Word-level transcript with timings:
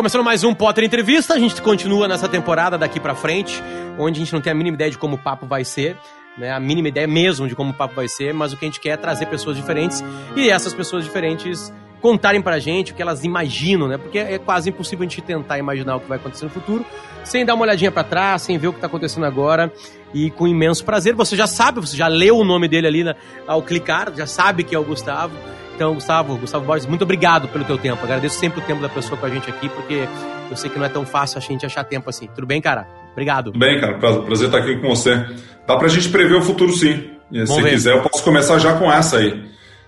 come, 0.00 0.08
começando 0.08 0.24
mais 0.24 0.44
um 0.44 0.54
Potter 0.54 0.82
Entrevista, 0.82 1.34
a 1.34 1.38
gente 1.38 1.60
continua 1.60 2.08
nessa 2.08 2.26
temporada 2.26 2.78
daqui 2.78 2.98
pra 2.98 3.14
frente, 3.14 3.62
onde 3.98 4.18
a 4.18 4.24
gente 4.24 4.32
não 4.32 4.40
tem 4.40 4.50
a 4.50 4.54
mínima 4.54 4.74
ideia 4.74 4.90
de 4.90 4.96
como 4.96 5.16
o 5.16 5.18
papo 5.18 5.46
vai 5.46 5.62
ser, 5.62 5.94
né, 6.38 6.50
a 6.50 6.58
mínima 6.58 6.88
ideia 6.88 7.06
mesmo 7.06 7.46
de 7.46 7.54
como 7.54 7.72
o 7.72 7.74
papo 7.74 7.94
vai 7.94 8.08
ser, 8.08 8.32
mas 8.32 8.50
o 8.50 8.56
que 8.56 8.64
a 8.64 8.68
gente 8.68 8.80
quer 8.80 8.90
é 8.90 8.96
trazer 8.96 9.26
pessoas 9.26 9.58
diferentes 9.58 10.02
e 10.34 10.48
essas 10.48 10.72
pessoas 10.72 11.04
diferentes 11.04 11.70
contarem 12.00 12.40
pra 12.40 12.58
gente 12.58 12.92
o 12.92 12.94
que 12.94 13.02
elas 13.02 13.24
imaginam, 13.24 13.88
né? 13.88 13.98
Porque 13.98 14.18
é 14.18 14.38
quase 14.38 14.70
impossível 14.70 15.06
a 15.06 15.08
gente 15.08 15.20
tentar 15.22 15.58
imaginar 15.58 15.96
o 15.96 16.00
que 16.00 16.08
vai 16.08 16.18
acontecer 16.18 16.44
no 16.44 16.50
futuro 16.50 16.84
sem 17.24 17.44
dar 17.44 17.54
uma 17.54 17.62
olhadinha 17.62 17.90
para 17.90 18.04
trás, 18.04 18.42
sem 18.42 18.58
ver 18.58 18.68
o 18.68 18.72
que 18.72 18.80
tá 18.80 18.86
acontecendo 18.86 19.24
agora 19.24 19.72
e 20.12 20.30
com 20.30 20.46
imenso 20.46 20.84
prazer. 20.84 21.14
Você 21.14 21.36
já 21.36 21.46
sabe, 21.46 21.80
você 21.80 21.96
já 21.96 22.08
leu 22.08 22.38
o 22.38 22.44
nome 22.44 22.68
dele 22.68 22.86
ali 22.86 23.04
na, 23.04 23.14
ao 23.46 23.62
clicar, 23.62 24.12
já 24.16 24.26
sabe 24.26 24.64
que 24.64 24.74
é 24.74 24.78
o 24.78 24.84
Gustavo. 24.84 25.34
Então, 25.74 25.94
Gustavo, 25.94 26.36
Gustavo 26.36 26.64
Borges, 26.66 26.86
muito 26.86 27.02
obrigado 27.02 27.48
pelo 27.48 27.64
teu 27.64 27.78
tempo. 27.78 28.04
Agradeço 28.04 28.38
sempre 28.38 28.60
o 28.60 28.62
tempo 28.62 28.82
da 28.82 28.88
pessoa 28.88 29.18
com 29.18 29.24
a 29.24 29.30
gente 29.30 29.48
aqui, 29.48 29.68
porque 29.70 30.06
eu 30.50 30.56
sei 30.56 30.68
que 30.68 30.78
não 30.78 30.84
é 30.84 30.90
tão 30.90 31.06
fácil 31.06 31.38
a 31.38 31.40
gente 31.40 31.64
achar 31.64 31.84
tempo 31.84 32.10
assim. 32.10 32.28
Tudo 32.34 32.46
bem, 32.46 32.60
cara? 32.60 32.86
Obrigado. 33.12 33.46
Tudo 33.46 33.58
bem, 33.58 33.80
cara. 33.80 33.96
Prazer 33.98 34.46
estar 34.46 34.58
aqui 34.58 34.76
com 34.76 34.88
você. 34.88 35.24
Dá 35.66 35.76
pra 35.76 35.88
gente 35.88 36.10
prever 36.10 36.34
o 36.34 36.42
futuro, 36.42 36.72
sim. 36.72 37.12
Se 37.46 37.62
quiser, 37.62 37.94
eu 37.96 38.02
posso 38.02 38.22
começar 38.22 38.58
já 38.58 38.76
com 38.76 38.92
essa 38.92 39.18
aí. 39.18 39.42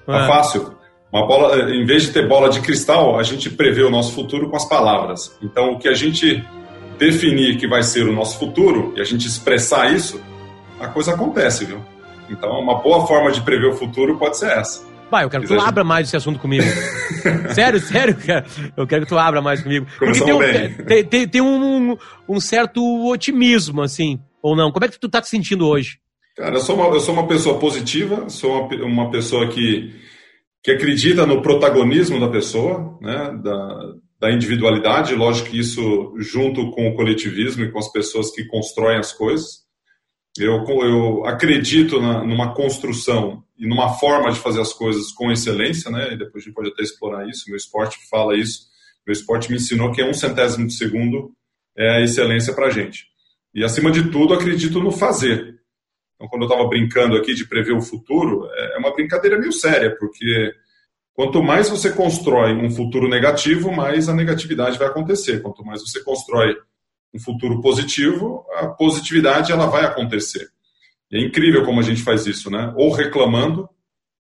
Tá 0.06 0.24
é. 0.24 0.27
fácil. 0.27 0.81
Uma 1.12 1.26
bola, 1.26 1.70
em 1.70 1.84
vez 1.84 2.04
de 2.04 2.12
ter 2.12 2.26
bola 2.26 2.48
de 2.48 2.60
cristal, 2.60 3.18
a 3.18 3.22
gente 3.22 3.50
prevê 3.50 3.82
o 3.82 3.90
nosso 3.90 4.14
futuro 4.14 4.48
com 4.48 4.56
as 4.56 4.64
palavras. 4.64 5.36
Então, 5.42 5.72
o 5.72 5.78
que 5.78 5.86
a 5.86 5.92
gente 5.92 6.42
definir 6.98 7.58
que 7.58 7.69
vai 7.69 7.82
ser 7.82 8.08
o 8.08 8.12
nosso 8.12 8.38
futuro 8.38 8.94
e 8.96 9.00
a 9.00 9.04
gente 9.04 9.27
expressar 9.27 9.92
isso, 9.92 10.20
a 10.80 10.88
coisa 10.88 11.12
acontece, 11.12 11.66
viu? 11.66 11.80
Então, 12.30 12.50
uma 12.58 12.80
boa 12.80 13.06
forma 13.06 13.30
de 13.30 13.42
prever 13.42 13.66
o 13.66 13.74
futuro 13.74 14.16
pode 14.16 14.38
ser 14.38 14.52
essa. 14.52 14.91
Vai, 15.10 15.24
eu 15.24 15.28
quero 15.28 15.42
que 15.42 15.54
tu 15.54 15.60
abra 15.60 15.84
mais 15.84 16.06
esse 16.06 16.16
assunto 16.16 16.38
comigo. 16.38 16.64
sério, 17.52 17.78
sério, 17.78 18.16
cara. 18.16 18.47
Eu 18.74 18.86
quero 18.86 19.02
que 19.02 19.08
tu 19.10 19.19
abra 19.19 19.42
mais 19.42 19.62
comigo. 19.62 19.86
Porque 19.98 20.24
tem, 20.24 20.32
um, 20.32 20.84
tem, 20.86 21.04
tem, 21.04 21.28
tem 21.28 21.41
um, 21.42 21.98
um, 22.26 22.41
certo 22.41 22.82
otimismo, 23.06 23.82
assim, 23.82 24.19
ou 24.42 24.56
não? 24.56 24.72
Como 24.72 24.86
é 24.86 24.88
que 24.88 24.98
tu 24.98 25.10
tá 25.10 25.20
te 25.20 25.28
sentindo 25.28 25.69
hoje? 25.69 25.98
Cara, 26.34 26.54
eu 26.54 26.60
sou 26.60 26.76
uma, 26.76 26.86
eu 26.86 27.00
sou 27.00 27.12
uma 27.12 27.26
pessoa 27.26 27.58
positiva, 27.58 28.30
sou 28.30 28.66
uma, 28.66 28.86
uma 28.86 29.10
pessoa 29.10 29.48
que, 29.48 29.94
que 30.62 30.70
acredita 30.70 31.27
no 31.27 31.42
protagonismo 31.42 32.20
da 32.20 32.28
pessoa, 32.28 32.98
né, 33.00 33.38
da, 33.42 33.94
da 34.20 34.32
individualidade. 34.32 35.14
Lógico 35.14 35.50
que 35.50 35.58
isso 35.58 36.14
junto 36.19 36.70
com 36.70 36.88
o 36.88 36.94
coletivismo 36.94 37.64
e 37.64 37.72
com 37.72 37.78
as 37.78 37.91
pessoas 37.91 38.30
que 38.30 38.46
constroem 38.46 38.98
as 38.98 39.12
coisas. 39.12 39.62
Eu, 40.38 40.64
eu 40.64 41.27
acredito 41.27 42.00
na, 42.00 42.24
numa 42.24 42.54
construção 42.54 43.42
e 43.58 43.66
numa 43.66 43.94
forma 43.94 44.30
de 44.30 44.38
fazer 44.38 44.60
as 44.60 44.72
coisas 44.72 45.12
com 45.12 45.30
excelência, 45.30 45.91
né? 45.91 46.14
E 46.14 46.16
depois 46.16 46.42
a 46.42 46.46
gente 46.46 46.54
pode 46.54 46.70
até 46.70 46.82
explorar 46.82 47.28
isso. 47.28 47.44
Meu 47.48 47.56
esporte 47.56 47.98
fala 48.08 48.36
isso. 48.36 48.70
Meu 49.06 49.12
esporte 49.12 49.50
me 49.50 49.56
ensinou 49.56 49.92
que 49.92 50.00
é 50.00 50.08
um 50.08 50.14
centésimo 50.14 50.66
de 50.66 50.74
segundo 50.74 51.32
é 51.76 51.97
a 51.97 52.00
excelência 52.00 52.54
para 52.54 52.66
a 52.66 52.70
gente. 52.70 53.06
E 53.54 53.64
acima 53.64 53.91
de 53.91 54.10
tudo, 54.10 54.34
acredito 54.34 54.80
no 54.80 54.91
fazer. 54.91 55.60
Então, 56.23 56.28
quando 56.28 56.42
eu 56.42 56.48
estava 56.48 56.69
brincando 56.69 57.17
aqui 57.17 57.34
de 57.34 57.45
prever 57.45 57.73
o 57.73 57.83
futuro, 57.83 58.48
é 58.53 58.78
uma 58.78 58.95
brincadeira 58.95 59.37
meio 59.37 59.53
séria, 59.53 59.97
porque 59.98 60.55
quanto 61.12 61.42
mais 61.42 61.69
você 61.69 61.91
constrói 61.91 62.55
um 62.55 62.70
futuro 62.70 63.09
negativo, 63.09 63.73
mais 63.73 64.09
a 64.09 64.15
negatividade 64.15 64.78
vai 64.78 64.87
acontecer. 64.87 65.43
Quanto 65.43 65.65
mais 65.65 65.81
você 65.81 66.00
constrói 66.05 66.55
um 67.12 67.19
futuro 67.19 67.61
positivo, 67.61 68.47
a 68.55 68.69
positividade 68.69 69.50
ela 69.50 69.66
vai 69.66 69.84
acontecer. 69.84 70.49
E 71.11 71.16
é 71.16 71.27
incrível 71.27 71.65
como 71.65 71.81
a 71.81 71.82
gente 71.82 72.03
faz 72.05 72.25
isso, 72.25 72.49
né? 72.49 72.72
Ou 72.77 72.93
reclamando, 72.93 73.69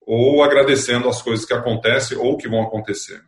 ou 0.01 0.45
agradecendo 0.45 1.09
as 1.09 1.21
coisas 1.21 1.45
que 1.45 1.53
acontecem 1.53 2.17
ou 2.17 2.37
que 2.37 2.49
vão 2.49 2.63
acontecer. 2.63 3.21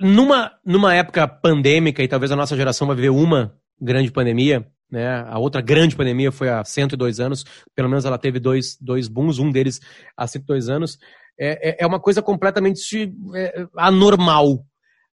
Numa, 0.00 0.50
numa 0.64 0.94
época 0.94 1.28
pandêmica, 1.28 2.02
e 2.02 2.08
talvez 2.08 2.32
a 2.32 2.36
nossa 2.36 2.56
geração 2.56 2.86
vai 2.86 2.96
viver 2.96 3.10
uma 3.10 3.54
grande 3.78 4.10
pandemia, 4.10 4.66
né? 4.92 5.24
A 5.26 5.38
outra 5.38 5.62
grande 5.62 5.96
pandemia 5.96 6.30
foi 6.30 6.50
há 6.50 6.62
102 6.62 7.18
anos, 7.18 7.44
pelo 7.74 7.88
menos 7.88 8.04
ela 8.04 8.18
teve 8.18 8.38
dois, 8.38 8.76
dois 8.78 9.08
booms, 9.08 9.38
um 9.38 9.50
deles 9.50 9.80
há 10.14 10.26
102 10.26 10.68
anos. 10.68 10.98
É, 11.40 11.70
é, 11.70 11.76
é 11.80 11.86
uma 11.86 11.98
coisa 11.98 12.20
completamente 12.20 13.10
é, 13.34 13.66
anormal 13.74 14.66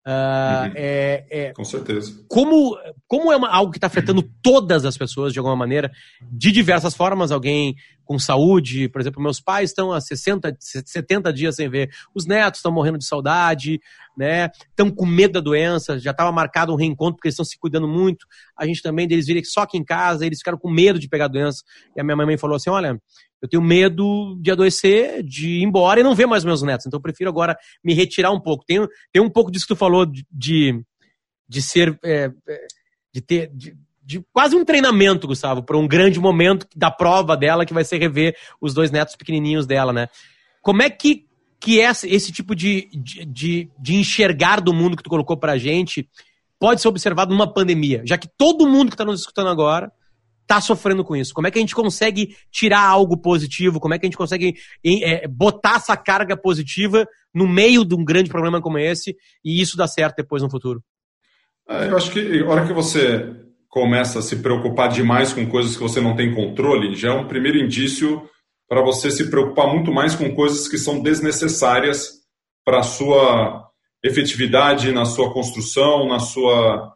Uh, 0.07 0.67
uhum. 0.67 0.71
é, 0.75 1.25
é, 1.31 1.53
Com 1.53 1.63
certeza. 1.63 2.23
Como, 2.27 2.77
como 3.07 3.31
é 3.31 3.35
uma, 3.35 3.49
algo 3.49 3.71
que 3.71 3.79
está 3.79 3.88
afetando 3.88 4.21
todas 4.43 4.85
as 4.85 4.95
pessoas 4.95 5.33
de 5.33 5.39
alguma 5.39 5.55
maneira, 5.55 5.91
de 6.31 6.51
diversas 6.51 6.93
formas, 6.93 7.31
alguém 7.31 7.75
com 8.03 8.19
saúde, 8.19 8.88
por 8.88 9.01
exemplo, 9.01 9.19
meus 9.19 9.41
pais 9.41 9.71
estão 9.71 9.91
há 9.91 9.99
60, 9.99 10.55
70 10.59 11.33
dias 11.33 11.55
sem 11.55 11.67
ver, 11.67 11.89
os 12.13 12.27
netos 12.27 12.59
estão 12.59 12.71
morrendo 12.71 12.99
de 12.99 13.05
saudade, 13.05 13.79
né? 14.16 14.51
Estão 14.69 14.91
com 14.91 15.07
medo 15.07 15.33
da 15.33 15.39
doença, 15.39 15.97
já 15.97 16.11
estava 16.11 16.31
marcado 16.31 16.72
um 16.72 16.75
reencontro 16.75 17.16
porque 17.16 17.27
eles 17.27 17.33
estão 17.33 17.43
se 17.43 17.57
cuidando 17.57 17.87
muito. 17.87 18.27
A 18.55 18.66
gente 18.67 18.83
também 18.83 19.07
deles 19.07 19.25
virem 19.25 19.43
só 19.43 19.61
aqui 19.61 19.75
em 19.75 19.83
casa, 19.83 20.23
eles 20.23 20.37
ficaram 20.37 20.57
com 20.57 20.69
medo 20.69 20.99
de 20.99 21.09
pegar 21.09 21.25
a 21.25 21.29
doença. 21.29 21.63
E 21.95 21.99
a 21.99 22.03
minha 22.03 22.16
mãe 22.16 22.37
falou 22.37 22.55
assim: 22.55 22.69
olha, 22.69 23.01
eu 23.41 23.50
tenho 23.50 23.62
medo 23.62 24.38
de 24.41 24.51
adoecer, 24.51 25.23
de 25.23 25.59
ir 25.59 25.63
embora 25.63 26.00
e 26.00 26.03
não 26.03 26.16
ver 26.16 26.25
mais 26.25 26.44
meus 26.44 26.62
netos. 26.62 26.85
Então 26.85 26.97
eu 26.97 27.01
prefiro 27.01 27.29
agora 27.29 27.57
me 27.84 27.94
retirar 27.94 28.31
um 28.31 28.40
pouco. 28.40 28.66
Tem, 28.66 28.79
tem 29.12 29.22
um 29.22 29.29
pouco 29.29 29.51
disso 29.51 29.66
que 29.68 29.73
tu 29.73 29.78
falou 29.78 30.06
de, 30.06 30.25
de 31.47 31.62
ser. 31.62 31.97
É, 32.03 32.31
é, 32.47 32.68
de 33.13 33.22
ter. 33.22 33.51
De, 33.53 33.75
de 34.06 34.23
quase 34.31 34.56
um 34.56 34.63
treinamento, 34.63 35.25
Gustavo, 35.25 35.63
para 35.63 35.78
um 35.78 35.88
grande 35.88 36.19
momento 36.19 36.68
da 36.75 36.91
prova 36.91 37.35
dela, 37.35 37.66
que 37.66 37.73
vai 37.73 37.84
ser 37.84 37.97
rever 37.97 38.38
os 38.62 38.72
dois 38.72 38.91
netos 38.91 39.16
pequenininhos 39.16 39.66
dela, 39.66 39.91
né? 39.91 40.09
Como 40.62 40.84
é 40.84 40.91
que, 40.91 41.25
que 41.59 41.81
é 41.81 41.90
esse 41.90 42.31
tipo 42.31 42.56
de, 42.56 42.88
de, 42.94 43.67
de 43.79 43.96
enxergar 43.96 44.62
do 44.62 44.72
mundo 44.72 44.96
que 44.96 45.02
tu 45.02 45.09
colocou 45.09 45.35
para 45.35 45.53
a 45.53 45.57
gente 45.57 46.07
pode 46.59 46.81
ser 46.81 46.88
observado 46.88 47.31
numa 47.31 47.52
pandemia? 47.52 48.03
Já 48.06 48.16
que 48.16 48.29
todo 48.38 48.67
mundo 48.67 48.90
que 48.90 48.94
está 48.94 49.03
nos 49.03 49.22
escutando 49.22 49.50
agora 49.50 49.91
está 50.45 50.61
sofrendo 50.61 51.03
com 51.03 51.16
isso? 51.16 51.33
Como 51.33 51.47
é 51.47 51.51
que 51.51 51.57
a 51.57 51.61
gente 51.61 51.75
consegue 51.75 52.35
tirar 52.51 52.88
algo 52.88 53.17
positivo? 53.17 53.79
Como 53.79 53.94
é 53.94 54.00
que 54.00 54.06
a 54.06 54.09
gente 54.09 54.17
consegue 54.17 54.56
é, 54.85 55.28
botar 55.28 55.78
essa 55.78 55.97
carga 55.97 56.38
positiva 56.38 57.06
no 57.33 57.47
meio 57.47 57.83
de 57.83 57.95
um 57.95 58.06
grande 58.06 58.29
problema 58.29 58.61
como 58.61 58.78
esse 58.78 59.16
e 59.44 59.59
isso 59.59 59.75
dar 59.75 59.88
certo 59.88 60.17
depois 60.17 60.41
no 60.41 60.50
futuro? 60.50 60.81
É, 61.67 61.89
eu 61.89 61.97
acho 61.97 62.11
que 62.11 62.39
a 62.39 62.47
hora 62.47 62.66
que 62.66 62.73
você 62.73 63.35
começa 63.67 64.19
a 64.19 64.22
se 64.22 64.38
preocupar 64.38 64.88
demais 64.88 65.34
com 65.34 65.45
coisas 65.47 65.75
que 65.75 65.84
você 65.84 66.00
não 66.00 66.16
tem 66.16 66.34
controle, 66.34 66.95
já 66.95 67.09
é 67.09 67.11
um 67.11 67.28
primeiro 67.28 67.57
indício 67.57 68.22
para 68.69 68.81
você 68.81 69.11
se 69.11 69.29
preocupar 69.29 69.67
muito 69.67 69.91
mais 69.91 70.16
com 70.16 70.34
coisas 70.34 70.67
que 70.67 70.78
são 70.78 71.01
desnecessárias 71.01 72.22
para 72.63 72.79
a 72.79 72.84
sua 72.84 73.69
efetividade, 74.03 74.91
na 74.91 75.05
sua 75.05 75.34
construção, 75.34 76.07
na 76.07 76.19
sua 76.19 76.94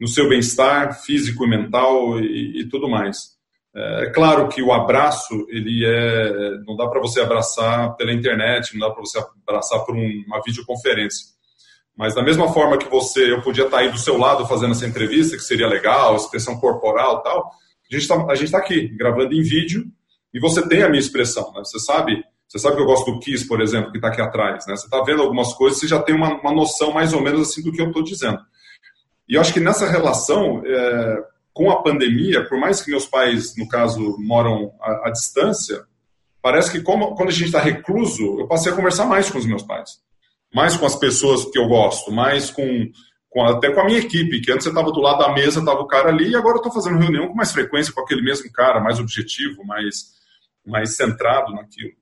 no 0.00 0.06
seu 0.06 0.28
bem-estar 0.28 1.00
físico 1.02 1.44
e 1.44 1.48
mental 1.48 2.20
e, 2.20 2.60
e 2.60 2.68
tudo 2.68 2.88
mais. 2.88 3.36
É, 3.74 4.10
claro 4.14 4.48
que 4.48 4.62
o 4.62 4.72
abraço, 4.72 5.46
ele 5.50 5.84
é, 5.84 6.58
não 6.66 6.76
dá 6.76 6.88
para 6.88 7.00
você 7.00 7.20
abraçar 7.20 7.94
pela 7.96 8.12
internet, 8.12 8.72
não 8.72 8.88
dá 8.88 8.94
para 8.94 9.02
você 9.02 9.18
abraçar 9.46 9.84
por 9.84 9.94
um, 9.94 10.24
uma 10.26 10.40
videoconferência. 10.44 11.26
Mas 11.96 12.14
da 12.14 12.22
mesma 12.22 12.52
forma 12.52 12.78
que 12.78 12.88
você, 12.88 13.32
eu 13.32 13.42
podia 13.42 13.64
estar 13.64 13.78
tá 13.78 13.82
aí 13.82 13.90
do 13.90 13.98
seu 13.98 14.16
lado 14.18 14.46
fazendo 14.46 14.72
essa 14.72 14.86
entrevista, 14.86 15.36
que 15.36 15.42
seria 15.42 15.66
legal, 15.66 16.16
expressão 16.16 16.58
corporal 16.58 17.22
tal, 17.22 17.50
a 17.90 17.94
gente 17.94 18.02
está 18.02 18.58
tá 18.58 18.58
aqui 18.58 18.88
gravando 18.88 19.34
em 19.34 19.42
vídeo 19.42 19.84
e 20.32 20.40
você 20.40 20.66
tem 20.66 20.82
a 20.82 20.88
minha 20.88 21.00
expressão, 21.00 21.52
né? 21.54 21.60
Você 21.64 21.78
sabe, 21.78 22.22
você 22.48 22.58
sabe 22.58 22.76
que 22.76 22.82
eu 22.82 22.86
gosto 22.86 23.10
do 23.10 23.20
Kiss, 23.20 23.46
por 23.46 23.60
exemplo, 23.60 23.90
que 23.92 23.98
está 23.98 24.08
aqui 24.08 24.20
atrás, 24.20 24.66
né? 24.66 24.76
Você 24.76 24.86
está 24.86 25.02
vendo 25.02 25.22
algumas 25.22 25.54
coisas, 25.54 25.78
você 25.78 25.88
já 25.88 26.02
tem 26.02 26.14
uma, 26.14 26.40
uma 26.40 26.52
noção 26.52 26.92
mais 26.92 27.12
ou 27.12 27.22
menos 27.22 27.48
assim 27.48 27.62
do 27.62 27.72
que 27.72 27.80
eu 27.80 27.88
estou 27.88 28.02
dizendo. 28.02 28.38
E 29.28 29.34
eu 29.34 29.40
acho 29.40 29.52
que 29.52 29.60
nessa 29.60 29.88
relação, 29.88 30.62
é, 30.64 31.24
com 31.52 31.70
a 31.70 31.82
pandemia, 31.82 32.46
por 32.48 32.58
mais 32.58 32.82
que 32.82 32.90
meus 32.90 33.06
pais, 33.06 33.56
no 33.56 33.68
caso, 33.68 34.16
moram 34.18 34.72
à, 34.80 35.08
à 35.08 35.10
distância, 35.10 35.84
parece 36.42 36.70
que 36.70 36.80
como, 36.80 37.14
quando 37.14 37.30
a 37.30 37.32
gente 37.32 37.46
está 37.46 37.60
recluso, 37.60 38.40
eu 38.40 38.46
passei 38.46 38.70
a 38.70 38.74
conversar 38.76 39.06
mais 39.06 39.30
com 39.30 39.38
os 39.38 39.46
meus 39.46 39.62
pais. 39.62 39.98
Mais 40.54 40.76
com 40.76 40.86
as 40.86 40.94
pessoas 40.94 41.44
que 41.46 41.58
eu 41.58 41.66
gosto, 41.66 42.12
mais 42.12 42.50
com, 42.50 42.90
com 43.28 43.44
até 43.44 43.70
com 43.72 43.80
a 43.80 43.84
minha 43.84 43.98
equipe, 43.98 44.40
que 44.40 44.52
antes 44.52 44.64
você 44.64 44.68
estava 44.68 44.92
do 44.92 45.00
lado 45.00 45.18
da 45.18 45.32
mesa, 45.32 45.58
estava 45.58 45.80
o 45.80 45.88
cara 45.88 46.10
ali, 46.10 46.30
e 46.30 46.36
agora 46.36 46.54
eu 46.54 46.58
estou 46.58 46.72
fazendo 46.72 46.98
reunião 46.98 47.28
com 47.28 47.34
mais 47.34 47.52
frequência 47.52 47.92
com 47.92 48.00
aquele 48.00 48.22
mesmo 48.22 48.50
cara, 48.52 48.80
mais 48.80 49.00
objetivo, 49.00 49.64
mais, 49.64 50.12
mais 50.64 50.94
centrado 50.94 51.52
naquilo. 51.52 51.92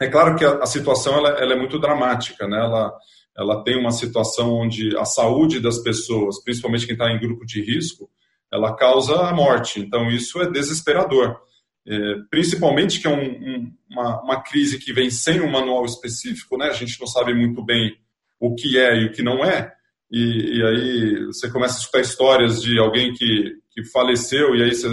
É 0.00 0.08
claro 0.08 0.34
que 0.34 0.44
a, 0.44 0.54
a 0.54 0.66
situação 0.66 1.18
ela, 1.18 1.28
ela, 1.38 1.52
é 1.52 1.56
muito 1.56 1.78
dramática, 1.78 2.48
né? 2.48 2.58
Ela, 2.58 2.92
ela 3.40 3.64
tem 3.64 3.78
uma 3.78 3.90
situação 3.90 4.52
onde 4.52 4.94
a 4.98 5.04
saúde 5.04 5.60
das 5.60 5.78
pessoas, 5.78 6.42
principalmente 6.44 6.84
quem 6.84 6.92
está 6.92 7.10
em 7.10 7.18
grupo 7.18 7.46
de 7.46 7.62
risco, 7.62 8.10
ela 8.52 8.76
causa 8.76 9.14
a 9.28 9.32
morte. 9.32 9.80
Então, 9.80 10.10
isso 10.10 10.40
é 10.42 10.50
desesperador. 10.50 11.40
É, 11.86 12.14
principalmente 12.30 13.00
que 13.00 13.06
é 13.06 13.10
um, 13.10 13.24
um, 13.24 13.72
uma, 13.90 14.22
uma, 14.22 14.42
crise 14.42 14.78
que 14.78 14.92
vem 14.92 15.08
sem 15.08 15.40
um 15.40 15.50
manual 15.50 15.86
específico, 15.86 16.58
né? 16.58 16.66
a 16.66 16.74
gente 16.74 17.00
não 17.00 17.06
sabe 17.06 17.32
muito 17.32 17.64
bem 17.64 17.96
o 18.38 18.54
que 18.54 18.78
é 18.78 19.00
e 19.00 19.06
o 19.06 19.12
que 19.12 19.22
não 19.22 19.42
é, 19.42 19.72
e, 20.10 20.58
e 20.58 20.62
aí 20.62 21.24
você 21.26 21.50
começa 21.50 21.76
a 21.76 21.78
escutar 21.78 22.00
histórias 22.00 22.60
de 22.60 22.78
alguém 22.78 23.14
que, 23.14 23.54
que 23.70 23.82
faleceu 23.84 24.54
e 24.54 24.62
aí 24.62 24.74
você 24.74 24.88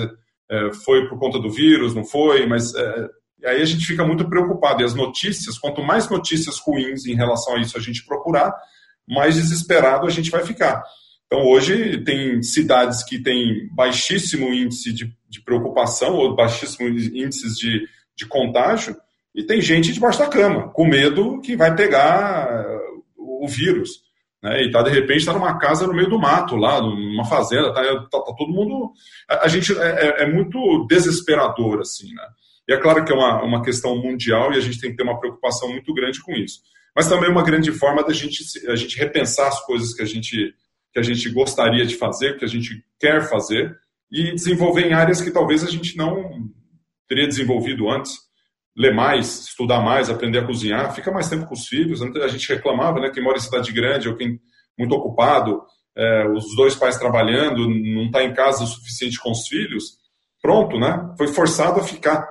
é, 0.49 0.73
foi 0.85 1.09
por 1.09 1.19
conta 1.19 1.39
do 1.39 1.49
vírus, 1.49 1.93
não 1.93 2.05
foi, 2.05 2.45
mas 2.45 2.73
é, 2.73 3.09
e 3.39 3.47
aí 3.47 3.61
a 3.61 3.65
gente 3.65 3.85
fica 3.85 4.05
muito 4.05 4.27
preocupado. 4.27 4.81
E 4.81 4.85
as 4.85 4.93
notícias, 4.93 5.57
quanto 5.57 5.83
mais 5.83 6.09
notícias 6.09 6.57
ruins 6.59 7.05
em 7.05 7.15
relação 7.15 7.55
a 7.55 7.59
isso 7.59 7.77
a 7.77 7.81
gente 7.81 8.05
procurar, 8.05 8.53
mais 9.07 9.35
desesperado 9.35 10.07
a 10.07 10.09
gente 10.09 10.31
vai 10.31 10.45
ficar. 10.45 10.83
Então, 11.27 11.45
hoje, 11.45 12.03
tem 12.03 12.41
cidades 12.41 13.03
que 13.03 13.21
têm 13.21 13.67
baixíssimo 13.73 14.53
índice 14.53 14.93
de, 14.93 15.13
de 15.29 15.41
preocupação 15.41 16.15
ou 16.15 16.35
baixíssimo 16.35 16.87
índices 16.87 17.57
de, 17.57 17.87
de 18.15 18.25
contágio, 18.25 18.95
e 19.35 19.43
tem 19.43 19.61
gente 19.61 19.93
debaixo 19.93 20.19
da 20.19 20.27
cama, 20.27 20.69
com 20.69 20.87
medo 20.87 21.39
que 21.41 21.55
vai 21.55 21.75
pegar 21.75 22.65
o 23.17 23.47
vírus. 23.47 24.01
Né? 24.41 24.63
E 24.63 24.71
tá, 24.71 24.81
de 24.81 24.89
repente, 24.89 25.19
está 25.19 25.33
numa 25.33 25.57
casa 25.59 25.85
no 25.85 25.93
meio 25.93 26.09
do 26.09 26.19
mato, 26.19 26.55
lá, 26.55 26.81
numa 26.81 27.25
fazenda, 27.25 27.73
tá, 27.73 27.83
tá, 27.83 28.19
tá 28.19 28.33
todo 28.35 28.51
mundo. 28.51 28.91
A, 29.29 29.45
a 29.45 29.47
gente 29.47 29.77
é, 29.77 29.85
é, 29.85 30.23
é, 30.23 30.33
muito 30.33 30.87
desesperador, 30.89 31.81
assim, 31.81 32.13
né? 32.13 32.23
E 32.67 32.73
é 32.73 32.77
claro 32.77 33.03
que 33.05 33.11
é 33.11 33.15
uma, 33.15 33.43
uma 33.43 33.63
questão 33.63 33.95
mundial 33.95 34.51
e 34.51 34.57
a 34.57 34.59
gente 34.59 34.79
tem 34.79 34.91
que 34.91 34.97
ter 34.97 35.03
uma 35.03 35.19
preocupação 35.19 35.69
muito 35.69 35.93
grande 35.93 36.21
com 36.21 36.33
isso. 36.33 36.59
Mas 36.95 37.07
também 37.07 37.29
é 37.29 37.31
uma 37.31 37.43
grande 37.43 37.71
forma 37.71 38.03
da 38.03 38.11
gente, 38.11 38.43
a 38.67 38.75
gente 38.75 38.97
repensar 38.97 39.47
as 39.47 39.63
coisas 39.65 39.93
que 39.93 40.01
a 40.01 40.05
gente, 40.05 40.53
que 40.91 40.99
a 40.99 41.03
gente 41.03 41.29
gostaria 41.29 41.85
de 41.85 41.95
fazer, 41.95 42.37
que 42.37 42.45
a 42.45 42.47
gente 42.47 42.83
quer 42.99 43.21
fazer, 43.29 43.77
e 44.11 44.33
desenvolver 44.33 44.87
em 44.87 44.93
áreas 44.93 45.21
que 45.21 45.31
talvez 45.31 45.63
a 45.63 45.69
gente 45.69 45.95
não 45.97 46.49
teria 47.07 47.27
desenvolvido 47.27 47.89
antes. 47.89 48.27
Ler 48.75 48.93
mais, 48.93 49.47
estudar 49.47 49.81
mais, 49.81 50.09
aprender 50.09 50.39
a 50.39 50.45
cozinhar, 50.45 50.93
fica 50.93 51.11
mais 51.11 51.27
tempo 51.27 51.47
com 51.47 51.53
os 51.55 51.67
filhos. 51.67 52.01
A 52.01 52.27
gente 52.27 52.47
reclamava, 52.47 52.99
né? 52.99 53.09
Quem 53.09 53.23
mora 53.23 53.37
em 53.37 53.41
cidade 53.41 53.71
grande 53.71 54.07
ou 54.07 54.15
quem 54.15 54.39
muito 54.77 54.93
ocupado, 54.93 55.63
é, 55.95 56.27
os 56.27 56.55
dois 56.55 56.75
pais 56.75 56.97
trabalhando, 56.97 57.67
não 57.67 58.05
está 58.05 58.23
em 58.23 58.33
casa 58.33 58.63
o 58.63 58.67
suficiente 58.67 59.19
com 59.19 59.31
os 59.31 59.47
filhos, 59.47 59.97
pronto, 60.41 60.77
né? 60.77 61.13
Foi 61.17 61.27
forçado 61.27 61.79
a 61.79 61.83
ficar. 61.83 62.27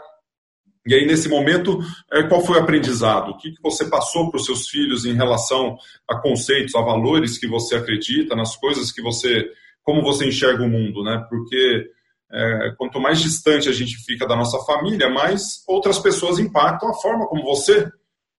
E 0.86 0.94
aí, 0.94 1.04
nesse 1.04 1.28
momento, 1.28 1.80
é, 2.12 2.22
qual 2.22 2.44
foi 2.44 2.58
o 2.58 2.62
aprendizado? 2.62 3.30
O 3.30 3.36
que, 3.36 3.50
que 3.50 3.62
você 3.62 3.86
passou 3.86 4.30
para 4.30 4.38
os 4.38 4.46
seus 4.46 4.68
filhos 4.68 5.04
em 5.04 5.14
relação 5.14 5.76
a 6.08 6.20
conceitos, 6.20 6.74
a 6.76 6.80
valores 6.80 7.38
que 7.38 7.48
você 7.48 7.74
acredita, 7.74 8.36
nas 8.36 8.56
coisas 8.56 8.92
que 8.92 9.02
você. 9.02 9.50
como 9.82 10.02
você 10.02 10.26
enxerga 10.26 10.62
o 10.62 10.68
mundo, 10.68 11.02
né? 11.02 11.26
Porque 11.28 11.90
é, 12.32 12.74
quanto 12.78 13.00
mais 13.00 13.20
distante 13.20 13.68
a 13.68 13.72
gente 13.72 13.96
fica 14.04 14.26
da 14.26 14.36
nossa 14.36 14.58
família, 14.64 15.08
mais 15.08 15.64
outras 15.66 15.98
pessoas 15.98 16.38
impactam 16.38 16.88
a 16.88 16.94
forma 16.94 17.26
como 17.26 17.42
você 17.42 17.90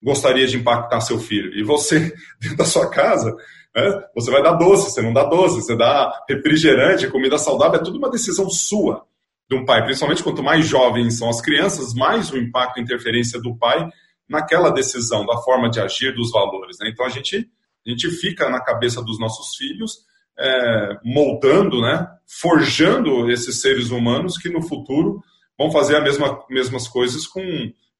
gostaria 0.01 0.47
de 0.47 0.57
impactar 0.57 1.01
seu 1.01 1.19
filho. 1.19 1.53
E 1.53 1.63
você, 1.63 2.13
dentro 2.39 2.57
da 2.57 2.65
sua 2.65 2.89
casa, 2.89 3.35
né, 3.75 4.03
você 4.15 4.31
vai 4.31 4.41
dar 4.41 4.53
doce, 4.53 4.91
você 4.91 5.01
não 5.01 5.11
dá 5.11 5.25
doce, 5.25 5.61
você 5.61 5.75
dá 5.75 6.23
refrigerante, 6.29 7.09
comida 7.09 7.37
saudável, 7.37 7.79
é 7.79 7.83
tudo 7.83 7.97
uma 7.97 8.09
decisão 8.09 8.49
sua 8.49 9.05
de 9.49 9.55
um 9.55 9.63
pai, 9.63 9.83
principalmente 9.83 10.23
quanto 10.23 10.43
mais 10.43 10.67
jovens 10.67 11.17
são 11.17 11.29
as 11.29 11.41
crianças, 11.41 11.93
mais 11.93 12.31
o 12.31 12.37
impacto 12.37 12.79
e 12.79 12.83
interferência 12.83 13.39
do 13.39 13.57
pai 13.57 13.87
naquela 14.29 14.69
decisão, 14.69 15.25
da 15.25 15.37
forma 15.37 15.69
de 15.69 15.79
agir, 15.79 16.13
dos 16.13 16.31
valores. 16.31 16.77
Né? 16.79 16.89
Então 16.89 17.05
a 17.05 17.09
gente, 17.09 17.49
a 17.85 17.89
gente 17.89 18.09
fica 18.11 18.49
na 18.49 18.61
cabeça 18.61 19.01
dos 19.01 19.17
nossos 19.19 19.55
filhos, 19.55 20.05
é, 20.37 20.99
moldando, 21.03 21.81
né? 21.81 22.07
forjando 22.27 23.31
esses 23.31 23.61
seres 23.61 23.89
humanos 23.89 24.37
que 24.37 24.49
no 24.49 24.61
futuro 24.61 25.23
vão 25.57 25.71
fazer 25.71 25.95
as 25.95 26.03
mesma, 26.03 26.45
mesmas 26.49 26.87
coisas 26.87 27.25
com, 27.25 27.41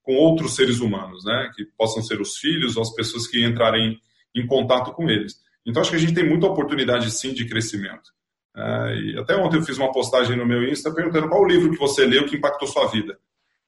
com 0.03 0.15
outros 0.15 0.53
seres 0.53 0.81
humanos, 0.81 1.23
né? 1.23 1.49
que 1.55 1.65
possam 1.77 2.03
ser 2.03 2.19
os 2.19 2.37
filhos 2.37 2.75
ou 2.75 2.83
as 2.83 2.93
pessoas 2.93 3.25
que 3.25 3.43
entrarem 3.43 3.97
em 4.35 4.45
contato 4.45 4.91
com 4.91 5.09
eles. 5.09 5.35
Então 5.65 5.81
acho 5.81 5.91
que 5.91 5.97
a 5.97 5.99
gente 5.99 6.13
tem 6.13 6.27
muita 6.27 6.47
oportunidade 6.47 7.09
sim 7.09 7.33
de 7.33 7.47
crescimento. 7.47 8.16
E 8.57 9.19
até 9.19 9.35
ontem 9.35 9.57
eu 9.57 9.63
fiz 9.63 9.77
uma 9.77 9.91
postagem 9.91 10.35
no 10.35 10.45
meu 10.45 10.63
Insta 10.63 10.91
perguntando 10.91 11.29
qual 11.29 11.43
o 11.43 11.47
livro 11.47 11.69
que 11.69 11.77
você 11.77 12.05
leu 12.05 12.25
que 12.25 12.37
impactou 12.37 12.67
sua 12.67 12.87
vida. 12.87 13.17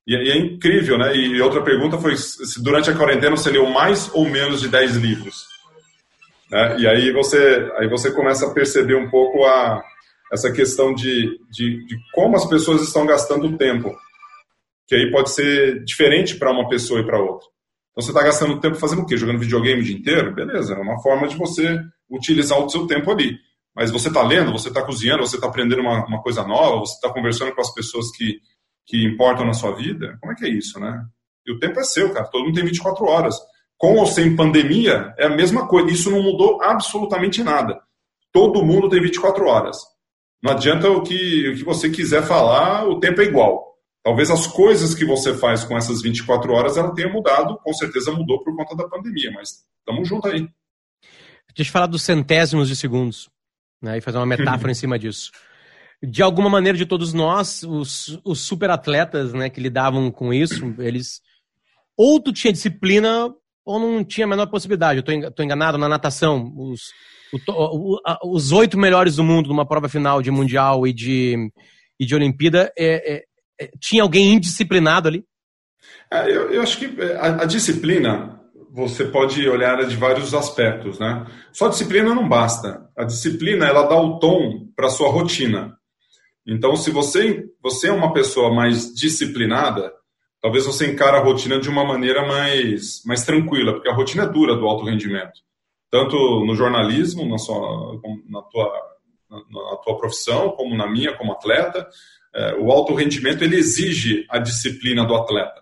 E, 0.07 0.15
e 0.15 0.31
é 0.31 0.37
incrível, 0.37 0.97
né? 0.97 1.15
E 1.15 1.39
outra 1.41 1.63
pergunta 1.63 1.99
foi 1.99 2.17
se 2.17 2.61
durante 2.63 2.89
a 2.89 2.95
quarentena 2.95 3.37
você 3.37 3.51
leu 3.51 3.67
mais 3.67 4.09
ou 4.15 4.27
menos 4.27 4.61
de 4.61 4.67
10 4.67 4.95
livros. 4.95 5.45
Né? 6.49 6.79
E 6.79 6.87
aí 6.87 7.11
você, 7.11 7.71
aí 7.77 7.87
você 7.87 8.11
começa 8.11 8.47
a 8.47 8.53
perceber 8.53 8.95
um 8.95 9.11
pouco 9.11 9.45
a, 9.45 9.83
essa 10.33 10.51
questão 10.51 10.91
de, 10.95 11.37
de, 11.51 11.85
de 11.85 11.95
como 12.11 12.35
as 12.35 12.47
pessoas 12.49 12.81
estão 12.81 13.05
gastando 13.05 13.57
tempo. 13.57 13.95
Que 14.87 14.95
aí 14.95 15.11
pode 15.11 15.29
ser 15.29 15.83
diferente 15.83 16.35
para 16.35 16.51
uma 16.51 16.67
pessoa 16.67 16.99
e 16.99 17.05
para 17.05 17.21
outra. 17.21 17.47
Então 17.91 18.01
você 18.01 18.09
está 18.09 18.23
gastando 18.23 18.59
tempo 18.59 18.75
fazendo 18.75 19.03
o 19.03 19.05
quê? 19.05 19.15
Jogando 19.15 19.37
videogame 19.37 19.81
o 19.81 19.83
dia 19.83 19.95
inteiro? 19.95 20.33
Beleza, 20.33 20.73
é 20.73 20.79
uma 20.79 20.99
forma 21.03 21.27
de 21.27 21.37
você 21.37 21.79
utilizar 22.09 22.57
o 22.57 22.67
seu 22.67 22.87
tempo 22.87 23.11
ali 23.11 23.37
mas 23.79 23.91
você 23.91 24.09
está 24.09 24.21
lendo, 24.21 24.51
você 24.51 24.67
está 24.67 24.81
cozinhando, 24.81 25.25
você 25.25 25.37
está 25.37 25.47
aprendendo 25.47 25.79
uma, 25.79 26.05
uma, 26.05 26.21
coisa 26.21 26.43
nova, 26.43 26.81
você 26.81 26.95
está 26.95 27.09
conversando 27.13 27.55
com 27.55 27.61
as 27.61 27.73
pessoas 27.73 28.11
que, 28.11 28.41
que 28.85 29.05
importam 29.05 29.45
na 29.45 29.53
sua 29.53 29.73
vida. 29.73 30.17
Como 30.19 30.33
é 30.33 30.35
que 30.35 30.43
é 30.43 30.49
isso, 30.49 30.77
né? 30.81 31.01
E 31.47 31.53
o 31.53 31.59
tempo 31.59 31.79
é 31.79 31.83
seu, 31.85 32.11
cara. 32.11 32.27
Todo 32.27 32.43
mundo 32.43 32.55
tem 32.55 32.65
24 32.65 33.05
horas. 33.05 33.37
Com 33.77 33.95
ou 33.95 34.05
sem 34.05 34.35
pandemia, 34.35 35.15
é 35.17 35.27
a 35.27 35.29
mesma 35.29 35.65
coisa. 35.65 35.89
Isso 35.89 36.11
não 36.11 36.21
mudou 36.21 36.61
absolutamente 36.61 37.41
nada. 37.41 37.79
Todo 38.33 38.65
mundo 38.65 38.89
tem 38.89 39.01
24 39.01 39.45
horas. 39.47 39.77
Não 40.43 40.51
adianta 40.51 40.89
o 40.89 41.01
que, 41.01 41.47
o 41.47 41.55
que 41.55 41.63
você 41.63 41.89
quiser 41.89 42.23
falar, 42.23 42.85
o 42.85 42.99
tempo 42.99 43.21
é 43.21 43.23
igual. 43.23 43.77
Talvez 44.03 44.29
as 44.29 44.45
coisas 44.45 44.93
que 44.93 45.05
você 45.05 45.33
faz 45.33 45.63
com 45.63 45.77
essas 45.77 46.01
24 46.01 46.51
horas 46.51 46.75
ela 46.75 46.93
tenha 46.93 47.07
mudado, 47.07 47.57
com 47.63 47.71
certeza 47.71 48.11
mudou 48.11 48.43
por 48.43 48.53
conta 48.57 48.75
da 48.75 48.89
pandemia, 48.89 49.31
mas 49.31 49.63
estamos 49.79 50.05
juntos 50.05 50.29
aí. 50.29 50.49
Deixa 51.55 51.69
eu 51.69 51.73
falar 51.73 51.87
dos 51.87 52.01
centésimos 52.01 52.67
de 52.67 52.75
segundos 52.75 53.29
né, 53.81 53.97
e 53.97 54.01
fazer 54.01 54.17
uma 54.17 54.25
metáfora 54.25 54.71
em 54.71 54.75
cima 54.75 54.97
disso. 54.97 55.31
De 56.01 56.21
alguma 56.21 56.49
maneira, 56.49 56.77
de 56.77 56.85
todos 56.85 57.13
nós, 57.13 57.63
os, 57.63 58.19
os 58.23 58.39
super 58.39 58.69
atletas 58.69 59.33
né, 59.33 59.49
que 59.49 59.59
lidavam 59.59 60.09
com 60.11 60.33
isso, 60.33 60.73
eles 60.79 61.21
ou 61.97 62.21
tu 62.21 62.31
tinha 62.31 62.53
disciplina 62.53 63.29
ou 63.65 63.79
não 63.79 64.03
tinha 64.03 64.25
a 64.25 64.29
menor 64.29 64.47
possibilidade. 64.47 65.03
Eu 65.05 65.27
estou 65.27 65.43
enganado 65.43 65.77
na 65.77 65.89
natação. 65.89 66.53
Os, 66.55 66.93
o, 67.33 67.95
o, 67.95 68.01
a, 68.05 68.17
os 68.25 68.53
oito 68.53 68.79
melhores 68.79 69.17
do 69.17 69.23
mundo 69.23 69.49
numa 69.49 69.67
prova 69.67 69.89
final 69.89 70.21
de 70.21 70.31
Mundial 70.31 70.87
e 70.87 70.93
de, 70.93 71.51
e 71.99 72.05
de 72.05 72.15
Olimpíada, 72.15 72.71
é, 72.77 73.15
é, 73.15 73.23
é, 73.59 73.69
tinha 73.79 74.01
alguém 74.01 74.33
indisciplinado 74.33 75.09
ali? 75.09 75.25
É, 76.11 76.25
eu, 76.29 76.51
eu, 76.51 76.61
acho 76.61 76.79
que 76.79 77.01
é, 77.01 77.15
a, 77.17 77.43
a 77.43 77.45
disciplina 77.45 78.38
você 78.71 79.05
pode 79.05 79.47
olhar 79.49 79.83
de 79.85 79.95
vários 79.95 80.33
aspectos, 80.33 80.99
né? 80.99 81.25
Só 81.51 81.67
disciplina 81.67 82.13
não 82.13 82.27
basta. 82.27 82.89
A 82.97 83.03
disciplina 83.03 83.67
ela 83.67 83.87
dá 83.87 83.99
o 83.99 84.19
tom 84.19 84.67
para 84.75 84.89
sua 84.89 85.09
rotina. 85.09 85.77
Então, 86.45 86.75
se 86.75 86.91
você 86.91 87.45
você 87.61 87.89
é 87.89 87.91
uma 87.91 88.13
pessoa 88.13 88.53
mais 88.53 88.93
disciplinada, 88.93 89.91
talvez 90.41 90.65
você 90.65 90.91
encare 90.91 91.17
a 91.17 91.21
rotina 91.21 91.59
de 91.59 91.69
uma 91.69 91.83
maneira 91.83 92.25
mais 92.25 93.03
mais 93.05 93.23
tranquila, 93.23 93.73
porque 93.73 93.89
a 93.89 93.95
rotina 93.95 94.23
é 94.23 94.29
dura 94.29 94.55
do 94.55 94.65
alto 94.65 94.85
rendimento, 94.85 95.41
tanto 95.91 96.15
no 96.45 96.55
jornalismo, 96.55 97.27
na 97.27 97.37
sua 97.37 97.99
na 98.29 98.41
tua 98.43 98.89
na, 99.29 99.77
tua 99.83 99.97
profissão, 99.97 100.51
como 100.51 100.75
na 100.75 100.89
minha 100.89 101.15
como 101.15 101.31
atleta, 101.31 101.87
é, 102.33 102.55
o 102.55 102.71
alto 102.71 102.95
rendimento 102.95 103.43
ele 103.43 103.57
exige 103.57 104.25
a 104.29 104.39
disciplina 104.39 105.05
do 105.05 105.15
atleta. 105.15 105.58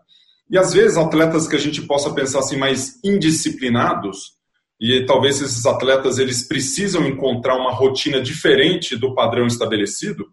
E 0.50 0.58
às 0.58 0.74
vezes 0.74 0.98
atletas 0.98 1.48
que 1.48 1.56
a 1.56 1.60
gente 1.60 1.82
possa 1.82 2.14
pensar 2.14 2.40
assim 2.40 2.58
mais 2.58 3.00
indisciplinados, 3.04 4.38
e 4.80 5.06
talvez 5.06 5.42
esses 5.42 5.66
atletas 5.66 6.20
eles 6.20 6.48
precisam 6.48 7.06
encontrar 7.06 7.56
uma 7.56 7.72
rotina 7.72 8.22
diferente 8.22 8.96
do 8.96 9.14
padrão 9.14 9.48
estabelecido, 9.48 10.26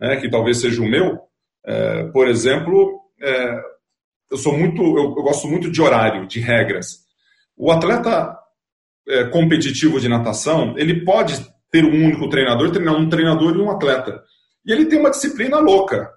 né, 0.00 0.16
que 0.16 0.30
talvez 0.30 0.58
seja 0.60 0.80
o 0.80 0.88
meu. 0.88 1.18
É, 1.66 2.04
por 2.04 2.28
exemplo, 2.28 3.00
é, 3.20 3.60
eu 4.30 4.36
sou 4.38 4.56
muito, 4.56 4.80
eu, 4.82 5.04
eu, 5.04 5.22
gosto 5.22 5.48
muito 5.48 5.70
de 5.70 5.82
horário, 5.82 6.26
de 6.26 6.38
regras. 6.38 7.00
O 7.56 7.72
atleta 7.72 8.38
é, 9.08 9.24
competitivo 9.24 10.00
de 10.00 10.08
natação, 10.08 10.74
ele 10.78 11.04
pode 11.04 11.34
ter 11.70 11.84
um 11.84 12.04
único 12.06 12.28
treinador, 12.28 12.70
treinar 12.70 12.94
um 12.94 13.08
treinador 13.08 13.56
e 13.56 13.60
um 13.60 13.70
atleta. 13.70 14.22
E 14.64 14.72
ele 14.72 14.86
tem 14.86 14.98
uma 14.98 15.10
disciplina 15.10 15.58
louca 15.58 16.08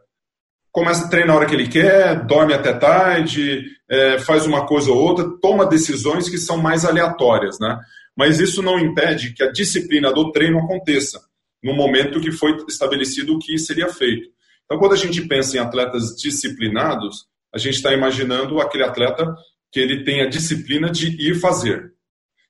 começa 0.71 1.05
a 1.05 1.09
treinar 1.09 1.35
a 1.35 1.39
hora 1.39 1.45
que 1.45 1.53
ele 1.53 1.67
quer, 1.67 2.25
dorme 2.25 2.53
até 2.53 2.73
tarde, 2.73 3.63
é, 3.89 4.19
faz 4.19 4.45
uma 4.45 4.65
coisa 4.65 4.91
ou 4.91 4.97
outra, 4.97 5.29
toma 5.41 5.65
decisões 5.65 6.29
que 6.29 6.37
são 6.37 6.57
mais 6.57 6.85
aleatórias, 6.85 7.59
né? 7.59 7.77
Mas 8.15 8.39
isso 8.39 8.61
não 8.61 8.79
impede 8.79 9.33
que 9.33 9.43
a 9.43 9.51
disciplina 9.51 10.11
do 10.11 10.31
treino 10.31 10.59
aconteça 10.59 11.21
no 11.63 11.73
momento 11.73 12.19
que 12.19 12.31
foi 12.31 12.57
estabelecido 12.67 13.35
o 13.35 13.39
que 13.39 13.57
seria 13.57 13.89
feito. 13.89 14.29
Então, 14.65 14.77
quando 14.79 14.93
a 14.93 14.97
gente 14.97 15.21
pensa 15.27 15.57
em 15.57 15.59
atletas 15.59 16.15
disciplinados, 16.15 17.25
a 17.53 17.57
gente 17.57 17.75
está 17.75 17.93
imaginando 17.93 18.59
aquele 18.59 18.83
atleta 18.83 19.35
que 19.71 19.79
ele 19.79 20.03
tem 20.03 20.21
a 20.21 20.29
disciplina 20.29 20.89
de 20.89 21.07
ir 21.21 21.35
fazer. 21.35 21.93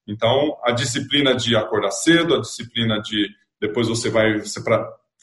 Então, 0.08 0.58
a 0.64 0.72
disciplina 0.72 1.36
de 1.36 1.56
acordar 1.56 1.92
cedo, 1.92 2.36
a 2.36 2.42
disciplina 2.42 3.02
de 3.02 3.30
depois 3.60 3.88
você 3.88 4.10
vai, 4.10 4.40
você 4.40 4.60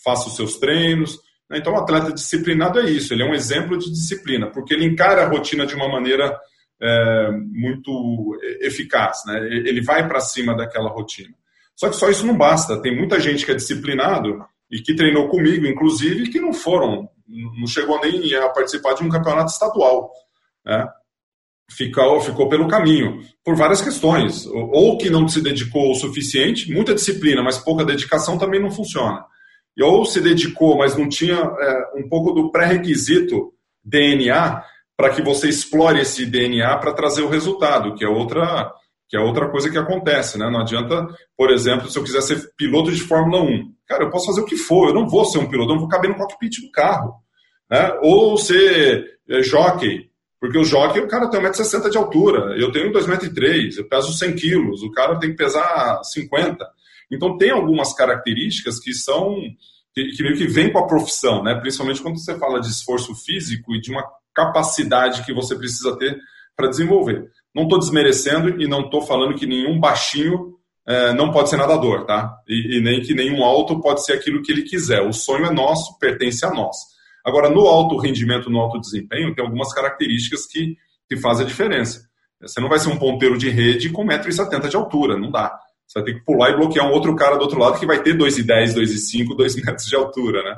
faça 0.04 0.28
os 0.28 0.36
seus 0.36 0.58
treinos? 0.58 1.18
Então, 1.52 1.72
o 1.72 1.76
atleta 1.76 2.12
disciplinado 2.12 2.78
é 2.78 2.90
isso, 2.90 3.14
ele 3.14 3.22
é 3.22 3.26
um 3.26 3.34
exemplo 3.34 3.78
de 3.78 3.90
disciplina, 3.90 4.50
porque 4.50 4.74
ele 4.74 4.84
encara 4.84 5.22
a 5.22 5.28
rotina 5.28 5.66
de 5.66 5.74
uma 5.74 5.88
maneira 5.88 6.38
é, 6.80 7.30
muito 7.32 8.38
eficaz, 8.60 9.22
né? 9.26 9.38
ele 9.46 9.82
vai 9.82 10.06
para 10.06 10.20
cima 10.20 10.54
daquela 10.54 10.90
rotina. 10.90 11.34
Só 11.74 11.88
que 11.88 11.96
só 11.96 12.10
isso 12.10 12.26
não 12.26 12.36
basta, 12.36 12.82
tem 12.82 12.94
muita 12.94 13.18
gente 13.18 13.46
que 13.46 13.52
é 13.52 13.54
disciplinado 13.54 14.44
e 14.70 14.80
que 14.80 14.94
treinou 14.94 15.28
comigo, 15.28 15.66
inclusive, 15.66 16.28
que 16.28 16.40
não 16.40 16.52
foram, 16.52 17.08
não 17.26 17.66
chegou 17.66 17.98
nem 18.00 18.34
a 18.34 18.48
participar 18.50 18.94
de 18.94 19.02
um 19.02 19.08
campeonato 19.08 19.50
estadual. 19.50 20.12
Né? 20.64 20.86
ficou, 21.70 22.20
ficou 22.20 22.48
pelo 22.48 22.68
caminho, 22.68 23.20
por 23.44 23.54
várias 23.54 23.82
questões. 23.82 24.46
Ou 24.46 24.96
que 24.96 25.10
não 25.10 25.28
se 25.28 25.42
dedicou 25.42 25.90
o 25.90 25.94
suficiente, 25.94 26.72
muita 26.72 26.94
disciplina, 26.94 27.42
mas 27.42 27.58
pouca 27.58 27.84
dedicação 27.84 28.38
também 28.38 28.60
não 28.60 28.70
funciona. 28.70 29.24
Ou 29.82 30.04
se 30.04 30.20
dedicou, 30.20 30.76
mas 30.78 30.97
não 30.97 31.08
tinha 31.08 31.37
é, 31.37 31.90
um 31.97 32.08
pouco 32.08 32.32
do 32.32 32.50
pré-requisito 32.50 33.52
DNA 33.85 34.62
para 34.97 35.11
que 35.11 35.23
você 35.23 35.49
explore 35.49 36.00
esse 36.00 36.26
DNA 36.26 36.76
para 36.78 36.92
trazer 36.92 37.23
o 37.23 37.28
resultado, 37.28 37.94
que 37.94 38.04
é 38.04 38.08
outra 38.08 38.73
que 39.08 39.16
é 39.16 39.20
outra 39.20 39.49
coisa 39.49 39.70
que 39.70 39.78
acontece, 39.78 40.37
né? 40.37 40.50
Não 40.50 40.61
adianta, 40.61 41.06
por 41.35 41.50
exemplo, 41.50 41.88
se 41.88 41.99
eu 41.99 42.04
quiser 42.04 42.20
ser 42.20 42.52
piloto 42.58 42.92
de 42.92 43.00
Fórmula 43.00 43.42
1, 43.42 43.73
cara, 43.87 44.04
eu 44.04 44.11
posso 44.11 44.26
fazer 44.26 44.42
o 44.42 44.44
que 44.44 44.56
for, 44.56 44.88
eu 44.88 44.94
não 44.94 45.08
vou 45.08 45.25
ser 45.25 45.38
um 45.38 45.49
piloto, 45.49 45.70
eu 45.70 45.76
não 45.76 45.80
vou 45.80 45.88
caber 45.88 46.11
no 46.11 46.16
cockpit 46.16 46.61
do 46.61 46.70
carro, 46.70 47.14
né? 47.70 47.99
Ou 48.02 48.37
ser 48.37 49.18
é, 49.30 49.42
jockey, 49.42 50.11
porque 50.40 50.58
o 50.58 50.64
jockey, 50.64 51.00
o 51.00 51.08
cara 51.08 51.28
tem 51.28 51.40
1,60m 51.40 51.90
de 51.90 51.99
altura, 51.99 52.54
eu 52.58 52.70
tenho 52.70 52.92
2,3m, 52.92 53.78
eu 53.78 53.88
peso 53.88 54.12
100 54.12 54.37
quilos, 54.37 54.82
o 54.82 54.90
cara 54.92 55.18
tem 55.18 55.30
que 55.30 55.37
pesar 55.37 56.02
50. 56.04 56.64
Então 57.10 57.36
tem 57.36 57.50
algumas 57.50 57.92
características 57.92 58.78
que 58.78 58.92
são 58.92 59.36
que, 59.94 60.22
meio 60.22 60.36
que 60.36 60.46
vem 60.46 60.72
com 60.72 60.78
a 60.78 60.86
profissão, 60.86 61.42
né? 61.42 61.54
Principalmente 61.56 62.00
quando 62.00 62.18
você 62.18 62.38
fala 62.38 62.60
de 62.60 62.68
esforço 62.68 63.14
físico 63.14 63.74
e 63.74 63.80
de 63.80 63.90
uma 63.90 64.04
capacidade 64.34 65.24
que 65.24 65.32
você 65.32 65.56
precisa 65.56 65.96
ter 65.98 66.16
para 66.56 66.68
desenvolver. 66.68 67.28
Não 67.54 67.64
estou 67.64 67.78
desmerecendo 67.78 68.60
e 68.60 68.68
não 68.68 68.82
estou 68.82 69.02
falando 69.02 69.34
que 69.34 69.46
nenhum 69.46 69.80
baixinho 69.80 70.54
é, 70.86 71.12
não 71.12 71.30
pode 71.30 71.50
ser 71.50 71.56
nadador, 71.56 72.04
tá? 72.04 72.34
E, 72.48 72.78
e, 72.78 72.80
nem 72.80 73.00
que 73.00 73.14
nenhum 73.14 73.44
alto 73.44 73.80
pode 73.80 74.04
ser 74.04 74.12
aquilo 74.12 74.42
que 74.42 74.52
ele 74.52 74.62
quiser. 74.62 75.02
O 75.02 75.12
sonho 75.12 75.46
é 75.46 75.50
nosso, 75.52 75.98
pertence 75.98 76.44
a 76.46 76.50
nós. 76.50 76.76
Agora, 77.24 77.50
no 77.50 77.66
alto 77.66 77.98
rendimento, 77.98 78.48
no 78.48 78.58
alto 78.58 78.80
desempenho, 78.80 79.34
tem 79.34 79.44
algumas 79.44 79.72
características 79.72 80.46
que, 80.46 80.76
que 81.08 81.16
fazem 81.16 81.44
a 81.44 81.48
diferença. 81.48 82.08
Você 82.40 82.60
não 82.60 82.68
vai 82.68 82.78
ser 82.78 82.88
um 82.88 82.98
ponteiro 82.98 83.36
de 83.36 83.50
rede 83.50 83.90
com 83.90 84.06
1,70m 84.06 84.68
de 84.68 84.76
altura, 84.76 85.18
não 85.18 85.30
dá. 85.30 85.58
Você 85.88 86.00
vai 86.00 86.04
ter 86.04 86.18
que 86.18 86.25
pular 86.25 86.50
e 86.50 86.57
bloquear 86.57 86.87
um 86.87 86.92
outro 86.92 87.16
cara 87.16 87.37
do 87.37 87.42
outro 87.42 87.59
lado 87.59 87.80
que 87.80 87.87
vai 87.87 88.02
ter 88.02 88.14
2,10, 88.14 88.75
2,5, 88.75 89.35
2 89.35 89.57
metros 89.57 89.87
de 89.87 89.97
altura, 89.97 90.42
né? 90.42 90.54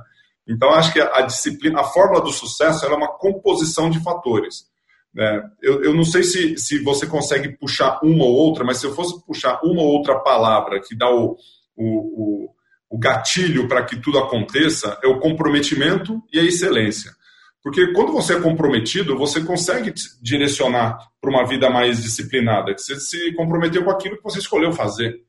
Então, 0.47 0.71
acho 0.71 0.93
que 0.93 1.01
a 1.01 1.23
disciplina, 1.23 1.81
a 1.81 1.85
fórmula 1.85 2.21
do 2.21 2.33
sucesso 2.33 2.85
é 2.85 2.89
uma 2.89 3.07
composição 3.07 3.89
de 3.89 4.03
fatores. 4.03 4.69
É, 5.17 5.43
eu, 5.63 5.85
eu, 5.85 5.95
não 5.95 6.05
sei 6.05 6.25
se, 6.25 6.57
se 6.57 6.83
você 6.83 7.07
consegue 7.07 7.57
puxar 7.57 8.01
uma 8.03 8.25
ou 8.25 8.33
outra, 8.33 8.65
mas 8.65 8.79
se 8.79 8.87
eu 8.87 8.95
fosse 8.95 9.25
puxar 9.25 9.61
uma 9.63 9.81
ou 9.81 9.89
outra 9.89 10.19
palavra 10.19 10.81
que 10.81 10.97
dá 10.97 11.09
o, 11.09 11.37
o, 11.77 11.85
o, 11.87 12.51
o 12.91 12.99
gatilho 12.99 13.69
para 13.69 13.85
que 13.85 14.01
tudo 14.01 14.19
aconteça, 14.19 14.99
é 15.03 15.07
o 15.07 15.21
comprometimento 15.21 16.21
e 16.33 16.41
a 16.41 16.45
excelência. 16.45 17.13
Porque 17.63 17.93
quando 17.93 18.13
você 18.13 18.35
é 18.35 18.41
comprometido, 18.41 19.19
você 19.19 19.43
consegue 19.43 19.93
direcionar 20.21 20.99
para 21.21 21.31
uma 21.31 21.47
vida 21.47 21.69
mais 21.69 22.03
disciplinada, 22.03 22.75
que 22.75 22.81
você 22.81 22.99
se 22.99 23.35
comprometeu 23.35 23.85
com 23.85 23.91
aquilo 23.91 24.17
que 24.17 24.23
você 24.23 24.39
escolheu 24.39 24.73
fazer. 24.73 25.21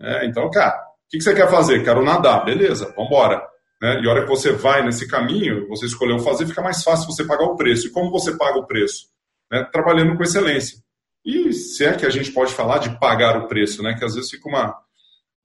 É, 0.00 0.26
então, 0.26 0.48
cara, 0.50 0.76
o 0.76 1.08
que 1.10 1.20
você 1.20 1.34
quer 1.34 1.50
fazer? 1.50 1.82
Quero 1.82 2.04
nadar, 2.04 2.44
beleza, 2.44 2.92
vamos 2.96 3.10
embora. 3.10 3.42
Né? 3.80 4.00
E 4.00 4.06
a 4.06 4.10
hora 4.10 4.22
que 4.22 4.28
você 4.28 4.52
vai 4.52 4.84
nesse 4.84 5.08
caminho, 5.08 5.66
você 5.68 5.86
escolheu 5.86 6.18
fazer, 6.20 6.46
fica 6.46 6.62
mais 6.62 6.82
fácil 6.82 7.06
você 7.06 7.24
pagar 7.24 7.44
o 7.44 7.56
preço. 7.56 7.88
E 7.88 7.90
como 7.90 8.10
você 8.10 8.36
paga 8.36 8.58
o 8.58 8.66
preço? 8.66 9.08
Né? 9.50 9.64
Trabalhando 9.72 10.16
com 10.16 10.22
excelência. 10.22 10.78
E 11.24 11.52
se 11.52 11.84
é 11.84 11.92
que 11.94 12.06
a 12.06 12.10
gente 12.10 12.30
pode 12.30 12.52
falar 12.52 12.78
de 12.78 12.98
pagar 13.00 13.36
o 13.36 13.48
preço, 13.48 13.82
né? 13.82 13.94
que 13.98 14.04
às 14.04 14.14
vezes 14.14 14.30
fica 14.30 14.48
uma, 14.48 14.76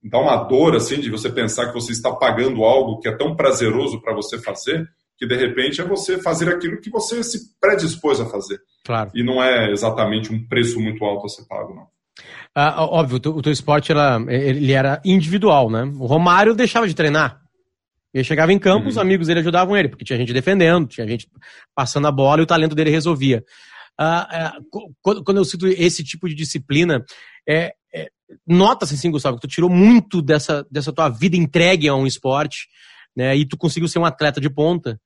dá 0.02 0.18
uma 0.18 0.36
dor 0.36 0.76
assim 0.76 1.00
de 1.00 1.10
você 1.10 1.30
pensar 1.30 1.66
que 1.66 1.74
você 1.74 1.92
está 1.92 2.12
pagando 2.12 2.62
algo 2.64 3.00
que 3.00 3.08
é 3.08 3.16
tão 3.16 3.34
prazeroso 3.34 4.00
para 4.00 4.14
você 4.14 4.38
fazer, 4.38 4.88
que 5.22 5.26
de 5.28 5.36
repente 5.36 5.80
é 5.80 5.84
você 5.84 6.20
fazer 6.20 6.52
aquilo 6.52 6.80
que 6.80 6.90
você 6.90 7.22
se 7.22 7.56
predispôs 7.60 8.18
a 8.18 8.26
fazer. 8.26 8.60
Claro. 8.84 9.12
E 9.14 9.22
não 9.22 9.40
é 9.40 9.70
exatamente 9.70 10.32
um 10.32 10.44
preço 10.48 10.80
muito 10.80 11.04
alto 11.04 11.26
a 11.26 11.28
ser 11.28 11.46
pago, 11.46 11.72
não. 11.72 11.86
Ah, 12.52 12.84
óbvio, 12.84 13.18
o 13.18 13.20
teu, 13.20 13.36
o 13.36 13.40
teu 13.40 13.52
esporte 13.52 13.92
era, 13.92 14.20
ele 14.28 14.72
era 14.72 15.00
individual, 15.04 15.70
né? 15.70 15.84
O 15.84 16.06
Romário 16.06 16.56
deixava 16.56 16.88
de 16.88 16.94
treinar. 16.94 17.40
Ele 18.12 18.24
chegava 18.24 18.52
em 18.52 18.58
campo, 18.58 18.82
uhum. 18.82 18.88
os 18.88 18.98
amigos 18.98 19.28
dele 19.28 19.38
ajudavam 19.38 19.76
ele, 19.76 19.88
porque 19.88 20.04
tinha 20.04 20.18
gente 20.18 20.32
defendendo, 20.32 20.88
tinha 20.88 21.06
gente 21.06 21.28
passando 21.72 22.08
a 22.08 22.12
bola 22.12 22.40
e 22.40 22.42
o 22.42 22.46
talento 22.46 22.74
dele 22.74 22.90
resolvia. 22.90 23.44
Ah, 23.96 24.54
quando, 25.00 25.22
quando 25.22 25.36
eu 25.36 25.44
cito 25.44 25.68
esse 25.68 26.02
tipo 26.02 26.28
de 26.28 26.34
disciplina, 26.34 27.04
é, 27.48 27.74
é 27.94 28.08
nota-se 28.44 28.94
assim, 28.94 29.10
Gustavo, 29.12 29.36
que 29.36 29.46
tu 29.46 29.50
tirou 29.50 29.70
muito 29.70 30.20
dessa, 30.20 30.66
dessa 30.68 30.92
tua 30.92 31.08
vida 31.08 31.36
entregue 31.36 31.88
a 31.88 31.94
um 31.94 32.08
esporte, 32.08 32.66
né? 33.16 33.36
E 33.36 33.46
tu 33.46 33.56
conseguiu 33.56 33.88
ser 33.88 34.00
um 34.00 34.04
atleta 34.04 34.40
de 34.40 34.50
ponta 34.50 35.00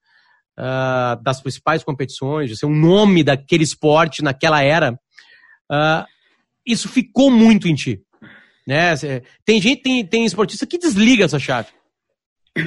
uh, 0.58 1.22
das 1.22 1.40
principais 1.40 1.84
competições, 1.84 2.50
de 2.50 2.56
ser 2.56 2.66
um 2.66 2.74
nome 2.74 3.22
daquele 3.22 3.64
esporte 3.64 4.22
naquela 4.22 4.62
era, 4.62 4.92
uh, 5.70 6.04
isso 6.66 6.88
ficou 6.88 7.30
muito 7.30 7.68
em 7.68 7.74
ti. 7.74 8.02
Né? 8.66 8.94
Tem 9.44 9.60
gente, 9.60 9.82
tem, 9.82 10.04
tem 10.04 10.24
esportista 10.24 10.66
que 10.66 10.78
desliga 10.78 11.24
essa 11.24 11.38
chave. 11.38 11.68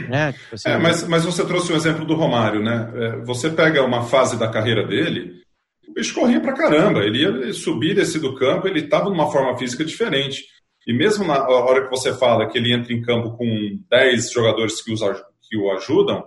Né? 0.07 0.33
Tipo 0.33 0.55
assim, 0.55 0.69
é, 0.69 0.77
mas, 0.77 1.07
mas 1.07 1.25
você 1.25 1.45
trouxe 1.45 1.73
um 1.73 1.75
exemplo 1.75 2.05
do 2.05 2.13
Romário, 2.13 2.61
né? 2.61 2.91
É, 2.95 3.17
você 3.25 3.49
pega 3.49 3.83
uma 3.83 4.03
fase 4.03 4.37
da 4.37 4.47
carreira 4.47 4.87
dele, 4.87 5.41
o 5.87 5.93
bicho 5.93 6.13
corria 6.13 6.39
pra 6.39 6.53
caramba, 6.53 6.99
ele 6.99 7.23
ia 7.23 7.53
subir, 7.53 7.95
descer 7.95 8.21
do 8.21 8.35
campo, 8.35 8.67
ele 8.67 8.81
estava 8.81 9.09
numa 9.09 9.31
forma 9.31 9.57
física 9.57 9.83
diferente. 9.83 10.45
E 10.87 10.93
mesmo 10.93 11.25
na 11.25 11.43
hora 11.47 11.83
que 11.83 11.89
você 11.89 12.13
fala 12.13 12.47
que 12.47 12.57
ele 12.57 12.73
entra 12.73 12.93
em 12.93 13.01
campo 13.01 13.35
com 13.35 13.79
10 13.89 14.31
jogadores 14.31 14.81
que, 14.81 14.93
os, 14.93 15.01
que 15.41 15.57
o 15.57 15.71
ajudam, 15.71 16.23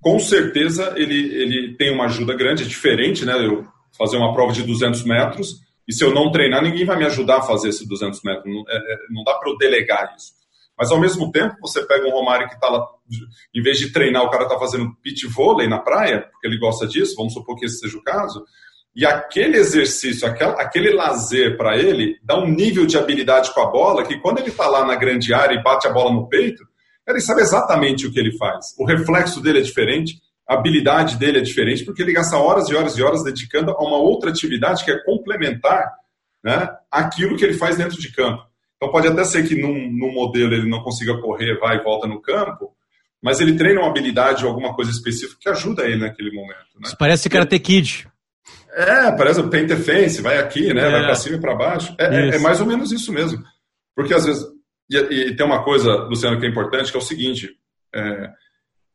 com 0.00 0.18
certeza 0.18 0.94
ele, 0.96 1.34
ele 1.34 1.76
tem 1.76 1.92
uma 1.92 2.04
ajuda 2.04 2.34
grande, 2.34 2.64
é 2.64 2.66
diferente, 2.66 3.24
né? 3.24 3.34
Eu 3.44 3.66
fazer 3.96 4.16
uma 4.16 4.32
prova 4.32 4.52
de 4.52 4.62
200 4.62 5.04
metros 5.04 5.60
e 5.88 5.92
se 5.94 6.04
eu 6.04 6.12
não 6.12 6.30
treinar, 6.30 6.62
ninguém 6.62 6.84
vai 6.84 6.98
me 6.98 7.06
ajudar 7.06 7.38
a 7.38 7.42
fazer 7.42 7.70
esses 7.70 7.88
200 7.88 8.22
metros. 8.22 8.44
Não, 8.44 8.62
é, 8.68 8.76
é, 8.76 8.96
não 9.10 9.24
dá 9.24 9.34
para 9.34 9.50
eu 9.50 9.56
delegar 9.56 10.14
isso. 10.14 10.32
Mas 10.76 10.92
ao 10.92 11.00
mesmo 11.00 11.32
tempo, 11.32 11.56
você 11.60 11.84
pega 11.86 12.06
um 12.06 12.10
Romário 12.10 12.46
que 12.46 12.54
está 12.54 12.68
lá, 12.68 12.86
em 13.52 13.62
vez 13.62 13.78
de 13.78 13.90
treinar, 13.90 14.22
o 14.22 14.30
cara 14.30 14.44
está 14.44 14.58
fazendo 14.58 14.94
pit 15.02 15.26
vôlei 15.26 15.66
na 15.66 15.78
praia, 15.78 16.28
porque 16.30 16.46
ele 16.46 16.58
gosta 16.58 16.86
disso, 16.86 17.16
vamos 17.16 17.32
supor 17.32 17.56
que 17.56 17.64
esse 17.64 17.78
seja 17.78 17.96
o 17.96 18.02
caso, 18.02 18.44
e 18.94 19.04
aquele 19.04 19.56
exercício, 19.56 20.28
aquele, 20.28 20.50
aquele 20.52 20.90
lazer 20.92 21.56
para 21.56 21.76
ele, 21.76 22.16
dá 22.22 22.38
um 22.38 22.46
nível 22.46 22.86
de 22.86 22.96
habilidade 22.96 23.52
com 23.52 23.60
a 23.60 23.66
bola 23.66 24.04
que 24.04 24.20
quando 24.20 24.38
ele 24.38 24.50
está 24.50 24.68
lá 24.68 24.84
na 24.86 24.94
grande 24.94 25.34
área 25.34 25.56
e 25.56 25.62
bate 25.62 25.88
a 25.88 25.92
bola 25.92 26.12
no 26.12 26.28
peito, 26.28 26.62
ele 27.08 27.20
sabe 27.20 27.40
exatamente 27.40 28.06
o 28.06 28.12
que 28.12 28.18
ele 28.18 28.36
faz. 28.36 28.74
O 28.78 28.84
reflexo 28.84 29.40
dele 29.40 29.58
é 29.58 29.62
diferente, 29.62 30.20
a 30.48 30.54
habilidade 30.54 31.16
dele 31.16 31.38
é 31.38 31.42
diferente, 31.42 31.84
porque 31.84 32.02
ele 32.02 32.12
gasta 32.12 32.36
horas 32.36 32.68
e 32.68 32.74
horas 32.74 32.96
e 32.96 33.02
horas 33.02 33.22
dedicando 33.22 33.70
a 33.70 33.82
uma 33.82 33.98
outra 33.98 34.30
atividade 34.30 34.84
que 34.84 34.90
é 34.90 35.04
complementar 35.04 35.90
né, 36.42 36.68
aquilo 36.90 37.36
que 37.36 37.44
ele 37.44 37.54
faz 37.54 37.76
dentro 37.76 37.98
de 37.98 38.12
campo. 38.12 38.42
Então 38.76 38.92
pode 38.92 39.08
até 39.08 39.24
ser 39.24 39.46
que 39.46 39.60
num, 39.60 39.90
num 39.90 40.12
modelo 40.12 40.54
ele 40.54 40.68
não 40.68 40.82
consiga 40.82 41.20
correr, 41.20 41.58
vai 41.58 41.78
e 41.78 41.82
volta 41.82 42.06
no 42.06 42.20
campo, 42.20 42.72
mas 43.20 43.40
ele 43.40 43.56
treina 43.56 43.80
uma 43.80 43.90
habilidade 43.90 44.44
ou 44.44 44.50
alguma 44.50 44.74
coisa 44.74 44.90
específica 44.90 45.38
que 45.40 45.48
ajuda 45.48 45.84
ele 45.84 45.96
naquele 45.96 46.30
momento. 46.32 46.76
Né? 46.76 46.82
Isso 46.84 46.96
parece 46.96 47.28
Karate 47.28 47.58
Kid. 47.58 48.08
É, 48.72 49.10
parece 49.12 49.40
o 49.40 49.48
paint 49.48 49.66
defense, 49.66 50.22
vai 50.22 50.38
aqui, 50.38 50.72
né? 50.72 50.86
É. 50.86 50.90
Vai 50.90 51.02
para 51.02 51.14
cima 51.16 51.36
e 51.36 51.40
para 51.40 51.54
baixo. 51.56 51.94
É, 51.98 52.04
é, 52.04 52.36
é, 52.36 52.38
mais 52.38 52.60
ou 52.60 52.66
menos 52.66 52.92
isso 52.92 53.12
mesmo. 53.12 53.42
Porque 53.94 54.14
às 54.14 54.24
vezes. 54.24 54.46
E, 54.90 54.96
e, 54.96 55.36
tem 55.36 55.44
uma 55.44 55.62
coisa, 55.62 55.94
Luciano, 56.04 56.38
que 56.38 56.46
é 56.46 56.48
importante, 56.48 56.90
que 56.90 56.96
é 56.96 57.00
o 57.00 57.02
seguinte: 57.02 57.50
é, 57.94 58.30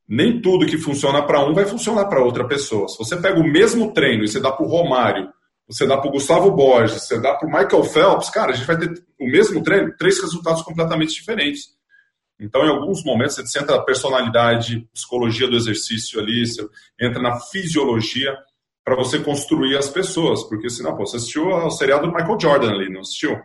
nem 0.08 0.42
tudo 0.42 0.66
que 0.66 0.78
funciona 0.78 1.22
para 1.22 1.44
um 1.46 1.54
vai 1.54 1.66
funcionar 1.66 2.06
para 2.06 2.24
outra 2.24 2.48
pessoa. 2.48 2.88
Se 2.88 2.98
você 2.98 3.16
pega 3.18 3.40
o 3.40 3.48
mesmo 3.48 3.94
treino 3.94 4.24
e 4.24 4.28
você 4.28 4.40
dá 4.40 4.52
para 4.52 4.66
o 4.66 4.70
Romário 4.70 5.32
você 5.68 5.88
dá 5.88 5.98
para 5.98 6.10
o 6.10 6.12
Gustavo 6.12 6.52
Borges, 6.52 7.04
você 7.04 7.20
dá 7.20 7.36
para 7.36 7.48
o 7.48 7.52
Michael 7.52 7.84
Phelps, 7.84 8.30
cara, 8.30 8.52
a 8.52 8.56
gente 8.56 8.68
vai 8.68 8.78
ter 8.78 9.04
o 9.20 9.26
mesmo 9.26 9.64
treino, 9.64 9.96
três 9.98 10.20
resultados 10.20 10.62
completamente 10.62 11.14
diferentes. 11.14 11.70
Então, 12.40 12.66
em 12.66 12.70
alguns 12.70 13.04
momentos, 13.04 13.36
você 13.36 13.60
entra 13.60 13.78
na 13.78 13.84
personalidade, 13.84 14.88
psicologia 14.94 15.48
do 15.48 15.56
exercício 15.56 16.20
ali, 16.20 16.46
você 16.46 16.68
entra 17.00 17.22
na 17.22 17.40
fisiologia 17.40 18.36
para 18.84 18.96
você 18.96 19.20
construir 19.20 19.78
as 19.78 19.90
pessoas. 19.90 20.44
Porque 20.44 20.70
senão, 20.70 20.96
pô, 20.98 21.06
você 21.06 21.18
assistiu 21.18 21.52
ao 21.52 21.72
seriado 21.72 22.08
do 22.08 22.14
Michael 22.14 22.40
Jordan 22.40 22.70
ali, 22.70 22.92
não 22.92 23.02
assistiu? 23.02 23.40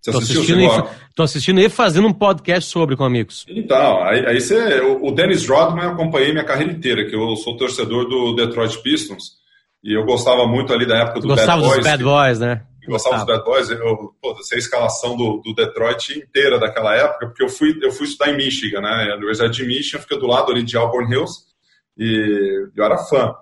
Você 0.00 0.12
tô 0.12 0.18
assistiu? 0.18 0.40
Assistindo 0.40 0.62
e, 0.62 1.14
tô 1.14 1.22
assistindo 1.22 1.60
e 1.60 1.68
fazendo 1.68 2.08
um 2.08 2.12
podcast 2.12 2.70
sobre 2.70 2.96
com 2.96 3.04
amigos. 3.04 3.44
Então, 3.48 4.02
aí, 4.04 4.26
aí 4.26 4.40
você. 4.40 4.80
O, 4.80 5.10
Dennis 5.10 5.46
Rodman 5.48 5.84
eu 5.84 5.90
acompanhei 5.90 6.32
minha 6.32 6.44
carreira 6.44 6.72
inteira, 6.72 7.08
que 7.08 7.16
eu 7.16 7.36
sou 7.36 7.56
torcedor 7.56 8.08
do 8.08 8.34
Detroit 8.34 8.80
Pistons. 8.82 9.38
E 9.82 9.96
eu 9.96 10.04
gostava 10.04 10.46
muito 10.46 10.72
ali 10.72 10.86
da 10.86 10.98
época 10.98 11.20
do 11.20 11.28
Gostava 11.28 11.62
Bad 11.62 11.62
Boys. 11.62 11.76
Gostava 11.76 11.98
dos 11.98 12.04
Bad 12.04 12.04
Boys, 12.04 12.38
né? 12.40 12.62
Gostava 12.88 13.16
dos 13.16 13.26
Bad 13.26 13.44
Boys. 13.44 13.70
Eu, 13.70 14.14
pô, 14.20 14.36
sei 14.42 14.56
a 14.56 14.58
escalação 14.58 15.16
do, 15.16 15.42
do 15.44 15.54
Detroit 15.54 16.18
inteira 16.18 16.58
daquela 16.58 16.94
época, 16.96 17.26
porque 17.26 17.44
eu 17.44 17.48
fui, 17.48 17.78
eu 17.82 17.92
fui 17.92 18.06
estudar 18.06 18.32
em 18.32 18.36
Michigan, 18.36 18.80
né? 18.80 19.10
A 19.12 19.16
Universidade 19.16 19.56
de 19.56 19.66
Michigan 19.66 20.00
fica 20.00 20.16
do 20.16 20.26
lado 20.26 20.52
ali 20.52 20.62
de 20.62 20.76
Auburn 20.76 21.12
Hills. 21.12 21.48
E 21.96 22.68
eu 22.76 22.84
era 22.84 22.96
fã. 22.98 23.34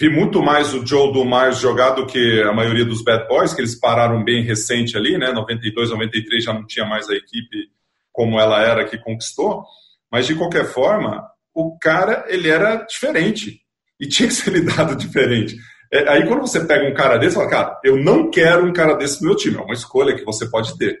Vi 0.00 0.08
muito 0.08 0.42
mais 0.42 0.72
o 0.72 0.86
Joe 0.86 1.12
Dumars 1.12 1.58
jogar 1.58 1.90
do 1.90 2.06
que 2.06 2.40
a 2.40 2.54
maioria 2.54 2.86
dos 2.86 3.04
Bad 3.04 3.28
Boys, 3.28 3.52
que 3.52 3.60
eles 3.60 3.78
pararam 3.78 4.24
bem 4.24 4.42
recente 4.42 4.96
ali, 4.96 5.18
né? 5.18 5.30
92, 5.30 5.90
93 5.90 6.42
já 6.42 6.54
não 6.54 6.66
tinha 6.66 6.86
mais 6.86 7.10
a 7.10 7.14
equipe 7.14 7.68
como 8.10 8.40
ela 8.40 8.62
era 8.62 8.86
que 8.86 8.96
conquistou. 8.96 9.62
Mas 10.10 10.26
de 10.26 10.34
qualquer 10.34 10.64
forma, 10.64 11.22
o 11.54 11.78
cara 11.78 12.24
ele 12.28 12.48
era 12.48 12.76
diferente 12.76 13.60
e 14.00 14.08
tinha 14.08 14.26
que 14.26 14.34
ser 14.34 14.52
lidado 14.56 14.96
diferente. 14.96 15.58
É, 15.92 16.08
aí 16.08 16.26
quando 16.26 16.40
você 16.40 16.64
pega 16.64 16.88
um 16.88 16.94
cara 16.94 17.18
desse, 17.18 17.34
você 17.34 17.40
fala, 17.40 17.50
cara, 17.50 17.80
eu 17.84 17.98
não 17.98 18.30
quero 18.30 18.64
um 18.64 18.72
cara 18.72 18.94
desse 18.94 19.20
no 19.20 19.28
meu 19.28 19.36
time. 19.36 19.58
É 19.58 19.60
uma 19.60 19.74
escolha 19.74 20.16
que 20.16 20.24
você 20.24 20.48
pode 20.48 20.78
ter. 20.78 20.98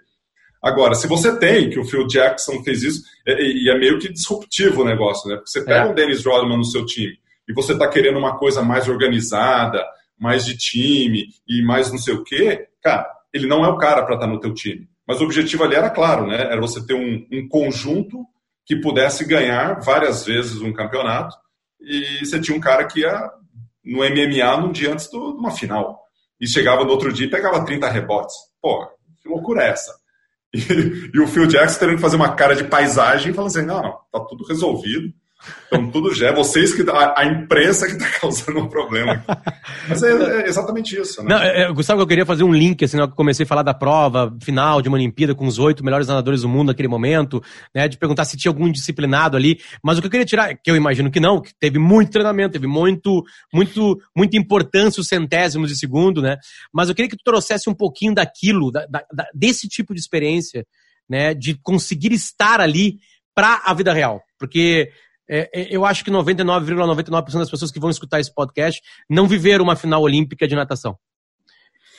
Agora, 0.62 0.94
se 0.94 1.06
você 1.06 1.34
tem, 1.38 1.70
que 1.70 1.80
o 1.80 1.86
Phil 1.86 2.06
Jackson 2.06 2.62
fez 2.62 2.82
isso, 2.82 3.02
é, 3.26 3.32
e 3.40 3.70
é, 3.70 3.78
meio 3.78 3.98
que 3.98 4.12
disruptivo 4.12 4.82
o 4.82 4.84
negócio, 4.84 5.26
né? 5.26 5.36
Porque 5.36 5.50
você 5.50 5.64
pega 5.64 5.86
é. 5.86 5.90
um 5.90 5.94
Dennis 5.94 6.22
Rodman 6.22 6.58
no 6.58 6.66
seu 6.66 6.84
time 6.84 7.18
e 7.50 7.52
você 7.52 7.72
está 7.72 7.88
querendo 7.88 8.18
uma 8.18 8.38
coisa 8.38 8.62
mais 8.62 8.88
organizada, 8.88 9.84
mais 10.16 10.44
de 10.44 10.56
time 10.56 11.26
e 11.48 11.62
mais 11.64 11.90
não 11.90 11.98
sei 11.98 12.14
o 12.14 12.22
quê, 12.22 12.68
cara, 12.80 13.10
ele 13.32 13.46
não 13.46 13.64
é 13.64 13.68
o 13.68 13.76
cara 13.76 14.04
para 14.04 14.14
estar 14.14 14.26
tá 14.26 14.32
no 14.32 14.38
teu 14.38 14.54
time. 14.54 14.88
Mas 15.06 15.20
o 15.20 15.24
objetivo 15.24 15.64
ali 15.64 15.74
era 15.74 15.90
claro, 15.90 16.26
né? 16.26 16.40
Era 16.40 16.60
você 16.60 16.86
ter 16.86 16.94
um, 16.94 17.26
um 17.32 17.48
conjunto 17.48 18.24
que 18.64 18.76
pudesse 18.76 19.24
ganhar 19.24 19.80
várias 19.80 20.24
vezes 20.24 20.62
um 20.62 20.72
campeonato 20.72 21.36
e 21.80 22.24
você 22.24 22.40
tinha 22.40 22.56
um 22.56 22.60
cara 22.60 22.84
que 22.86 23.00
ia 23.00 23.28
no 23.84 23.98
MMA 23.98 24.60
num 24.60 24.70
dia 24.70 24.92
antes 24.92 25.10
de 25.10 25.16
uma 25.16 25.50
final. 25.50 26.00
E 26.40 26.46
chegava 26.46 26.84
no 26.84 26.90
outro 26.90 27.12
dia 27.12 27.26
e 27.26 27.30
pegava 27.30 27.64
30 27.64 27.88
rebotes. 27.88 28.34
Pô, 28.62 28.86
que 29.20 29.28
loucura 29.28 29.64
é 29.64 29.70
essa? 29.70 29.92
E, 30.52 31.10
e 31.14 31.20
o 31.20 31.28
Phil 31.28 31.46
Jackson 31.46 31.78
tendo 31.78 31.94
que 31.94 32.00
fazer 32.00 32.16
uma 32.16 32.34
cara 32.34 32.56
de 32.56 32.64
paisagem 32.64 33.30
e 33.30 33.34
falando 33.34 33.50
assim: 33.50 33.64
não, 33.64 33.80
não, 33.80 33.92
tá 34.10 34.18
tudo 34.28 34.44
resolvido. 34.44 35.12
Então, 35.66 35.90
tudo 35.90 36.14
já 36.14 36.28
é 36.28 36.34
vocês 36.34 36.74
que. 36.74 36.88
A, 36.90 37.14
a 37.16 37.24
imprensa 37.24 37.86
que 37.86 37.92
está 37.92 38.06
causando 38.20 38.60
um 38.60 38.68
problema. 38.68 39.24
Mas 39.88 40.02
é, 40.02 40.10
é, 40.10 40.48
exatamente 40.48 40.98
isso. 41.00 41.22
Né? 41.22 41.28
Não, 41.30 41.42
é, 41.42 41.62
é, 41.62 41.72
Gustavo, 41.72 42.02
eu 42.02 42.06
queria 42.06 42.26
fazer 42.26 42.44
um 42.44 42.52
link, 42.52 42.84
assim, 42.84 42.96
que 42.96 43.02
eu 43.02 43.08
comecei 43.10 43.44
a 43.44 43.46
falar 43.46 43.62
da 43.62 43.72
prova 43.72 44.36
final 44.42 44.82
de 44.82 44.88
uma 44.88 44.96
Olimpíada 44.96 45.34
com 45.34 45.46
os 45.46 45.58
oito 45.58 45.84
melhores 45.84 46.08
nadadores 46.08 46.42
do 46.42 46.48
mundo 46.48 46.68
naquele 46.68 46.88
momento, 46.88 47.42
né? 47.74 47.88
De 47.88 47.96
perguntar 47.96 48.24
se 48.24 48.36
tinha 48.36 48.50
algum 48.50 48.70
disciplinado 48.70 49.36
ali. 49.36 49.60
Mas 49.82 49.96
o 49.96 50.00
que 50.00 50.08
eu 50.08 50.10
queria 50.10 50.26
tirar, 50.26 50.54
que 50.54 50.70
eu 50.70 50.76
imagino 50.76 51.10
que 51.10 51.20
não, 51.20 51.40
que 51.40 51.52
teve 51.58 51.78
muito 51.78 52.10
treinamento, 52.10 52.52
teve 52.52 52.66
muito, 52.66 53.24
muito, 53.52 53.98
muita 54.14 54.36
importância 54.36 55.00
os 55.00 55.08
centésimos 55.08 55.70
de 55.70 55.78
segundo, 55.78 56.20
né? 56.20 56.36
Mas 56.72 56.88
eu 56.88 56.94
queria 56.94 57.08
que 57.08 57.16
tu 57.16 57.24
trouxesse 57.24 57.70
um 57.70 57.74
pouquinho 57.74 58.14
daquilo, 58.14 58.70
da, 58.70 58.86
da, 58.86 59.26
desse 59.34 59.68
tipo 59.68 59.94
de 59.94 60.00
experiência, 60.00 60.66
né? 61.08 61.32
De 61.32 61.58
conseguir 61.62 62.12
estar 62.12 62.60
ali 62.60 62.98
para 63.34 63.62
a 63.64 63.72
vida 63.72 63.92
real. 63.92 64.20
Porque 64.38 64.90
é, 65.30 65.48
é, 65.54 65.68
eu 65.70 65.84
acho 65.84 66.04
que 66.04 66.10
99,99% 66.10 67.04
,99 67.06 67.38
das 67.38 67.50
pessoas 67.50 67.70
que 67.70 67.78
vão 67.78 67.88
escutar 67.88 68.18
esse 68.18 68.34
podcast 68.34 68.82
não 69.08 69.28
viveram 69.28 69.64
uma 69.64 69.76
final 69.76 70.02
olímpica 70.02 70.48
de 70.48 70.56
natação. 70.56 70.98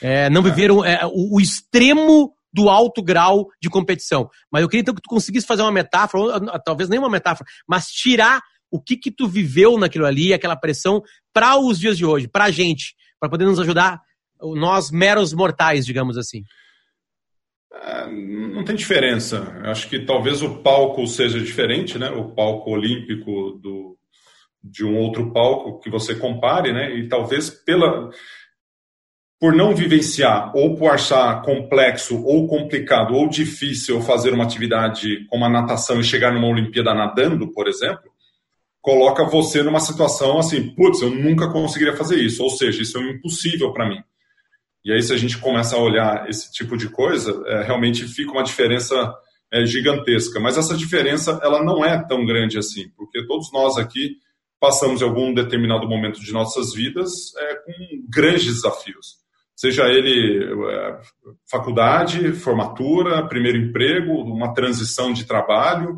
É, 0.01 0.29
não 0.29 0.41
viveram 0.41 0.83
é, 0.83 1.05
o, 1.05 1.37
o, 1.37 1.39
extremo 1.39 2.33
do 2.51 2.69
alto 2.69 3.01
grau 3.01 3.47
de 3.61 3.69
competição. 3.69 4.29
Mas 4.51 4.63
eu 4.63 4.67
queria 4.67 4.81
então 4.81 4.93
que 4.93 5.01
tu 5.01 5.09
conseguisse 5.09 5.47
fazer 5.47 5.61
uma 5.61 5.71
metáfora, 5.71 6.41
talvez 6.65 6.89
nem 6.89 6.99
uma 6.99 7.09
metáfora, 7.09 7.49
mas 7.65 7.85
tirar 7.87 8.41
o 8.69 8.81
que 8.81 8.97
que 8.97 9.11
tu 9.11 9.27
viveu 9.27 9.77
naquilo 9.77 10.05
ali, 10.05 10.33
aquela 10.33 10.55
pressão, 10.55 11.01
para 11.31 11.57
os 11.57 11.79
dias 11.79 11.97
de 11.97 12.05
hoje, 12.05 12.27
para 12.27 12.45
a 12.45 12.51
gente, 12.51 12.95
para 13.19 13.29
poder 13.29 13.45
nos 13.45 13.59
ajudar, 13.59 14.01
nós 14.41 14.91
meros 14.91 15.33
mortais, 15.33 15.85
digamos 15.85 16.17
assim. 16.17 16.41
É, 17.73 18.07
não 18.07 18.63
tem 18.63 18.75
diferença. 18.75 19.59
Acho 19.63 19.87
que 19.87 19.99
talvez 19.99 20.41
o 20.41 20.61
palco 20.61 21.05
seja 21.07 21.39
diferente, 21.39 21.97
né? 21.97 22.09
O 22.09 22.29
palco 22.35 22.71
olímpico 22.71 23.59
do, 23.61 23.97
de 24.63 24.85
um 24.85 24.97
outro 24.97 25.31
palco 25.31 25.79
que 25.79 25.89
você 25.89 26.15
compare, 26.15 26.73
né? 26.73 26.93
E 26.95 27.07
talvez 27.07 27.49
pela 27.49 28.09
por 29.39 29.55
não 29.55 29.73
vivenciar 29.73 30.55
ou 30.55 30.75
por 30.75 30.91
achar 30.91 31.41
complexo 31.41 32.23
ou 32.23 32.47
complicado 32.47 33.15
ou 33.15 33.27
difícil 33.27 33.99
fazer 33.99 34.35
uma 34.35 34.43
atividade 34.43 35.25
como 35.29 35.43
a 35.43 35.49
natação 35.49 35.99
e 35.99 36.03
chegar 36.03 36.31
numa 36.31 36.47
Olimpíada 36.47 36.93
nadando, 36.93 37.51
por 37.51 37.67
exemplo, 37.67 38.11
coloca 38.79 39.25
você 39.25 39.63
numa 39.63 39.79
situação 39.79 40.37
assim, 40.37 40.69
putz, 40.75 41.01
eu 41.01 41.09
nunca 41.09 41.51
conseguiria 41.51 41.97
fazer 41.97 42.17
isso, 42.17 42.43
ou 42.43 42.51
seja, 42.51 42.83
isso 42.83 42.99
é 42.99 43.09
impossível 43.09 43.73
para 43.73 43.89
mim. 43.89 44.03
E 44.83 44.91
aí, 44.91 45.01
se 45.01 45.13
a 45.13 45.17
gente 45.17 45.37
começa 45.37 45.75
a 45.75 45.79
olhar 45.79 46.27
esse 46.29 46.51
tipo 46.51 46.75
de 46.75 46.89
coisa, 46.89 47.41
é, 47.45 47.63
realmente 47.63 48.05
fica 48.05 48.31
uma 48.31 48.43
diferença 48.43 48.95
é, 49.51 49.65
gigantesca. 49.65 50.39
Mas 50.39 50.57
essa 50.57 50.75
diferença 50.75 51.39
ela 51.43 51.63
não 51.63 51.83
é 51.85 52.01
tão 52.07 52.25
grande 52.25 52.57
assim, 52.57 52.89
porque 52.97 53.25
todos 53.27 53.51
nós 53.51 53.77
aqui 53.77 54.15
passamos 54.59 55.01
em 55.01 55.05
algum 55.05 55.33
determinado 55.33 55.87
momento 55.87 56.19
de 56.21 56.31
nossas 56.31 56.73
vidas 56.73 57.35
é, 57.35 57.55
com 57.55 57.73
grandes 58.09 58.45
desafios. 58.45 59.21
Seja 59.55 59.87
ele 59.89 60.43
é, 60.71 60.99
faculdade, 61.49 62.31
formatura, 62.33 63.27
primeiro 63.27 63.57
emprego, 63.57 64.13
uma 64.13 64.53
transição 64.53 65.11
de 65.11 65.25
trabalho, 65.25 65.97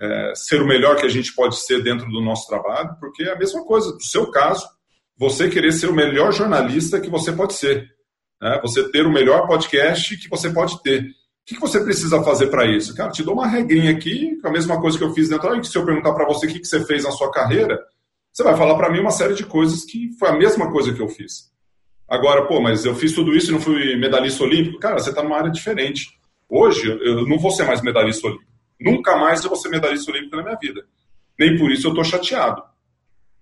é, 0.00 0.32
ser 0.34 0.62
o 0.62 0.66
melhor 0.66 0.96
que 0.96 1.06
a 1.06 1.08
gente 1.08 1.34
pode 1.34 1.56
ser 1.56 1.82
dentro 1.82 2.06
do 2.10 2.20
nosso 2.20 2.46
trabalho, 2.46 2.96
porque 3.00 3.24
é 3.24 3.32
a 3.32 3.38
mesma 3.38 3.64
coisa, 3.64 3.92
no 3.92 4.00
seu 4.00 4.30
caso, 4.30 4.66
você 5.18 5.48
querer 5.48 5.72
ser 5.72 5.88
o 5.88 5.94
melhor 5.94 6.32
jornalista 6.32 7.00
que 7.00 7.08
você 7.08 7.32
pode 7.32 7.54
ser 7.54 7.95
né? 8.40 8.58
Você 8.62 8.90
ter 8.90 9.06
o 9.06 9.12
melhor 9.12 9.46
podcast 9.46 10.16
que 10.16 10.28
você 10.28 10.50
pode 10.50 10.82
ter. 10.82 11.02
O 11.02 11.04
que 11.46 11.60
você 11.60 11.80
precisa 11.80 12.22
fazer 12.22 12.48
para 12.48 12.66
isso? 12.66 12.94
Cara, 12.94 13.10
te 13.10 13.22
dou 13.22 13.34
uma 13.34 13.46
regrinha 13.46 13.92
aqui, 13.92 14.38
a 14.44 14.50
mesma 14.50 14.80
coisa 14.80 14.98
que 14.98 15.04
eu 15.04 15.12
fiz 15.12 15.28
dentro. 15.28 15.64
Se 15.64 15.78
eu 15.78 15.84
perguntar 15.84 16.12
para 16.12 16.26
você 16.26 16.46
o 16.46 16.48
que 16.48 16.64
você 16.64 16.84
fez 16.84 17.04
na 17.04 17.12
sua 17.12 17.30
carreira, 17.30 17.78
você 18.32 18.42
vai 18.42 18.56
falar 18.56 18.74
para 18.74 18.90
mim 18.90 19.00
uma 19.00 19.10
série 19.10 19.34
de 19.34 19.44
coisas 19.44 19.84
que 19.84 20.10
foi 20.18 20.28
a 20.28 20.36
mesma 20.36 20.70
coisa 20.70 20.92
que 20.92 21.00
eu 21.00 21.08
fiz. 21.08 21.50
Agora, 22.08 22.46
pô, 22.46 22.60
mas 22.60 22.84
eu 22.84 22.94
fiz 22.94 23.12
tudo 23.12 23.34
isso 23.34 23.50
e 23.50 23.52
não 23.52 23.60
fui 23.60 23.96
medalhista 23.96 24.44
olímpico? 24.44 24.78
Cara, 24.78 24.98
você 24.98 25.10
está 25.10 25.22
numa 25.22 25.36
área 25.36 25.50
diferente. 25.50 26.10
Hoje, 26.48 26.88
eu 26.88 27.26
não 27.26 27.38
vou 27.38 27.50
ser 27.50 27.64
mais 27.64 27.82
medalhista 27.82 28.26
olímpico. 28.26 28.50
Nunca 28.80 29.16
mais 29.16 29.42
eu 29.42 29.50
vou 29.50 29.58
ser 29.58 29.68
medalhista 29.68 30.10
olímpico 30.10 30.36
na 30.36 30.42
minha 30.42 30.58
vida. 30.60 30.84
Nem 31.38 31.56
por 31.56 31.70
isso 31.70 31.86
eu 31.86 31.90
estou 31.90 32.04
chateado. 32.04 32.62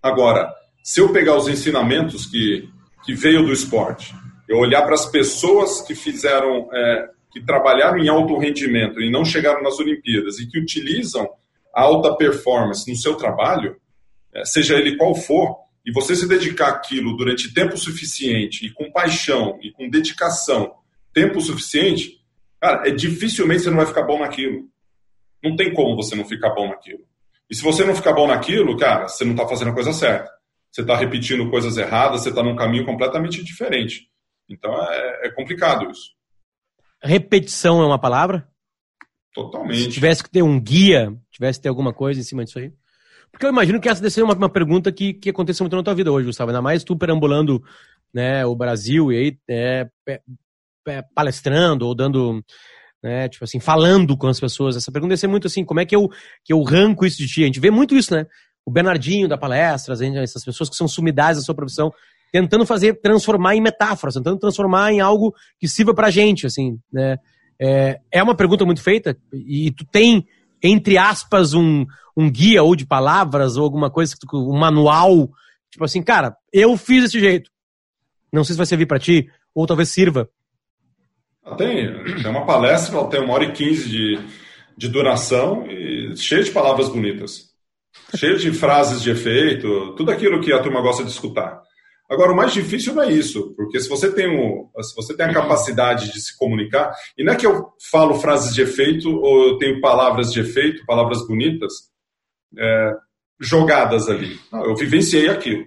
Agora, 0.02 0.52
se 0.82 1.00
eu 1.00 1.12
pegar 1.12 1.36
os 1.36 1.48
ensinamentos 1.48 2.26
que, 2.26 2.68
que 3.04 3.14
veio 3.14 3.44
do 3.44 3.52
esporte, 3.52 4.14
eu 4.48 4.58
olhar 4.58 4.82
para 4.82 4.94
as 4.94 5.06
pessoas 5.06 5.80
que 5.80 5.94
fizeram, 5.94 6.68
é, 6.72 7.08
que 7.32 7.44
trabalharam 7.44 7.98
em 7.98 8.08
alto 8.08 8.38
rendimento 8.38 9.00
e 9.00 9.10
não 9.10 9.24
chegaram 9.24 9.62
nas 9.62 9.78
Olimpíadas 9.78 10.38
e 10.38 10.48
que 10.48 10.58
utilizam 10.58 11.28
a 11.74 11.82
alta 11.82 12.16
performance 12.16 12.88
no 12.88 12.96
seu 12.96 13.16
trabalho, 13.16 13.76
é, 14.32 14.44
seja 14.44 14.76
ele 14.76 14.96
qual 14.96 15.14
for, 15.14 15.56
e 15.84 15.92
você 15.92 16.16
se 16.16 16.26
dedicar 16.26 16.68
àquilo 16.68 17.16
durante 17.16 17.52
tempo 17.52 17.76
suficiente 17.76 18.64
e 18.64 18.70
com 18.70 18.90
paixão 18.90 19.58
e 19.62 19.70
com 19.72 19.88
dedicação, 19.88 20.72
tempo 21.12 21.40
suficiente, 21.40 22.20
cara, 22.60 22.88
é 22.88 22.90
dificilmente 22.90 23.62
você 23.62 23.70
não 23.70 23.76
vai 23.76 23.86
ficar 23.86 24.02
bom 24.02 24.18
naquilo. 24.18 24.68
Não 25.42 25.54
tem 25.56 25.74
como 25.74 25.94
você 25.94 26.14
não 26.14 26.24
ficar 26.24 26.54
bom 26.54 26.68
naquilo. 26.68 27.04
E 27.50 27.54
se 27.54 27.62
você 27.62 27.84
não 27.84 27.94
ficar 27.94 28.14
bom 28.14 28.26
naquilo, 28.26 28.76
cara, 28.78 29.06
você 29.08 29.24
não 29.24 29.32
está 29.32 29.46
fazendo 29.46 29.72
a 29.72 29.74
coisa 29.74 29.92
certa. 29.92 30.30
Você 30.72 30.80
está 30.80 30.96
repetindo 30.96 31.50
coisas 31.50 31.76
erradas, 31.76 32.22
você 32.22 32.30
está 32.30 32.42
num 32.42 32.56
caminho 32.56 32.86
completamente 32.86 33.44
diferente. 33.44 34.08
Então 34.48 34.72
é, 34.90 35.26
é 35.26 35.30
complicado 35.30 35.90
isso. 35.90 36.12
Repetição 37.02 37.82
é 37.82 37.86
uma 37.86 37.98
palavra? 37.98 38.48
Totalmente. 39.34 39.82
Se 39.82 39.88
tivesse 39.88 40.22
que 40.22 40.30
ter 40.30 40.42
um 40.42 40.60
guia, 40.60 41.14
tivesse 41.30 41.58
que 41.58 41.64
ter 41.64 41.68
alguma 41.68 41.92
coisa 41.92 42.20
em 42.20 42.22
cima 42.22 42.44
disso 42.44 42.58
aí. 42.58 42.72
Porque 43.30 43.44
eu 43.44 43.50
imagino 43.50 43.80
que 43.80 43.88
essa 43.88 44.00
deve 44.00 44.14
ser 44.14 44.22
uma, 44.22 44.34
uma 44.34 44.48
pergunta 44.48 44.92
que, 44.92 45.12
que 45.12 45.30
aconteceu 45.30 45.64
muito 45.64 45.74
na 45.74 45.82
tua 45.82 45.94
vida 45.94 46.12
hoje, 46.12 46.26
Gustavo. 46.26 46.50
Ainda 46.50 46.62
mais 46.62 46.84
tu 46.84 46.96
perambulando 46.96 47.62
né, 48.14 48.46
o 48.46 48.54
Brasil 48.54 49.10
e 49.12 49.16
aí 49.16 49.38
é, 49.50 49.88
é, 50.86 51.02
palestrando 51.14 51.84
ou 51.84 51.96
dando, 51.96 52.44
né, 53.02 53.28
tipo 53.28 53.44
assim, 53.44 53.58
falando 53.58 54.16
com 54.16 54.28
as 54.28 54.38
pessoas. 54.38 54.76
Essa 54.76 54.92
pergunta 54.92 55.10
deve 55.10 55.20
ser 55.20 55.26
muito 55.26 55.48
assim, 55.48 55.64
como 55.64 55.80
é 55.80 55.84
que 55.84 55.96
eu, 55.96 56.08
que 56.44 56.52
eu 56.52 56.62
ranco 56.62 57.04
isso 57.04 57.18
de 57.18 57.26
ti? 57.26 57.42
A 57.42 57.46
gente 57.46 57.58
vê 57.58 57.72
muito 57.72 57.96
isso, 57.96 58.14
né? 58.14 58.24
O 58.64 58.70
Bernardinho 58.70 59.28
da 59.28 59.36
palestra, 59.36 59.94
essas 60.22 60.44
pessoas 60.44 60.70
que 60.70 60.76
são 60.76 60.86
sumidades 60.86 61.40
da 61.40 61.44
sua 61.44 61.54
profissão, 61.56 61.92
tentando 62.34 62.66
fazer, 62.66 63.00
transformar 63.00 63.54
em 63.54 63.60
metáforas, 63.60 64.16
tentando 64.16 64.40
transformar 64.40 64.92
em 64.92 64.98
algo 65.00 65.32
que 65.56 65.68
sirva 65.68 65.94
pra 65.94 66.10
gente, 66.10 66.48
assim, 66.48 66.80
né? 66.92 67.16
É, 67.60 68.00
é 68.10 68.20
uma 68.20 68.34
pergunta 68.34 68.64
muito 68.64 68.82
feita 68.82 69.16
e 69.32 69.70
tu 69.70 69.86
tem, 69.86 70.26
entre 70.60 70.98
aspas, 70.98 71.54
um, 71.54 71.86
um 72.16 72.28
guia 72.28 72.60
ou 72.64 72.74
de 72.74 72.84
palavras 72.84 73.56
ou 73.56 73.62
alguma 73.62 73.88
coisa, 73.88 74.16
um 74.32 74.58
manual, 74.58 75.30
tipo 75.70 75.84
assim, 75.84 76.02
cara, 76.02 76.36
eu 76.52 76.76
fiz 76.76 77.04
desse 77.04 77.20
jeito. 77.20 77.48
Não 78.32 78.42
sei 78.42 78.54
se 78.54 78.58
vai 78.58 78.66
servir 78.66 78.86
para 78.86 78.98
ti 78.98 79.30
ou 79.54 79.64
talvez 79.64 79.90
sirva. 79.90 80.28
Tem, 81.56 82.04
tem 82.20 82.30
uma 82.32 82.44
palestra, 82.44 82.96
ela 82.96 83.08
tem 83.08 83.20
uma 83.22 83.34
hora 83.34 83.44
e 83.44 83.52
quinze 83.52 83.88
de, 83.88 84.18
de 84.76 84.88
duração 84.88 85.70
e 85.70 86.16
cheia 86.16 86.42
de 86.42 86.50
palavras 86.50 86.88
bonitas. 86.88 87.54
Cheia 88.16 88.36
de 88.36 88.52
frases 88.52 89.00
de 89.00 89.12
efeito, 89.12 89.94
tudo 89.96 90.10
aquilo 90.10 90.40
que 90.40 90.52
a 90.52 90.60
turma 90.60 90.82
gosta 90.82 91.04
de 91.04 91.10
escutar. 91.10 91.62
Agora, 92.10 92.32
o 92.32 92.36
mais 92.36 92.52
difícil 92.52 92.94
não 92.94 93.02
é 93.02 93.10
isso, 93.10 93.54
porque 93.56 93.80
se 93.80 93.88
você 93.88 94.12
tem, 94.12 94.28
um, 94.28 94.68
se 94.82 94.94
você 94.94 95.16
tem 95.16 95.26
a 95.26 95.32
capacidade 95.32 96.12
de 96.12 96.20
se 96.20 96.36
comunicar, 96.36 96.94
e 97.16 97.24
não 97.24 97.32
é 97.32 97.36
que 97.36 97.46
eu 97.46 97.72
falo 97.90 98.14
frases 98.14 98.54
de 98.54 98.60
efeito 98.60 99.08
ou 99.10 99.48
eu 99.48 99.58
tenho 99.58 99.80
palavras 99.80 100.32
de 100.32 100.40
efeito, 100.40 100.84
palavras 100.84 101.26
bonitas, 101.26 101.72
é, 102.58 102.92
jogadas 103.40 104.08
ali. 104.08 104.38
Não, 104.52 104.64
eu 104.64 104.76
vivenciei 104.76 105.28
aquilo. 105.28 105.64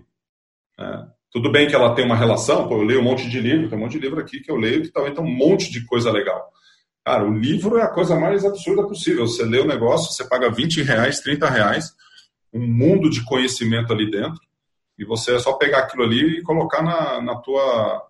É, 0.80 1.04
tudo 1.32 1.52
bem 1.52 1.68
que 1.68 1.76
ela 1.76 1.94
tem 1.96 2.06
uma 2.06 2.16
relação, 2.16 2.68
pô, 2.68 2.76
eu 2.76 2.84
leio 2.84 3.02
um 3.02 3.04
monte 3.04 3.30
de 3.30 3.40
livro, 3.40 3.68
tem 3.68 3.78
um 3.78 3.82
monte 3.82 3.94
de 3.94 4.00
livro 4.00 4.20
aqui 4.20 4.40
que 4.40 4.52
eu 4.52 4.56
leio 4.56 4.84
que 4.84 4.92
também 4.92 5.14
tem 5.14 5.24
um 5.24 5.36
monte 5.36 5.72
de 5.72 5.86
coisa 5.86 6.12
legal. 6.12 6.52
Cara, 7.04 7.26
o 7.26 7.34
livro 7.34 7.78
é 7.78 7.84
a 7.84 7.90
coisa 7.90 8.16
mais 8.16 8.46
absurda 8.46 8.84
possível. 8.84 9.26
Você 9.26 9.44
lê 9.44 9.60
o 9.60 9.68
negócio, 9.68 10.12
você 10.12 10.28
paga 10.28 10.52
20 10.52 10.82
reais, 10.84 11.20
30 11.22 11.50
reais, 11.50 11.96
um 12.54 12.66
mundo 12.66 13.10
de 13.10 13.24
conhecimento 13.24 13.92
ali 13.92 14.10
dentro. 14.12 14.40
E 14.98 15.06
você 15.06 15.36
é 15.36 15.40
só 15.40 15.54
pegar 15.54 15.80
aquilo 15.80 16.04
ali 16.04 16.40
e 16.40 16.44
colocar 16.44 16.82
na, 16.82 17.22
na, 17.22 17.36
tua, 17.36 18.04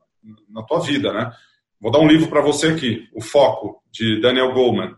na 0.50 0.64
tua 0.64 0.80
vida, 0.80 1.12
né? 1.12 1.32
Vou 1.80 1.92
dar 1.92 2.00
um 2.00 2.08
livro 2.08 2.28
para 2.28 2.42
você 2.42 2.68
aqui, 2.68 3.08
O 3.14 3.22
Foco, 3.22 3.82
de 3.92 4.20
Daniel 4.20 4.54
Goleman. 4.54 4.96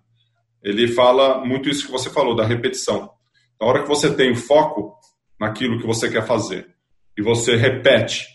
Ele 0.63 0.88
fala 0.88 1.43
muito 1.43 1.69
isso 1.69 1.86
que 1.86 1.91
você 1.91 2.10
falou, 2.10 2.36
da 2.36 2.45
repetição. 2.45 3.12
Na 3.60 3.67
hora 3.67 3.82
que 3.82 3.88
você 3.88 4.13
tem 4.13 4.34
foco 4.36 4.95
naquilo 5.39 5.80
que 5.80 5.88
você 5.88 6.10
quer 6.10 6.25
fazer 6.25 6.73
e 7.17 7.21
você 7.21 7.56
repete, 7.56 8.25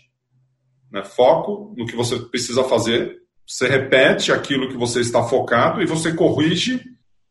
né, 0.91 1.03
foco 1.03 1.73
no 1.75 1.85
que 1.85 1.95
você 1.95 2.19
precisa 2.19 2.63
fazer, 2.63 3.17
você 3.47 3.67
repete 3.67 4.31
aquilo 4.31 4.69
que 4.69 4.77
você 4.77 4.99
está 5.01 5.23
focado 5.23 5.81
e 5.81 5.85
você 5.85 6.13
corrige 6.13 6.83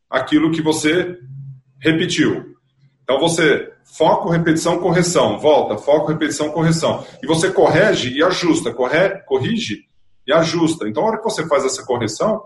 aquilo 0.08 0.50
que 0.50 0.62
você 0.62 1.18
repetiu. 1.80 2.53
Então 3.04 3.20
você 3.20 3.72
foco, 3.84 4.30
repetição, 4.30 4.80
correção, 4.80 5.38
volta, 5.38 5.78
foco, 5.78 6.08
repetição, 6.08 6.50
correção. 6.50 7.06
E 7.22 7.26
você 7.26 7.52
corrige 7.52 8.12
e 8.16 8.22
ajusta, 8.22 8.72
corre, 8.72 9.10
corrige 9.20 9.84
e 10.26 10.32
ajusta. 10.32 10.88
Então, 10.88 11.04
a 11.04 11.06
hora 11.06 11.18
que 11.18 11.24
você 11.24 11.46
faz 11.46 11.64
essa 11.64 11.84
correção, 11.84 12.42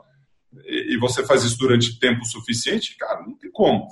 e, 0.67 0.99
você 0.99 1.25
faz 1.25 1.45
isso 1.45 1.59
durante 1.59 1.99
tempo 1.99 2.25
suficiente, 2.25 2.97
cara, 2.97 3.23
não 3.23 3.37
tem 3.37 3.51
como. 3.51 3.87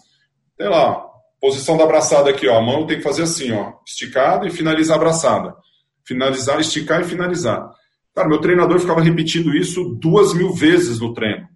Sei 0.57 0.69
lá, 0.69 1.03
posição 1.41 1.77
da 1.77 1.85
abraçada 1.85 2.31
aqui, 2.31 2.49
ó, 2.49 2.59
a 2.59 2.63
mão 2.63 2.87
tem 2.87 2.97
que 2.97 3.03
fazer 3.03 3.23
assim, 3.23 3.53
ó, 3.53 3.75
esticada 3.87 4.47
e 4.47 4.51
finalizar 4.51 4.97
a 4.97 5.01
abraçada. 5.01 5.55
Finalizar, 6.05 6.61
esticar 6.61 7.01
e 7.01 7.05
finalizar. 7.05 7.71
Cara, 8.15 8.29
meu 8.29 8.39
treinador 8.39 8.81
ficava 8.81 9.01
repetindo 9.01 9.55
isso 9.55 9.85
duas 10.01 10.33
mil 10.33 10.53
vezes 10.53 10.99
no 10.99 11.13
treino. 11.13 11.49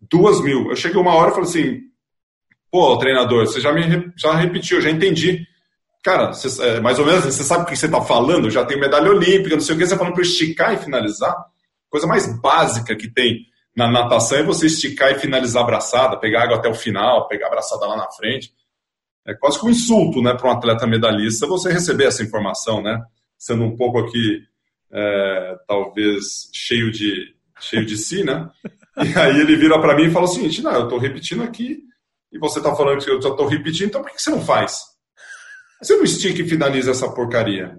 Duas 0.00 0.40
mil. 0.40 0.68
Eu 0.68 0.76
cheguei 0.76 1.00
uma 1.00 1.14
hora 1.14 1.30
e 1.30 1.34
falei 1.34 1.48
assim, 1.48 1.80
pô, 2.72 2.96
treinador, 2.96 3.46
você 3.46 3.60
já 3.60 3.70
me 3.70 4.10
já 4.16 4.34
repetiu, 4.34 4.80
já 4.80 4.90
entendi. 4.90 5.46
Cara, 6.02 6.32
você, 6.32 6.60
é, 6.66 6.80
mais 6.80 6.98
ou 6.98 7.04
menos, 7.04 7.22
você 7.22 7.44
sabe 7.44 7.64
o 7.64 7.66
que 7.66 7.76
você 7.76 7.84
está 7.84 8.00
falando? 8.00 8.50
Já 8.50 8.64
tem 8.64 8.80
medalha 8.80 9.10
olímpica, 9.10 9.54
não 9.54 9.60
sei 9.60 9.74
o 9.74 9.78
que, 9.78 9.84
você 9.84 9.92
está 9.92 9.98
falando 9.98 10.14
para 10.14 10.22
esticar 10.22 10.72
e 10.72 10.78
finalizar. 10.78 11.36
Coisa 11.90 12.06
mais 12.06 12.40
básica 12.40 12.96
que 12.96 13.08
tem 13.08 13.46
na 13.76 13.90
natação 13.90 14.38
é 14.38 14.42
você 14.42 14.66
esticar 14.66 15.12
e 15.12 15.18
finalizar 15.18 15.62
a 15.62 15.64
abraçada, 15.64 16.18
pegar 16.18 16.44
água 16.44 16.56
até 16.56 16.68
o 16.68 16.74
final, 16.74 17.28
pegar 17.28 17.46
a 17.46 17.48
abraçada 17.48 17.86
lá 17.86 17.96
na 17.96 18.10
frente. 18.10 18.50
É 19.26 19.34
quase 19.34 19.60
que 19.60 19.66
um 19.66 19.70
insulto 19.70 20.22
né, 20.22 20.34
para 20.34 20.48
um 20.48 20.52
atleta 20.52 20.86
medalhista 20.86 21.46
você 21.46 21.70
receber 21.70 22.06
essa 22.06 22.22
informação, 22.22 22.82
né? 22.82 23.00
Sendo 23.38 23.64
um 23.64 23.76
pouco 23.76 23.98
aqui, 23.98 24.40
é, 24.90 25.56
talvez, 25.68 26.50
cheio 26.52 26.90
de, 26.90 27.34
cheio 27.60 27.84
de 27.84 27.96
si, 27.98 28.24
né? 28.24 28.48
E 28.96 29.18
aí 29.18 29.40
ele 29.40 29.56
vira 29.56 29.80
para 29.80 29.94
mim 29.94 30.04
e 30.04 30.10
fala 30.10 30.24
o 30.24 30.28
seguinte: 30.28 30.62
não, 30.62 30.72
eu 30.72 30.84
estou 30.84 30.98
repetindo 30.98 31.42
aqui 31.42 31.91
e 32.32 32.38
você 32.38 32.58
está 32.58 32.74
falando 32.74 33.04
que 33.04 33.10
eu 33.10 33.18
estou 33.18 33.46
repetindo, 33.46 33.88
então 33.88 34.02
por 34.02 34.10
que 34.10 34.20
você 34.20 34.30
não 34.30 34.40
faz? 34.40 34.80
Você 35.82 35.96
não 35.96 36.04
estica 36.04 36.40
e 36.40 36.48
finaliza 36.48 36.92
essa 36.92 37.10
porcaria. 37.10 37.76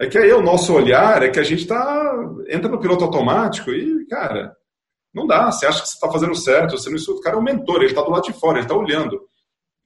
É 0.00 0.06
que 0.06 0.18
aí 0.18 0.32
o 0.32 0.42
nosso 0.42 0.72
olhar 0.74 1.22
é 1.22 1.28
que 1.28 1.38
a 1.38 1.42
gente 1.42 1.66
tá, 1.66 2.12
entra 2.48 2.68
no 2.68 2.80
piloto 2.80 3.04
automático 3.04 3.70
e, 3.70 4.06
cara, 4.06 4.56
não 5.14 5.26
dá. 5.26 5.52
Você 5.52 5.66
acha 5.66 5.82
que 5.82 5.88
você 5.88 5.94
está 5.94 6.10
fazendo 6.10 6.34
certo, 6.34 6.76
você 6.76 6.88
não 6.88 6.96
estuda. 6.96 7.18
O 7.18 7.22
cara 7.22 7.36
é 7.36 7.38
o 7.38 7.42
mentor, 7.42 7.76
ele 7.76 7.86
está 7.86 8.02
do 8.02 8.10
lado 8.10 8.24
de 8.24 8.32
fora, 8.32 8.58
ele 8.58 8.64
está 8.64 8.74
olhando. 8.74 9.20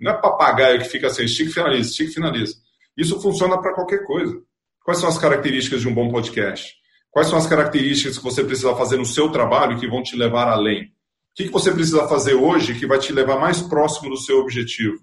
Não 0.00 0.12
é 0.12 0.20
papagaio 0.20 0.78
que 0.78 0.88
fica 0.88 1.08
assim, 1.08 1.24
estica 1.24 1.50
e 1.50 1.52
finaliza, 1.52 1.90
estica 1.90 2.10
e 2.10 2.14
finaliza. 2.14 2.54
Isso 2.96 3.20
funciona 3.20 3.60
para 3.60 3.74
qualquer 3.74 4.04
coisa. 4.04 4.40
Quais 4.84 5.00
são 5.00 5.08
as 5.08 5.18
características 5.18 5.80
de 5.80 5.88
um 5.88 5.94
bom 5.94 6.08
podcast? 6.10 6.72
Quais 7.10 7.28
são 7.28 7.38
as 7.38 7.46
características 7.46 8.18
que 8.18 8.24
você 8.24 8.44
precisa 8.44 8.74
fazer 8.76 8.96
no 8.96 9.04
seu 9.04 9.30
trabalho 9.30 9.78
que 9.78 9.88
vão 9.88 10.02
te 10.02 10.16
levar 10.16 10.48
além? 10.48 10.92
O 11.38 11.44
que 11.44 11.50
você 11.50 11.70
precisa 11.70 12.08
fazer 12.08 12.32
hoje 12.32 12.78
que 12.78 12.86
vai 12.86 12.98
te 12.98 13.12
levar 13.12 13.38
mais 13.38 13.60
próximo 13.60 14.08
do 14.08 14.16
seu 14.16 14.38
objetivo? 14.38 14.98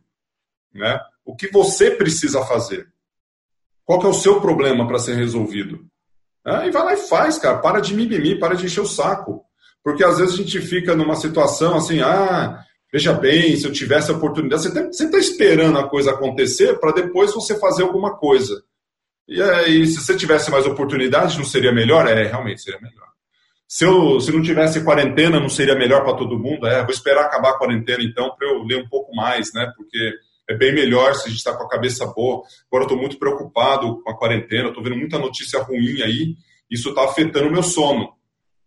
Né? 0.74 1.00
O 1.24 1.36
que 1.36 1.48
você 1.48 1.92
precisa 1.92 2.44
fazer? 2.44 2.88
Qual 3.86 4.02
é 4.02 4.08
o 4.08 4.14
seu 4.14 4.42
problema 4.42 4.88
para 4.88 4.98
ser 4.98 5.14
resolvido? 5.14 5.86
É, 6.44 6.68
e 6.68 6.72
vai 6.72 6.84
lá 6.84 6.94
e 6.94 6.98
faz, 6.98 7.38
cara. 7.38 7.60
Para 7.60 7.80
de 7.80 7.94
mimimi, 7.94 8.40
para 8.40 8.56
de 8.56 8.66
encher 8.66 8.82
o 8.82 8.88
saco. 8.88 9.46
Porque 9.84 10.04
às 10.04 10.18
vezes 10.18 10.34
a 10.34 10.38
gente 10.38 10.60
fica 10.60 10.96
numa 10.96 11.16
situação 11.16 11.76
assim, 11.76 12.02
ah, 12.02 12.64
veja 12.92 13.14
bem, 13.14 13.56
se 13.56 13.68
eu 13.68 13.72
tivesse 13.72 14.10
a 14.10 14.16
oportunidade. 14.16 14.64
Você 14.64 15.06
está 15.06 15.18
esperando 15.20 15.78
a 15.78 15.88
coisa 15.88 16.12
acontecer 16.12 16.80
para 16.80 16.94
depois 16.94 17.32
você 17.32 17.60
fazer 17.60 17.84
alguma 17.84 18.18
coisa. 18.18 18.64
E 19.28 19.40
aí, 19.40 19.86
se 19.86 20.02
você 20.02 20.16
tivesse 20.16 20.50
mais 20.50 20.66
oportunidade, 20.66 21.38
não 21.38 21.46
seria 21.46 21.72
melhor? 21.72 22.08
É, 22.08 22.24
realmente 22.24 22.62
seria 22.62 22.82
melhor. 22.82 23.13
Se, 23.74 23.86
eu, 23.86 24.20
se 24.20 24.32
não 24.32 24.44
tivesse 24.44 24.84
quarentena, 24.84 25.40
não 25.40 25.50
seria 25.50 25.74
melhor 25.74 26.04
para 26.04 26.16
todo 26.16 26.38
mundo? 26.38 26.68
É, 26.68 26.84
vou 26.84 26.92
esperar 26.92 27.26
acabar 27.26 27.50
a 27.50 27.58
quarentena 27.58 28.04
então 28.04 28.30
para 28.38 28.48
eu 28.48 28.62
ler 28.62 28.78
um 28.78 28.88
pouco 28.88 29.16
mais, 29.16 29.52
né? 29.52 29.74
Porque 29.76 29.98
é 30.48 30.56
bem 30.56 30.72
melhor 30.76 31.16
se 31.16 31.26
a 31.26 31.30
gente 31.30 31.40
está 31.40 31.58
com 31.58 31.64
a 31.64 31.68
cabeça 31.68 32.06
boa. 32.06 32.44
Agora 32.68 32.84
eu 32.84 32.88
estou 32.88 32.98
muito 33.00 33.18
preocupado 33.18 34.00
com 34.04 34.12
a 34.12 34.16
quarentena, 34.16 34.68
estou 34.68 34.84
vendo 34.84 34.96
muita 34.96 35.18
notícia 35.18 35.60
ruim 35.64 36.04
aí, 36.04 36.36
isso 36.70 36.90
está 36.90 37.04
afetando 37.04 37.48
o 37.48 37.52
meu 37.52 37.64
sono. 37.64 38.14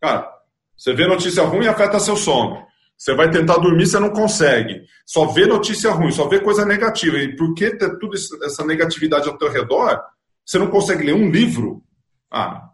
Cara, 0.01 0.29
você 0.77 0.92
vê 0.92 1.07
notícia 1.07 1.45
ruim, 1.45 1.69
afeta 1.69 2.01
seu 2.01 2.16
sono. 2.16 2.66
Você 2.99 3.14
vai 3.14 3.31
tentar 3.31 3.59
dormir, 3.59 3.87
você 3.87 4.01
não 4.01 4.11
consegue. 4.11 4.83
Só 5.07 5.27
vê 5.27 5.47
notícia 5.47 5.92
ruim, 5.92 6.11
só 6.11 6.27
vê 6.27 6.40
coisa 6.40 6.66
negativa. 6.66 7.16
E 7.19 7.37
por 7.37 7.55
que 7.55 7.71
ter 7.71 7.97
toda 8.01 8.16
essa 8.16 8.66
negatividade 8.66 9.29
ao 9.29 9.38
teu 9.38 9.53
redor, 9.53 10.03
você 10.45 10.59
não 10.59 10.66
consegue 10.66 11.05
ler 11.05 11.14
um 11.14 11.31
livro? 11.31 11.81
Ah, 12.29 12.71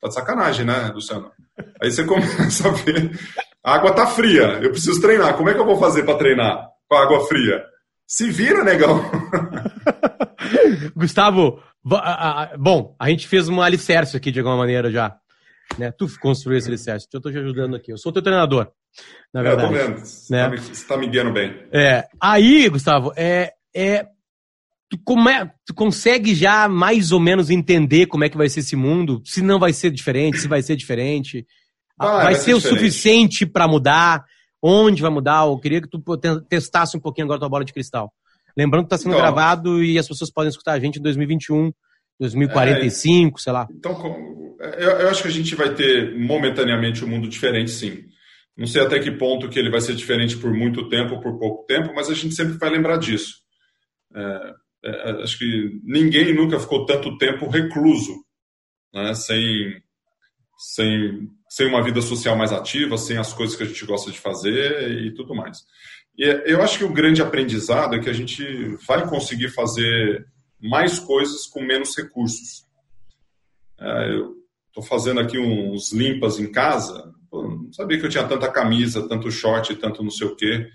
tá 0.00 0.08
de 0.08 0.14
sacanagem, 0.14 0.66
né, 0.66 0.90
Luciano? 0.92 1.37
Aí 1.80 1.90
você 1.90 2.04
começa 2.04 2.68
a 2.68 2.72
ver. 2.72 3.10
A 3.64 3.74
água 3.74 3.92
tá 3.92 4.06
fria, 4.06 4.60
eu 4.62 4.70
preciso 4.70 5.00
treinar. 5.00 5.36
Como 5.36 5.48
é 5.48 5.54
que 5.54 5.60
eu 5.60 5.66
vou 5.66 5.78
fazer 5.78 6.04
para 6.04 6.18
treinar 6.18 6.68
com 6.88 6.96
a 6.96 7.02
água 7.02 7.26
fria? 7.26 7.62
Se 8.06 8.30
vira, 8.30 8.64
negão. 8.64 9.02
Gustavo, 10.96 11.62
bom, 12.58 12.96
a 12.98 13.10
gente 13.10 13.28
fez 13.28 13.48
um 13.48 13.60
alicerce 13.60 14.16
aqui 14.16 14.30
de 14.30 14.40
alguma 14.40 14.56
maneira 14.56 14.90
já. 14.90 15.16
Né? 15.78 15.92
Tu 15.92 16.08
construiu 16.18 16.58
esse 16.58 16.68
alicerce, 16.68 17.06
eu 17.12 17.18
estou 17.18 17.30
te 17.30 17.38
ajudando 17.38 17.76
aqui. 17.76 17.92
Eu 17.92 17.98
sou 17.98 18.12
teu 18.12 18.22
treinador, 18.22 18.68
na 19.32 19.42
verdade. 19.42 19.74
É, 19.74 19.82
eu 19.82 19.86
tô 19.86 19.92
vendo. 19.92 20.04
Você 20.06 20.32
né? 20.32 20.54
está 20.54 20.72
me, 20.72 20.88
tá 20.88 20.96
me 20.96 21.08
guiando 21.08 21.32
bem. 21.32 21.62
É, 21.70 22.04
aí, 22.20 22.68
Gustavo, 22.68 23.12
é, 23.16 23.52
é, 23.74 24.06
tu, 24.88 24.98
como 25.04 25.28
é, 25.28 25.50
tu 25.66 25.74
consegue 25.74 26.34
já 26.34 26.68
mais 26.68 27.12
ou 27.12 27.20
menos 27.20 27.50
entender 27.50 28.06
como 28.06 28.24
é 28.24 28.28
que 28.28 28.36
vai 28.36 28.48
ser 28.48 28.60
esse 28.60 28.76
mundo? 28.76 29.22
Se 29.24 29.42
não 29.42 29.58
vai 29.58 29.72
ser 29.72 29.90
diferente, 29.90 30.38
se 30.38 30.48
vai 30.48 30.62
ser 30.62 30.76
diferente. 30.76 31.46
Ah, 31.98 32.06
vai, 32.06 32.24
vai, 32.24 32.34
ser, 32.34 32.42
ser 32.42 32.54
o 32.54 32.60
suficiente 32.60 33.44
para 33.44 33.66
mudar? 33.66 34.24
onde 34.62 35.02
vai 35.02 35.10
mudar. 35.10 35.46
Eu 35.46 35.58
queria 35.58 35.80
que 35.80 35.88
tu 35.88 36.02
testasse 36.48 36.96
um 36.96 37.00
pouquinho 37.00 37.26
agora 37.26 37.38
a 37.38 37.40
tua 37.40 37.48
bola 37.48 37.64
de 37.64 37.72
cristal. 37.72 38.12
Lembrando 38.56 38.84
que 38.84 38.94
está 38.94 38.98
sendo 38.98 39.12
então, 39.12 39.20
gravado 39.20 39.82
e 39.82 39.98
as 39.98 40.08
pessoas 40.08 40.30
podem 40.30 40.50
escutar 40.50 40.72
a 40.72 40.80
gente 40.80 40.98
em 40.98 41.02
2021, 41.02 41.72
2045, 42.18 43.38
é, 43.38 43.42
sei 43.42 43.52
lá. 43.52 43.68
Então, 43.70 43.94
eu, 44.78 44.90
eu, 44.90 45.08
acho 45.08 45.22
que 45.22 45.28
a 45.28 45.32
gente 45.32 45.54
vai 45.54 45.72
ter 45.74 46.18
momentaneamente 46.18 47.04
um 47.04 47.08
mundo 47.08 47.28
diferente, 47.28 47.70
sim. 47.70 48.04
Não 48.56 48.66
sei 48.66 48.82
até 48.82 48.98
que 48.98 49.12
ponto 49.12 49.48
que 49.48 49.58
ele 49.58 49.70
vai 49.70 49.80
ser 49.80 49.94
diferente 49.94 50.36
por 50.36 50.52
muito 50.52 50.88
tempo 50.88 51.14
ou 51.14 51.20
por 51.20 51.38
pouco 51.38 51.64
tempo, 51.66 51.92
mas 51.94 52.10
a 52.10 52.14
gente 52.14 52.34
sempre 52.34 52.54
vai 52.54 52.70
lembrar 52.70 52.96
disso. 52.96 53.34
É, 54.16 54.52
é, 54.84 55.22
acho 55.22 55.38
que 55.38 55.80
ninguém 55.84 56.34
nunca 56.34 56.58
ficou 56.60 56.86
tanto 56.86 57.16
tempo 57.18 57.48
recluso, 57.48 58.24
né, 58.92 59.14
sem, 59.14 59.82
sem 60.56 61.28
sem 61.48 61.66
uma 61.66 61.82
vida 61.82 62.02
social 62.02 62.36
mais 62.36 62.52
ativa, 62.52 62.98
sem 62.98 63.16
as 63.16 63.32
coisas 63.32 63.56
que 63.56 63.62
a 63.62 63.66
gente 63.66 63.84
gosta 63.86 64.10
de 64.10 64.18
fazer 64.18 64.90
e 64.90 65.14
tudo 65.14 65.34
mais. 65.34 65.58
E 66.16 66.24
eu 66.44 66.62
acho 66.62 66.78
que 66.78 66.84
o 66.84 66.92
grande 66.92 67.22
aprendizado 67.22 67.94
é 67.94 68.00
que 68.00 68.10
a 68.10 68.12
gente 68.12 68.44
vai 68.86 69.08
conseguir 69.08 69.48
fazer 69.48 70.26
mais 70.60 70.98
coisas 70.98 71.46
com 71.46 71.62
menos 71.62 71.96
recursos. 71.96 72.66
É, 73.80 74.12
eu 74.12 74.34
estou 74.66 74.82
fazendo 74.82 75.20
aqui 75.20 75.38
uns 75.38 75.92
limpas 75.92 76.38
em 76.38 76.50
casa, 76.50 77.12
não 77.32 77.72
sabia 77.72 77.98
que 77.98 78.06
eu 78.06 78.10
tinha 78.10 78.26
tanta 78.26 78.50
camisa, 78.50 79.08
tanto 79.08 79.30
short, 79.30 79.74
tanto 79.76 80.02
não 80.02 80.10
sei 80.10 80.26
o 80.26 80.36
quê. 80.36 80.68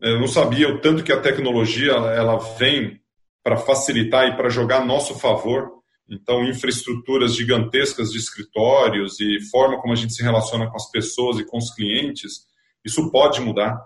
Eu 0.00 0.20
não 0.20 0.28
sabia 0.28 0.68
o 0.68 0.80
tanto 0.80 1.02
que 1.02 1.12
a 1.12 1.20
tecnologia 1.20 1.92
ela 1.92 2.36
vem 2.56 3.00
para 3.46 3.56
facilitar 3.56 4.26
e 4.26 4.36
para 4.36 4.48
jogar 4.48 4.80
a 4.80 4.84
nosso 4.84 5.14
favor 5.14 5.76
então, 6.08 6.44
infraestruturas 6.44 7.34
gigantescas 7.34 8.10
de 8.10 8.18
escritórios 8.18 9.18
e 9.20 9.40
forma 9.50 9.80
como 9.80 9.92
a 9.92 9.96
gente 9.96 10.14
se 10.14 10.22
relaciona 10.22 10.68
com 10.68 10.76
as 10.76 10.90
pessoas 10.90 11.38
e 11.38 11.44
com 11.44 11.58
os 11.58 11.74
clientes, 11.74 12.46
isso 12.84 13.10
pode 13.10 13.40
mudar. 13.40 13.76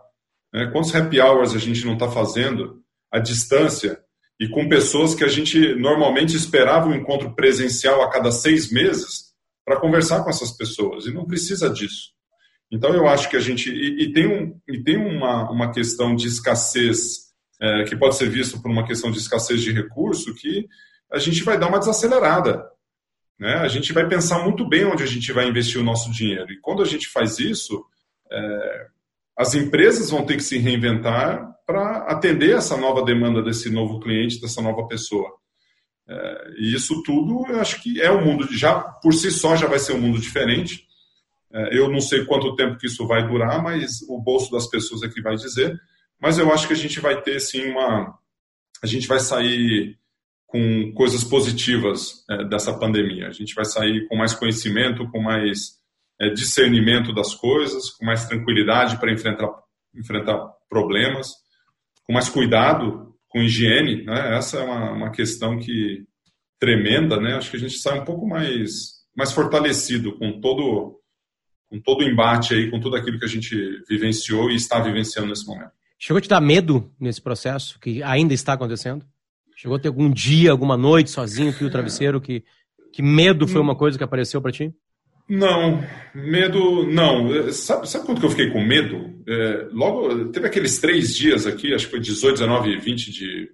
Né? 0.52 0.70
Quantos 0.70 0.94
happy 0.94 1.20
hours 1.20 1.54
a 1.54 1.58
gente 1.58 1.84
não 1.84 1.94
está 1.94 2.10
fazendo 2.10 2.82
à 3.10 3.18
distância 3.18 3.98
e 4.38 4.48
com 4.48 4.68
pessoas 4.68 5.14
que 5.14 5.24
a 5.24 5.28
gente 5.28 5.74
normalmente 5.76 6.36
esperava 6.36 6.88
um 6.88 6.94
encontro 6.94 7.34
presencial 7.34 8.02
a 8.02 8.10
cada 8.10 8.30
seis 8.30 8.70
meses 8.70 9.30
para 9.64 9.80
conversar 9.80 10.22
com 10.22 10.30
essas 10.30 10.50
pessoas 10.50 11.06
e 11.06 11.12
não 11.12 11.26
precisa 11.26 11.70
disso. 11.70 12.10
Então, 12.70 12.94
eu 12.94 13.08
acho 13.08 13.28
que 13.28 13.36
a 13.36 13.40
gente. 13.40 13.68
E, 13.70 14.04
e 14.04 14.12
tem, 14.12 14.26
um, 14.26 14.60
e 14.68 14.82
tem 14.82 14.96
uma, 14.96 15.50
uma 15.50 15.72
questão 15.72 16.14
de 16.14 16.28
escassez, 16.28 17.29
é, 17.60 17.84
que 17.84 17.96
pode 17.96 18.16
ser 18.16 18.28
visto 18.28 18.60
por 18.60 18.70
uma 18.70 18.86
questão 18.86 19.10
de 19.10 19.18
escassez 19.18 19.60
de 19.60 19.72
recurso, 19.72 20.34
que 20.34 20.66
a 21.12 21.18
gente 21.18 21.42
vai 21.42 21.58
dar 21.58 21.68
uma 21.68 21.78
desacelerada. 21.78 22.64
Né? 23.38 23.54
A 23.54 23.68
gente 23.68 23.92
vai 23.92 24.06
pensar 24.08 24.42
muito 24.44 24.68
bem 24.68 24.84
onde 24.84 25.02
a 25.02 25.06
gente 25.06 25.32
vai 25.32 25.48
investir 25.48 25.80
o 25.80 25.84
nosso 25.84 26.10
dinheiro. 26.10 26.50
E 26.52 26.60
quando 26.60 26.82
a 26.82 26.86
gente 26.86 27.08
faz 27.08 27.38
isso, 27.38 27.84
é, 28.30 28.86
as 29.36 29.54
empresas 29.54 30.10
vão 30.10 30.24
ter 30.24 30.36
que 30.36 30.42
se 30.42 30.58
reinventar 30.58 31.50
para 31.66 32.04
atender 32.08 32.56
essa 32.56 32.76
nova 32.76 33.02
demanda 33.02 33.42
desse 33.42 33.70
novo 33.70 34.00
cliente, 34.00 34.40
dessa 34.40 34.60
nova 34.60 34.86
pessoa. 34.86 35.30
É, 36.08 36.50
e 36.58 36.74
isso 36.74 37.02
tudo, 37.02 37.46
eu 37.48 37.60
acho 37.60 37.82
que 37.82 38.00
é 38.00 38.10
um 38.10 38.24
mundo, 38.24 38.46
já 38.52 38.78
por 38.78 39.14
si 39.14 39.30
só 39.30 39.56
já 39.56 39.66
vai 39.66 39.78
ser 39.78 39.94
um 39.94 40.00
mundo 40.00 40.18
diferente. 40.18 40.84
É, 41.52 41.78
eu 41.78 41.90
não 41.90 42.00
sei 42.00 42.24
quanto 42.24 42.54
tempo 42.54 42.76
que 42.76 42.86
isso 42.86 43.06
vai 43.06 43.26
durar, 43.26 43.62
mas 43.62 44.02
o 44.08 44.20
bolso 44.20 44.50
das 44.50 44.68
pessoas 44.68 45.02
é 45.02 45.08
que 45.08 45.22
vai 45.22 45.36
dizer. 45.36 45.80
Mas 46.20 46.38
eu 46.38 46.52
acho 46.52 46.66
que 46.66 46.72
a 46.72 46.76
gente 46.76 47.00
vai 47.00 47.20
ter, 47.22 47.40
sim, 47.40 47.70
uma. 47.70 48.18
A 48.82 48.86
gente 48.86 49.06
vai 49.06 49.18
sair 49.18 49.98
com 50.46 50.92
coisas 50.92 51.22
positivas 51.22 52.24
é, 52.28 52.44
dessa 52.44 52.76
pandemia. 52.76 53.28
A 53.28 53.32
gente 53.32 53.54
vai 53.54 53.64
sair 53.64 54.06
com 54.08 54.16
mais 54.16 54.34
conhecimento, 54.34 55.08
com 55.10 55.20
mais 55.20 55.78
é, 56.20 56.28
discernimento 56.28 57.14
das 57.14 57.34
coisas, 57.34 57.90
com 57.90 58.04
mais 58.04 58.26
tranquilidade 58.26 58.98
para 58.98 59.12
enfrentar, 59.12 59.48
enfrentar 59.94 60.38
problemas, 60.68 61.32
com 62.04 62.12
mais 62.12 62.28
cuidado, 62.28 63.14
com 63.28 63.40
higiene. 63.40 64.04
Né? 64.04 64.36
Essa 64.36 64.58
é 64.58 64.62
uma, 64.62 64.92
uma 64.92 65.10
questão 65.10 65.58
que 65.58 66.04
tremenda, 66.58 67.18
né? 67.18 67.36
Acho 67.36 67.50
que 67.50 67.56
a 67.56 67.60
gente 67.60 67.78
sai 67.78 68.00
um 68.00 68.04
pouco 68.04 68.26
mais, 68.28 69.00
mais 69.16 69.32
fortalecido 69.32 70.18
com 70.18 70.40
todo 70.40 71.00
com 71.70 71.80
todo 71.80 72.00
o 72.00 72.04
embate 72.04 72.52
aí, 72.52 72.68
com 72.68 72.80
tudo 72.80 72.96
aquilo 72.96 73.16
que 73.16 73.24
a 73.24 73.28
gente 73.28 73.54
vivenciou 73.88 74.50
e 74.50 74.56
está 74.56 74.80
vivenciando 74.80 75.28
nesse 75.28 75.46
momento. 75.46 75.70
Chegou 76.02 76.16
a 76.16 76.20
te 76.22 76.28
dar 76.30 76.40
medo 76.40 76.90
nesse 76.98 77.20
processo 77.20 77.78
que 77.78 78.02
ainda 78.02 78.32
está 78.32 78.54
acontecendo? 78.54 79.04
Chegou 79.54 79.76
a 79.76 79.78
ter 79.78 79.88
algum 79.88 80.10
dia, 80.10 80.50
alguma 80.50 80.74
noite 80.74 81.10
sozinho, 81.10 81.52
fio 81.52 81.70
travesseiro, 81.70 82.18
que, 82.22 82.42
que 82.90 83.02
medo 83.02 83.46
foi 83.46 83.60
uma 83.60 83.76
coisa 83.76 83.98
que 83.98 84.04
apareceu 84.04 84.40
para 84.40 84.50
ti? 84.50 84.74
Não, 85.28 85.84
medo, 86.14 86.86
não. 86.86 87.52
Sabe, 87.52 87.86
sabe 87.86 88.06
quando 88.06 88.18
que 88.18 88.24
eu 88.24 88.30
fiquei 88.30 88.50
com 88.50 88.64
medo? 88.64 89.14
É, 89.28 89.68
logo, 89.72 90.30
teve 90.30 90.46
aqueles 90.46 90.78
três 90.78 91.14
dias 91.14 91.46
aqui, 91.46 91.74
acho 91.74 91.84
que 91.84 91.90
foi 91.90 92.00
18, 92.00 92.32
19 92.38 92.70
e 92.70 92.80
20 92.80 93.12
de, 93.12 93.52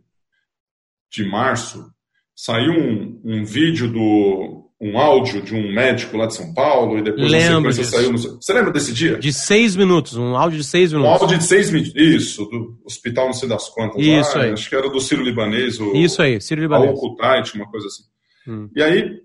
de 1.10 1.24
março, 1.24 1.90
saiu 2.32 2.72
um, 2.72 3.20
um 3.24 3.44
vídeo 3.44 3.92
do 3.92 4.65
um 4.80 4.98
áudio 4.98 5.40
de 5.40 5.54
um 5.54 5.72
médico 5.72 6.16
lá 6.16 6.26
de 6.26 6.34
São 6.34 6.52
Paulo 6.52 6.98
e 6.98 7.02
depois 7.02 7.30
Lembro 7.30 7.72
saiu 7.72 8.12
no... 8.12 8.18
Você 8.18 8.52
lembra 8.52 8.70
desse 8.70 8.92
dia? 8.92 9.18
De 9.18 9.32
seis 9.32 9.74
minutos, 9.74 10.16
um 10.16 10.36
áudio 10.36 10.58
de 10.58 10.64
seis 10.64 10.92
minutos. 10.92 11.10
Um 11.10 11.22
áudio 11.22 11.38
de 11.38 11.44
seis 11.44 11.70
minutos, 11.70 11.94
isso, 11.96 12.44
do 12.44 12.78
hospital 12.84 13.26
não 13.26 13.32
sei 13.32 13.48
das 13.48 13.68
quantas. 13.70 14.00
Isso 14.02 14.36
lá, 14.36 14.44
aí. 14.44 14.52
Acho 14.52 14.68
que 14.68 14.76
era 14.76 14.90
do 14.90 15.00
Ciro 15.00 15.22
Libanês. 15.22 15.80
O, 15.80 15.94
isso 15.94 16.20
aí, 16.20 16.40
Ciro 16.40 16.60
Libanês. 16.60 16.90
Al 16.90 17.14
uma 17.54 17.70
coisa 17.70 17.86
assim. 17.86 18.02
Hum. 18.46 18.68
E 18.76 18.82
aí, 18.82 19.22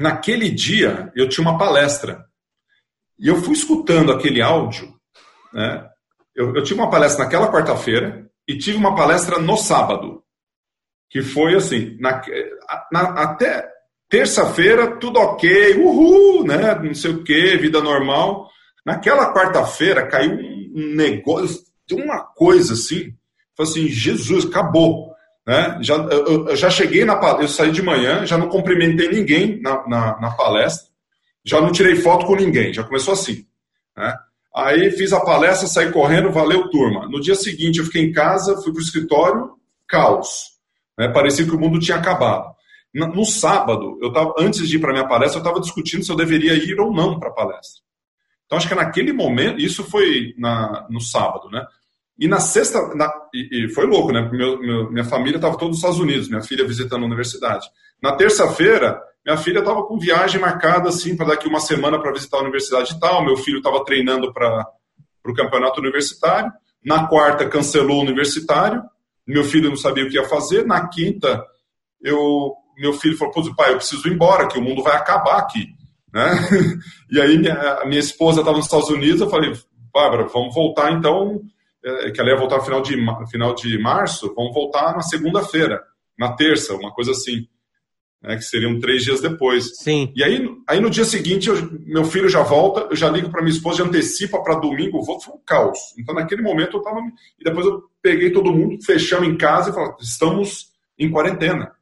naquele 0.00 0.50
dia, 0.50 1.12
eu 1.14 1.28
tinha 1.28 1.46
uma 1.46 1.58
palestra. 1.58 2.24
E 3.18 3.28
eu 3.28 3.36
fui 3.36 3.52
escutando 3.52 4.10
aquele 4.10 4.40
áudio, 4.40 4.92
né? 5.52 5.86
Eu, 6.34 6.56
eu 6.56 6.62
tive 6.62 6.80
uma 6.80 6.90
palestra 6.90 7.24
naquela 7.24 7.52
quarta-feira 7.52 8.26
e 8.48 8.56
tive 8.56 8.78
uma 8.78 8.94
palestra 8.94 9.38
no 9.38 9.56
sábado. 9.58 10.22
Que 11.10 11.20
foi 11.20 11.54
assim, 11.54 11.94
na, 12.00 12.22
na, 12.90 13.00
até 13.22 13.71
Terça-feira, 14.12 14.98
tudo 14.98 15.18
ok, 15.18 15.74
uhul, 15.78 16.44
né? 16.44 16.74
Não 16.74 16.94
sei 16.94 17.12
o 17.12 17.24
que, 17.24 17.56
vida 17.56 17.80
normal. 17.80 18.46
Naquela 18.84 19.32
quarta-feira 19.32 20.06
caiu 20.06 20.32
um 20.34 20.94
negócio, 20.94 21.62
uma 21.90 22.22
coisa 22.22 22.74
assim. 22.74 23.14
Falei 23.56 23.72
assim, 23.72 23.88
Jesus, 23.88 24.44
acabou. 24.44 25.14
Né? 25.46 25.78
Já, 25.80 25.94
eu, 25.94 26.46
eu 26.46 26.54
já 26.54 26.68
cheguei 26.68 27.06
na 27.06 27.18
eu 27.40 27.48
saí 27.48 27.72
de 27.72 27.80
manhã, 27.80 28.26
já 28.26 28.36
não 28.36 28.50
cumprimentei 28.50 29.08
ninguém 29.08 29.58
na, 29.62 29.88
na, 29.88 30.20
na, 30.20 30.30
palestra, 30.32 30.88
já 31.42 31.58
não 31.58 31.72
tirei 31.72 31.96
foto 31.96 32.26
com 32.26 32.36
ninguém, 32.36 32.70
já 32.70 32.84
começou 32.84 33.14
assim. 33.14 33.46
Né? 33.96 34.14
Aí 34.54 34.90
fiz 34.90 35.14
a 35.14 35.24
palestra, 35.24 35.66
saí 35.66 35.90
correndo, 35.90 36.30
valeu 36.30 36.68
turma. 36.68 37.08
No 37.08 37.18
dia 37.18 37.34
seguinte 37.34 37.78
eu 37.78 37.86
fiquei 37.86 38.02
em 38.02 38.12
casa, 38.12 38.60
fui 38.60 38.72
para 38.72 38.80
o 38.80 38.84
escritório, 38.84 39.52
caos. 39.88 40.50
Né? 40.98 41.08
Parecia 41.08 41.46
que 41.46 41.56
o 41.56 41.58
mundo 41.58 41.80
tinha 41.80 41.96
acabado. 41.96 42.52
No 42.94 43.24
sábado, 43.24 43.98
eu 44.02 44.12
tava, 44.12 44.34
antes 44.38 44.68
de 44.68 44.76
ir 44.76 44.78
para 44.78 44.92
minha 44.92 45.08
palestra, 45.08 45.38
eu 45.38 45.42
estava 45.42 45.60
discutindo 45.60 46.04
se 46.04 46.12
eu 46.12 46.16
deveria 46.16 46.52
ir 46.54 46.78
ou 46.78 46.92
não 46.92 47.18
para 47.18 47.30
a 47.30 47.32
palestra. 47.32 47.82
Então, 48.44 48.58
acho 48.58 48.68
que 48.68 48.74
naquele 48.74 49.14
momento, 49.14 49.58
isso 49.58 49.82
foi 49.82 50.34
na, 50.36 50.86
no 50.90 51.00
sábado, 51.00 51.48
né? 51.50 51.64
E 52.18 52.28
na 52.28 52.38
sexta, 52.38 52.94
na, 52.94 53.10
e, 53.32 53.64
e, 53.64 53.68
foi 53.70 53.86
louco, 53.86 54.12
né? 54.12 54.28
Meu, 54.30 54.60
meu, 54.60 54.92
minha 54.92 55.04
família 55.04 55.36
estava 55.36 55.56
toda 55.56 55.68
nos 55.68 55.78
Estados 55.78 55.98
Unidos, 55.98 56.28
minha 56.28 56.42
filha 56.42 56.66
visitando 56.66 57.02
a 57.02 57.06
universidade. 57.06 57.66
Na 58.02 58.12
terça-feira, 58.12 59.00
minha 59.24 59.38
filha 59.38 59.60
estava 59.60 59.82
com 59.84 59.98
viagem 59.98 60.40
marcada, 60.40 60.90
assim, 60.90 61.16
para 61.16 61.28
daqui 61.28 61.48
uma 61.48 61.60
semana 61.60 61.98
para 61.98 62.12
visitar 62.12 62.38
a 62.38 62.42
universidade 62.42 62.92
e 62.92 63.00
tal. 63.00 63.24
Meu 63.24 63.36
filho 63.36 63.58
estava 63.58 63.82
treinando 63.84 64.32
para 64.34 64.66
o 65.24 65.34
campeonato 65.34 65.80
universitário. 65.80 66.52
Na 66.84 67.06
quarta, 67.06 67.48
cancelou 67.48 68.00
o 68.00 68.02
universitário. 68.02 68.82
Meu 69.26 69.44
filho 69.44 69.70
não 69.70 69.76
sabia 69.76 70.04
o 70.04 70.08
que 70.08 70.16
ia 70.16 70.28
fazer. 70.28 70.66
Na 70.66 70.88
quinta, 70.88 71.42
eu 72.02 72.52
meu 72.82 72.92
filho 72.92 73.16
falou, 73.16 73.32
pô, 73.32 73.54
pai, 73.54 73.70
eu 73.70 73.76
preciso 73.76 74.08
ir 74.08 74.12
embora, 74.12 74.48
que 74.48 74.58
o 74.58 74.62
mundo 74.62 74.82
vai 74.82 74.96
acabar 74.96 75.38
aqui. 75.38 75.68
Né? 76.12 76.28
E 77.10 77.20
aí 77.20 77.38
minha, 77.38 77.84
minha 77.84 78.00
esposa 78.00 78.40
estava 78.40 78.56
nos 78.56 78.66
Estados 78.66 78.88
Unidos, 78.88 79.20
eu 79.20 79.28
falei, 79.28 79.52
Bárbara, 79.92 80.26
vamos 80.28 80.54
voltar 80.54 80.90
então, 80.90 81.42
é, 81.84 82.10
que 82.10 82.18
ela 82.20 82.30
ia 82.30 82.38
voltar 82.38 82.56
no 82.56 82.64
final 82.64 82.80
de, 82.80 82.96
final 83.30 83.54
de 83.54 83.78
março, 83.78 84.32
vamos 84.34 84.54
voltar 84.54 84.94
na 84.94 85.02
segunda-feira, 85.02 85.80
na 86.18 86.32
terça, 86.32 86.74
uma 86.74 86.90
coisa 86.92 87.12
assim. 87.12 87.46
Né, 88.22 88.36
que 88.36 88.42
seriam 88.42 88.78
três 88.78 89.02
dias 89.02 89.20
depois. 89.20 89.76
Sim. 89.78 90.12
E 90.14 90.22
aí, 90.22 90.48
aí 90.68 90.80
no 90.80 90.88
dia 90.88 91.04
seguinte, 91.04 91.48
eu, 91.48 91.56
meu 91.84 92.04
filho 92.04 92.28
já 92.28 92.40
volta, 92.40 92.86
eu 92.88 92.96
já 92.96 93.10
ligo 93.10 93.28
para 93.30 93.42
minha 93.42 93.54
esposa, 93.54 93.78
já 93.78 93.84
antecipa 93.84 94.40
para 94.42 94.60
domingo, 94.60 95.02
vou, 95.02 95.20
foi 95.20 95.34
um 95.34 95.40
caos. 95.44 95.78
Então, 95.98 96.14
naquele 96.14 96.40
momento, 96.40 96.76
eu 96.76 96.80
estava. 96.80 97.00
E 97.38 97.44
depois 97.44 97.66
eu 97.66 97.82
peguei 98.00 98.30
todo 98.30 98.52
mundo, 98.52 98.78
fechamos 98.84 99.28
em 99.28 99.36
casa 99.36 99.70
e 99.70 99.74
falei, 99.74 99.92
estamos 100.00 100.68
em 100.96 101.10
quarentena 101.10 101.72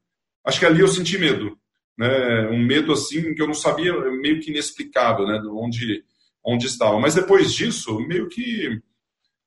acho 0.44 0.58
que 0.58 0.66
ali 0.66 0.80
eu 0.80 0.88
senti 0.88 1.18
medo, 1.18 1.56
né? 1.98 2.48
Um 2.48 2.64
medo 2.64 2.92
assim 2.92 3.34
que 3.34 3.42
eu 3.42 3.46
não 3.46 3.54
sabia, 3.54 3.92
meio 4.10 4.40
que 4.40 4.50
inexplicável, 4.50 5.26
né? 5.26 5.40
Onde 5.52 6.04
onde 6.44 6.66
estava. 6.66 6.98
Mas 6.98 7.14
depois 7.14 7.52
disso, 7.52 8.00
meio 8.00 8.28
que 8.28 8.80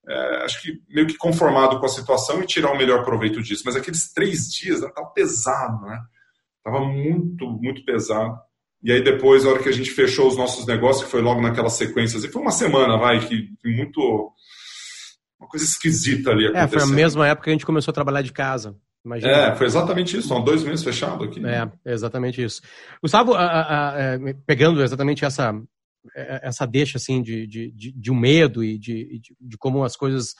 é, 0.07 0.43
acho 0.43 0.61
que 0.61 0.79
meio 0.89 1.07
que 1.07 1.17
conformado 1.17 1.79
com 1.79 1.85
a 1.85 1.89
situação 1.89 2.41
e 2.41 2.45
tirar 2.45 2.71
o 2.71 2.77
melhor 2.77 3.03
proveito 3.03 3.41
disso. 3.41 3.63
Mas 3.65 3.75
aqueles 3.75 4.11
três 4.11 4.51
dias 4.51 4.81
estava 4.81 5.07
pesado, 5.07 5.85
né? 5.85 5.99
Tava 6.63 6.81
muito 6.81 7.47
muito 7.47 7.83
pesado. 7.83 8.37
E 8.83 8.91
aí 8.91 9.01
depois, 9.01 9.45
a 9.45 9.49
hora 9.49 9.63
que 9.63 9.69
a 9.69 9.73
gente 9.73 9.91
fechou 9.91 10.27
os 10.27 10.35
nossos 10.35 10.65
negócios, 10.65 11.05
que 11.05 11.11
foi 11.11 11.21
logo 11.21 11.41
naquela 11.41 11.69
sequência, 11.69 12.17
e 12.17 12.29
foi 12.29 12.41
uma 12.41 12.51
semana, 12.51 12.97
vai, 12.97 13.25
que 13.25 13.49
muito 13.63 14.33
uma 15.39 15.47
coisa 15.47 15.65
esquisita 15.65 16.31
ali 16.31 16.47
acontecendo. 16.47 16.75
É, 16.75 16.79
foi 16.79 16.93
a 16.93 16.95
mesma 16.95 17.27
época 17.27 17.45
que 17.45 17.49
a 17.49 17.53
gente 17.53 17.65
começou 17.65 17.91
a 17.91 17.95
trabalhar 17.95 18.21
de 18.21 18.33
casa. 18.33 18.75
Imagina. 19.05 19.31
É, 19.31 19.55
foi 19.55 19.65
exatamente 19.65 20.17
isso, 20.17 20.27
são 20.27 20.43
dois 20.43 20.63
meses 20.63 20.83
fechado 20.83 21.25
aqui. 21.25 21.41
É, 21.45 21.69
exatamente 21.91 22.41
isso. 22.41 22.61
Gustavo, 23.01 23.33
a, 23.33 23.43
a, 23.43 23.89
a, 23.89 24.01
é, 24.01 24.33
pegando 24.45 24.81
exatamente 24.81 25.25
essa, 25.25 25.53
é, 26.15 26.47
essa 26.47 26.65
deixa 26.65 26.97
assim 26.97 27.21
de, 27.21 27.45
de, 27.45 27.71
de, 27.71 27.91
de 27.91 28.11
um 28.11 28.15
medo 28.15 28.63
e 28.63 28.77
de, 28.77 29.19
de, 29.19 29.35
de, 29.39 29.57
como 29.57 29.83
as 29.83 29.95
coisas 29.97 30.31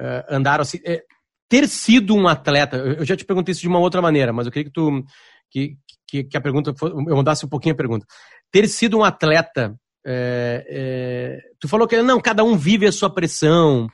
uh, 0.00 0.24
andaram 0.28 0.62
assim. 0.62 0.78
É, 0.84 1.02
ter 1.48 1.66
sido 1.68 2.14
um 2.14 2.28
atleta, 2.28 2.76
eu 2.76 3.04
já 3.04 3.16
te 3.16 3.24
perguntei 3.24 3.52
isso 3.52 3.60
de 3.60 3.68
uma 3.68 3.78
outra 3.78 4.02
maneira, 4.02 4.32
mas 4.32 4.46
eu 4.46 4.52
queria 4.52 4.64
que 4.64 4.72
tu 4.72 5.04
que, 5.50 5.76
que, 6.06 6.24
que 6.24 6.36
a 6.36 6.40
pergunta 6.40 6.74
eu 6.82 7.16
mudasse 7.16 7.46
um 7.46 7.48
pouquinho 7.48 7.74
a 7.74 7.78
pergunta. 7.78 8.06
Ter 8.50 8.66
sido 8.68 8.98
um 8.98 9.04
atleta, 9.04 9.74
é, 10.04 10.66
é, 10.68 11.38
tu 11.60 11.68
falou 11.68 11.86
que 11.86 12.00
não, 12.02 12.20
cada 12.20 12.42
um 12.42 12.56
vive 12.56 12.86
a 12.86 12.92
sua 12.92 13.12
pressão, 13.12 13.86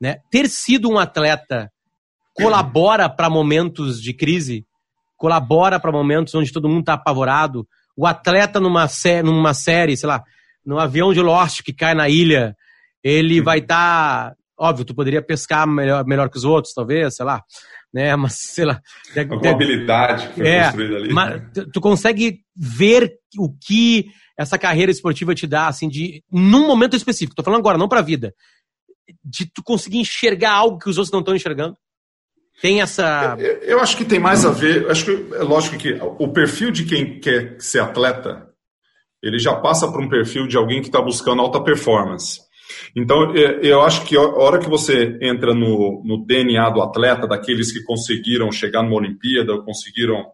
né? 0.00 0.18
Ter 0.30 0.48
sido 0.48 0.88
um 0.88 0.98
atleta 0.98 1.70
colabora 2.42 3.08
para 3.08 3.30
momentos 3.30 4.00
de 4.00 4.12
crise, 4.12 4.64
colabora 5.16 5.78
para 5.78 5.92
momentos 5.92 6.34
onde 6.34 6.52
todo 6.52 6.68
mundo 6.68 6.80
está 6.80 6.94
apavorado. 6.94 7.66
O 7.96 8.06
atleta 8.06 8.58
numa, 8.58 8.88
sé 8.88 9.22
numa 9.22 9.52
série, 9.52 9.96
sei 9.96 10.08
lá, 10.08 10.22
no 10.64 10.78
avião 10.78 11.12
de 11.12 11.20
Lost 11.20 11.62
que 11.62 11.72
cai 11.72 11.94
na 11.94 12.08
ilha, 12.08 12.56
ele 13.02 13.40
vai 13.40 13.58
estar. 13.58 14.30
Tá, 14.30 14.36
óbvio, 14.58 14.84
tu 14.84 14.94
poderia 14.94 15.22
pescar 15.22 15.66
melhor, 15.66 16.04
melhor 16.06 16.28
que 16.28 16.38
os 16.38 16.44
outros, 16.44 16.74
talvez, 16.74 17.16
sei 17.16 17.24
lá. 17.24 17.42
Né, 17.92 18.14
mas 18.16 18.34
sei 18.34 18.64
lá. 18.64 18.80
Alguma 19.16 19.50
habilidade 19.50 20.28
que 20.28 20.34
foi 20.34 20.48
é, 20.48 20.62
construída 20.64 20.96
ali. 20.96 21.12
Mas 21.12 21.42
tu 21.72 21.80
consegue 21.80 22.40
ver 22.54 23.12
o 23.36 23.52
que 23.52 24.06
essa 24.38 24.58
carreira 24.58 24.90
esportiva 24.90 25.34
te 25.34 25.46
dá, 25.46 25.68
assim, 25.68 25.88
de 25.88 26.22
num 26.30 26.66
momento 26.66 26.96
específico. 26.96 27.34
Tô 27.34 27.42
falando 27.42 27.60
agora, 27.60 27.76
não 27.76 27.88
para 27.88 28.00
a 28.00 28.04
vida. 28.04 28.34
De 29.24 29.44
tu 29.44 29.62
conseguir 29.62 29.98
enxergar 29.98 30.52
algo 30.52 30.78
que 30.78 30.88
os 30.88 30.96
outros 30.96 31.12
não 31.12 31.20
estão 31.20 31.34
enxergando. 31.34 31.76
Tem 32.60 32.80
essa. 32.80 33.36
Eu, 33.38 33.56
eu, 33.62 33.80
acho 33.80 33.96
que 33.96 34.04
tem 34.04 34.18
mais 34.18 34.44
a 34.44 34.50
ver. 34.50 34.90
Acho 34.90 35.04
que 35.06 35.34
é 35.34 35.42
lógico 35.42 35.78
que 35.78 35.98
o 36.18 36.28
perfil 36.28 36.70
de 36.70 36.84
quem 36.84 37.18
quer 37.18 37.56
ser 37.58 37.80
atleta, 37.80 38.48
ele 39.22 39.38
já 39.38 39.54
passa 39.54 39.90
por 39.90 40.00
um 40.00 40.08
perfil 40.08 40.46
de 40.46 40.56
alguém 40.56 40.80
que 40.80 40.88
está 40.88 41.00
buscando 41.00 41.40
alta 41.40 41.62
performance. 41.62 42.40
Então, 42.94 43.34
eu 43.34 43.80
acho 43.82 44.04
que 44.04 44.16
a 44.16 44.20
hora 44.20 44.58
que 44.58 44.68
você 44.68 45.18
entra 45.20 45.54
no, 45.54 46.02
no 46.04 46.24
DNA 46.24 46.70
do 46.70 46.82
atleta, 46.82 47.26
daqueles 47.26 47.72
que 47.72 47.82
conseguiram 47.82 48.52
chegar 48.52 48.82
numa 48.82 48.96
Olimpíada, 48.96 49.52
ou 49.52 49.64
conseguiram 49.64 50.24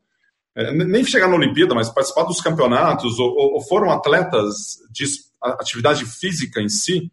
é, 0.55 0.73
nem 0.73 1.05
chegar 1.05 1.29
na 1.29 1.37
Olimpíada, 1.37 1.75
mas 1.75 1.91
participar 1.91 2.25
dos 2.25 2.41
campeonatos, 2.41 3.19
ou, 3.19 3.55
ou 3.55 3.61
foram 3.69 3.91
atletas 3.91 4.55
de 4.91 5.05
atividade 5.43 6.05
física 6.05 6.61
em 6.61 6.69
si, 6.69 7.11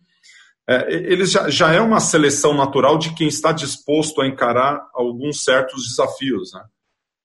é, 0.70 0.94
eles 0.94 1.32
já, 1.32 1.50
já 1.50 1.74
é 1.74 1.82
uma 1.82 2.00
seleção 2.00 2.54
natural 2.54 2.98
de 2.98 3.14
quem 3.14 3.28
está 3.28 3.52
disposto 3.52 4.22
a 4.22 4.28
encarar 4.28 4.88
alguns 4.94 5.44
certos 5.44 5.88
desafios. 5.88 6.54
Né? 6.54 6.62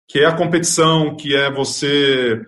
que 0.09 0.21
é 0.21 0.25
a 0.25 0.35
competição, 0.35 1.15
que 1.15 1.37
é 1.37 1.53
você 1.53 2.41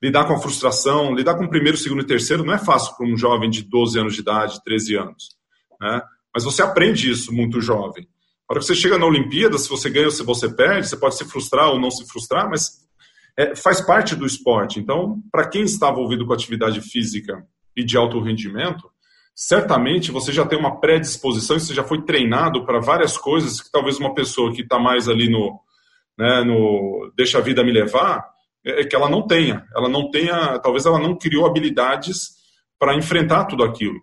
lidar 0.00 0.26
com 0.26 0.34
a 0.34 0.38
frustração, 0.38 1.14
lidar 1.14 1.36
com 1.36 1.44
o 1.44 1.48
primeiro, 1.48 1.78
segundo 1.78 2.02
e 2.02 2.06
terceiro 2.06 2.44
não 2.44 2.52
é 2.52 2.58
fácil 2.58 2.94
para 2.96 3.06
um 3.06 3.16
jovem 3.16 3.48
de 3.48 3.62
12 3.62 3.98
anos 3.98 4.14
de 4.14 4.20
idade, 4.20 4.62
13 4.62 4.96
anos. 4.96 5.36
Né? 5.80 6.02
Mas 6.32 6.44
você 6.44 6.62
aprende 6.62 7.10
isso 7.10 7.32
muito 7.32 7.60
jovem. 7.60 8.06
A 8.46 8.52
hora 8.52 8.60
que 8.60 8.66
você 8.66 8.74
chega 8.74 8.98
na 8.98 9.06
Olimpíada, 9.06 9.58
se 9.58 9.68
você 9.68 9.88
ganha 9.88 10.06
ou 10.06 10.12
se 10.12 10.22
você 10.22 10.48
perde, 10.48 10.88
você 10.88 10.96
pode 10.96 11.16
se 11.16 11.24
frustrar 11.24 11.70
ou 11.70 11.80
não 11.80 11.90
se 11.90 12.06
frustrar, 12.06 12.48
mas 12.48 12.86
é, 13.36 13.56
faz 13.56 13.80
parte 13.80 14.14
do 14.14 14.26
esporte. 14.26 14.78
Então, 14.78 15.20
para 15.32 15.48
quem 15.48 15.62
está 15.62 15.90
envolvido 15.90 16.26
com 16.26 16.32
atividade 16.32 16.80
física 16.82 17.42
e 17.74 17.82
de 17.82 17.96
alto 17.96 18.20
rendimento, 18.20 18.90
certamente 19.38 20.10
você 20.10 20.32
já 20.32 20.44
tem 20.44 20.58
uma 20.58 20.80
predisposição 20.80 21.56
você 21.56 21.72
já 21.72 21.84
foi 21.84 22.02
treinado 22.02 22.66
para 22.66 22.80
várias 22.80 23.16
coisas 23.16 23.60
que 23.60 23.70
talvez 23.70 23.96
uma 23.96 24.12
pessoa 24.12 24.52
que 24.52 24.62
está 24.62 24.80
mais 24.80 25.08
ali 25.08 25.30
no, 25.30 25.60
né, 26.18 26.42
no 26.42 27.12
deixa 27.16 27.38
a 27.38 27.40
vida 27.40 27.62
me 27.62 27.70
levar, 27.70 28.28
é, 28.66 28.80
é 28.80 28.84
que 28.84 28.96
ela 28.96 29.08
não 29.08 29.24
tenha. 29.24 29.64
Ela 29.76 29.88
não 29.88 30.10
tenha, 30.10 30.58
talvez 30.58 30.86
ela 30.86 30.98
não 30.98 31.16
criou 31.16 31.46
habilidades 31.46 32.30
para 32.80 32.96
enfrentar 32.96 33.44
tudo 33.44 33.62
aquilo. 33.62 34.00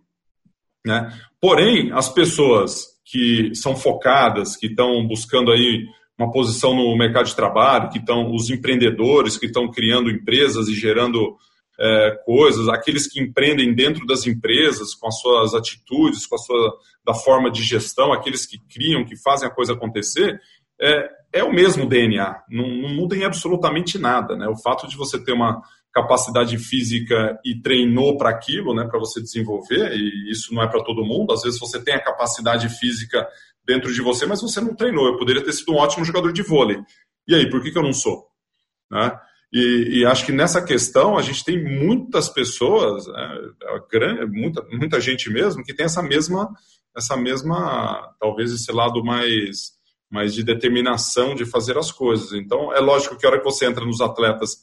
Né? 0.85 1.11
Porém, 1.41 1.91
as 1.91 2.07
pessoas 2.07 2.85
que 3.03 3.53
são 3.55 3.75
focadas, 3.75 4.55
que 4.55 4.67
estão 4.67 5.05
buscando 5.05 5.51
aí 5.51 5.85
uma 6.17 6.31
posição 6.31 6.73
no 6.73 6.97
mercado 6.97 7.25
de 7.25 7.35
trabalho, 7.35 7.89
que 7.89 7.97
estão 7.97 8.33
os 8.33 8.49
empreendedores 8.49 9.37
que 9.37 9.47
estão 9.47 9.69
criando 9.69 10.09
empresas 10.09 10.69
e 10.69 10.73
gerando 10.73 11.35
é, 11.79 12.11
coisas, 12.25 12.67
aqueles 12.69 13.07
que 13.07 13.21
empreendem 13.21 13.73
dentro 13.73 14.05
das 14.05 14.25
empresas 14.25 14.93
com 14.93 15.07
as 15.07 15.19
suas 15.19 15.53
atitudes, 15.53 16.25
com 16.25 16.35
a 16.35 16.39
sua 16.39 16.77
da 17.05 17.13
forma 17.13 17.51
de 17.51 17.61
gestão, 17.61 18.11
aqueles 18.11 18.45
que 18.45 18.57
criam, 18.57 19.05
que 19.05 19.15
fazem 19.15 19.47
a 19.47 19.51
coisa 19.51 19.73
acontecer, 19.73 20.39
é, 20.81 21.09
é 21.33 21.43
o 21.43 21.53
mesmo 21.53 21.87
DNA, 21.87 22.43
não, 22.49 22.67
não 22.67 22.89
muda 22.89 23.15
em 23.15 23.23
absolutamente 23.23 23.97
nada. 23.97 24.35
Né? 24.35 24.47
O 24.47 24.57
fato 24.57 24.87
de 24.87 24.97
você 24.97 25.23
ter 25.23 25.33
uma 25.33 25.61
capacidade 25.93 26.57
física 26.57 27.39
e 27.45 27.61
treinou 27.61 28.17
para 28.17 28.29
aquilo, 28.29 28.75
né, 28.75 28.85
para 28.85 28.99
você 28.99 29.21
desenvolver, 29.21 29.93
e 29.93 30.29
isso 30.29 30.53
não 30.53 30.61
é 30.61 30.67
para 30.67 30.83
todo 30.83 31.05
mundo. 31.05 31.31
Às 31.31 31.43
vezes 31.43 31.57
você 31.57 31.81
tem 31.81 31.93
a 31.93 32.03
capacidade 32.03 32.67
física 32.67 33.25
dentro 33.65 33.93
de 33.93 34.01
você, 34.01 34.25
mas 34.25 34.41
você 34.41 34.59
não 34.59 34.75
treinou. 34.75 35.07
Eu 35.07 35.17
poderia 35.17 35.41
ter 35.41 35.53
sido 35.53 35.71
um 35.71 35.77
ótimo 35.77 36.03
jogador 36.03 36.33
de 36.33 36.43
vôlei. 36.43 36.77
E 37.25 37.33
aí, 37.33 37.49
por 37.49 37.61
que, 37.63 37.71
que 37.71 37.77
eu 37.77 37.83
não 37.83 37.93
sou? 37.93 38.27
Né? 38.91 39.17
E, 39.53 39.99
e, 39.99 40.05
acho 40.05 40.25
que 40.25 40.31
nessa 40.31 40.61
questão 40.61 41.17
a 41.17 41.21
gente 41.21 41.43
tem 41.45 41.63
muitas 41.63 42.27
pessoas, 42.27 43.07
né, 43.07 43.39
grande, 43.89 44.25
muita, 44.25 44.61
muita 44.71 44.99
gente 44.99 45.29
mesmo, 45.29 45.63
que 45.63 45.73
tem 45.73 45.85
essa 45.85 46.01
mesma, 46.01 46.51
essa 46.95 47.15
mesma, 47.15 48.13
talvez 48.19 48.51
esse 48.51 48.71
lado 48.71 49.03
mais 49.03 49.75
mas 50.09 50.33
de 50.33 50.43
determinação 50.43 51.35
de 51.35 51.45
fazer 51.45 51.77
as 51.77 51.91
coisas. 51.91 52.31
Então, 52.33 52.71
é 52.73 52.79
lógico 52.79 53.17
que 53.17 53.25
a 53.25 53.29
hora 53.29 53.39
que 53.39 53.43
você 53.43 53.65
entra 53.65 53.85
nos 53.85 54.01
atletas, 54.01 54.57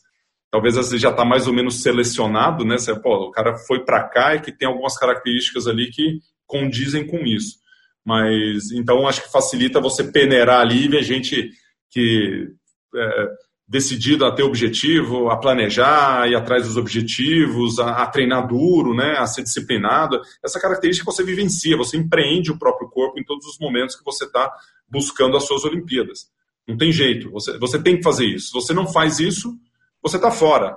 talvez 0.50 0.76
você 0.76 0.96
já 0.96 1.10
está 1.10 1.24
mais 1.24 1.46
ou 1.46 1.52
menos 1.52 1.82
selecionado, 1.82 2.64
né? 2.64 2.78
Você, 2.78 2.98
pô, 2.98 3.26
o 3.26 3.30
cara 3.30 3.56
foi 3.66 3.84
para 3.84 4.08
cá 4.08 4.34
e 4.34 4.40
que 4.40 4.50
tem 4.50 4.66
algumas 4.66 4.96
características 4.96 5.66
ali 5.66 5.90
que 5.90 6.20
condizem 6.46 7.06
com 7.06 7.18
isso. 7.18 7.58
Mas, 8.04 8.70
então, 8.72 9.06
acho 9.06 9.22
que 9.22 9.32
facilita 9.32 9.80
você 9.80 10.04
peneirar 10.04 10.60
ali 10.60 10.84
e 10.84 10.88
ver 10.88 11.02
gente 11.02 11.50
que 11.90 12.48
é, 12.94 13.28
decidido 13.72 14.26
a 14.26 14.30
ter 14.30 14.42
objetivo, 14.42 15.30
a 15.30 15.36
planejar, 15.38 16.20
a 16.20 16.28
ir 16.28 16.34
atrás 16.34 16.66
dos 16.66 16.76
objetivos, 16.76 17.78
a, 17.78 18.02
a, 18.02 18.06
treinar 18.06 18.46
duro, 18.46 18.94
né, 18.94 19.16
a 19.16 19.26
ser 19.26 19.42
disciplinado. 19.42 20.20
Essa 20.44 20.60
característica 20.60 21.10
você 21.10 21.24
vivencia, 21.24 21.74
você 21.74 21.96
empreende 21.96 22.52
o 22.52 22.58
próprio 22.58 22.90
corpo 22.90 23.18
em 23.18 23.24
todos 23.24 23.46
os 23.46 23.58
momentos 23.58 23.96
que 23.96 24.04
você 24.04 24.26
está 24.26 24.52
buscando 24.86 25.38
as 25.38 25.46
suas 25.46 25.64
Olimpíadas. 25.64 26.26
Não 26.68 26.76
tem 26.76 26.92
jeito, 26.92 27.30
você, 27.30 27.58
você 27.58 27.82
tem 27.82 27.96
que 27.96 28.02
fazer 28.02 28.26
isso. 28.26 28.48
Se 28.48 28.52
você 28.52 28.74
não 28.74 28.86
faz 28.86 29.18
isso, 29.18 29.56
você 30.02 30.16
está 30.16 30.30
fora. 30.30 30.76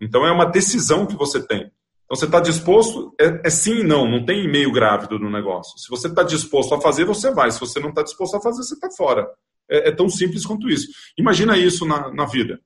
Então 0.00 0.24
é 0.24 0.30
uma 0.30 0.46
decisão 0.46 1.04
que 1.04 1.16
você 1.16 1.44
tem. 1.44 1.62
Então 2.04 2.14
você 2.14 2.26
está 2.26 2.38
disposto, 2.38 3.12
é, 3.20 3.40
é, 3.44 3.50
sim 3.50 3.80
e 3.80 3.82
não, 3.82 4.08
não 4.08 4.24
tem 4.24 4.48
meio 4.48 4.70
grávido 4.70 5.18
no 5.18 5.28
negócio. 5.28 5.76
Se 5.80 5.88
você 5.90 6.06
está 6.06 6.22
disposto 6.22 6.76
a 6.76 6.80
fazer, 6.80 7.04
você 7.04 7.32
vai. 7.32 7.50
Se 7.50 7.58
você 7.58 7.80
não 7.80 7.88
está 7.88 8.04
disposto 8.04 8.36
a 8.36 8.40
fazer, 8.40 8.62
você 8.62 8.74
está 8.74 8.88
fora. 8.96 9.26
É, 9.68 9.88
é, 9.88 9.92
tão 9.92 10.08
simples 10.08 10.46
quanto 10.46 10.68
isso. 10.68 10.88
Imagina 11.18 11.56
isso 11.56 11.84
na, 11.84 12.12
na 12.12 12.24
vida. 12.24 12.60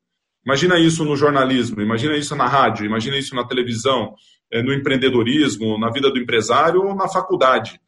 Imagina 0.45 0.79
isso 0.79 1.05
no 1.05 1.17
jornalismo, 1.17 1.83
imagina 1.83 2.17
isso 2.17 2.35
na 2.35 2.47
rádio, 2.47 2.87
imagina 2.87 3.19
isso 3.19 3.35
na 3.35 3.47
televisão, 3.47 4.15
é, 4.51 4.63
no 4.63 4.73
empreendedorismo, 4.73 5.79
na 5.79 5.91
vida 5.91 6.11
do 6.11 6.19
empresário 6.19 6.83
ou 6.83 6.95
na 6.95 7.09
faculdade. 7.09 7.81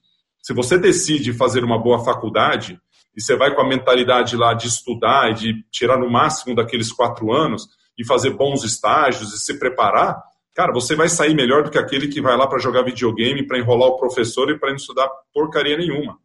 Se 0.43 0.53
você 0.53 0.77
decide 0.77 1.33
fazer 1.33 1.65
uma 1.65 1.79
boa 1.79 2.05
faculdade 2.05 2.79
e 3.17 3.23
você 3.23 3.37
vai 3.37 3.55
com 3.55 3.63
a 3.63 3.69
mentalidade 3.69 4.37
lá 4.37 4.53
de 4.55 4.67
estudar 4.67 5.31
e 5.31 5.35
de 5.35 5.65
tirar 5.71 5.99
no 5.99 6.11
máximo 6.11 6.55
daqueles 6.55 6.93
quatro 6.93 7.33
anos 7.33 7.69
e 7.99 8.07
fazer 8.07 8.31
bons 8.31 8.65
estágios 8.65 9.33
e 9.33 9.39
se 9.39 9.59
preparar, 9.59 10.21
cara, 10.55 10.73
você 10.73 10.95
vai 10.95 11.09
sair 11.09 11.35
melhor 11.35 11.63
do 11.63 11.71
que 11.71 11.79
aquele 11.79 12.09
que 12.09 12.21
vai 12.21 12.37
lá 12.37 12.47
para 12.47 12.59
jogar 12.59 12.83
videogame, 12.83 13.47
para 13.47 13.59
enrolar 13.59 13.89
o 13.89 13.99
professor 13.99 14.51
e 14.51 14.59
para 14.59 14.71
não 14.71 14.77
estudar 14.77 15.09
porcaria 15.33 15.77
nenhuma. 15.77 16.19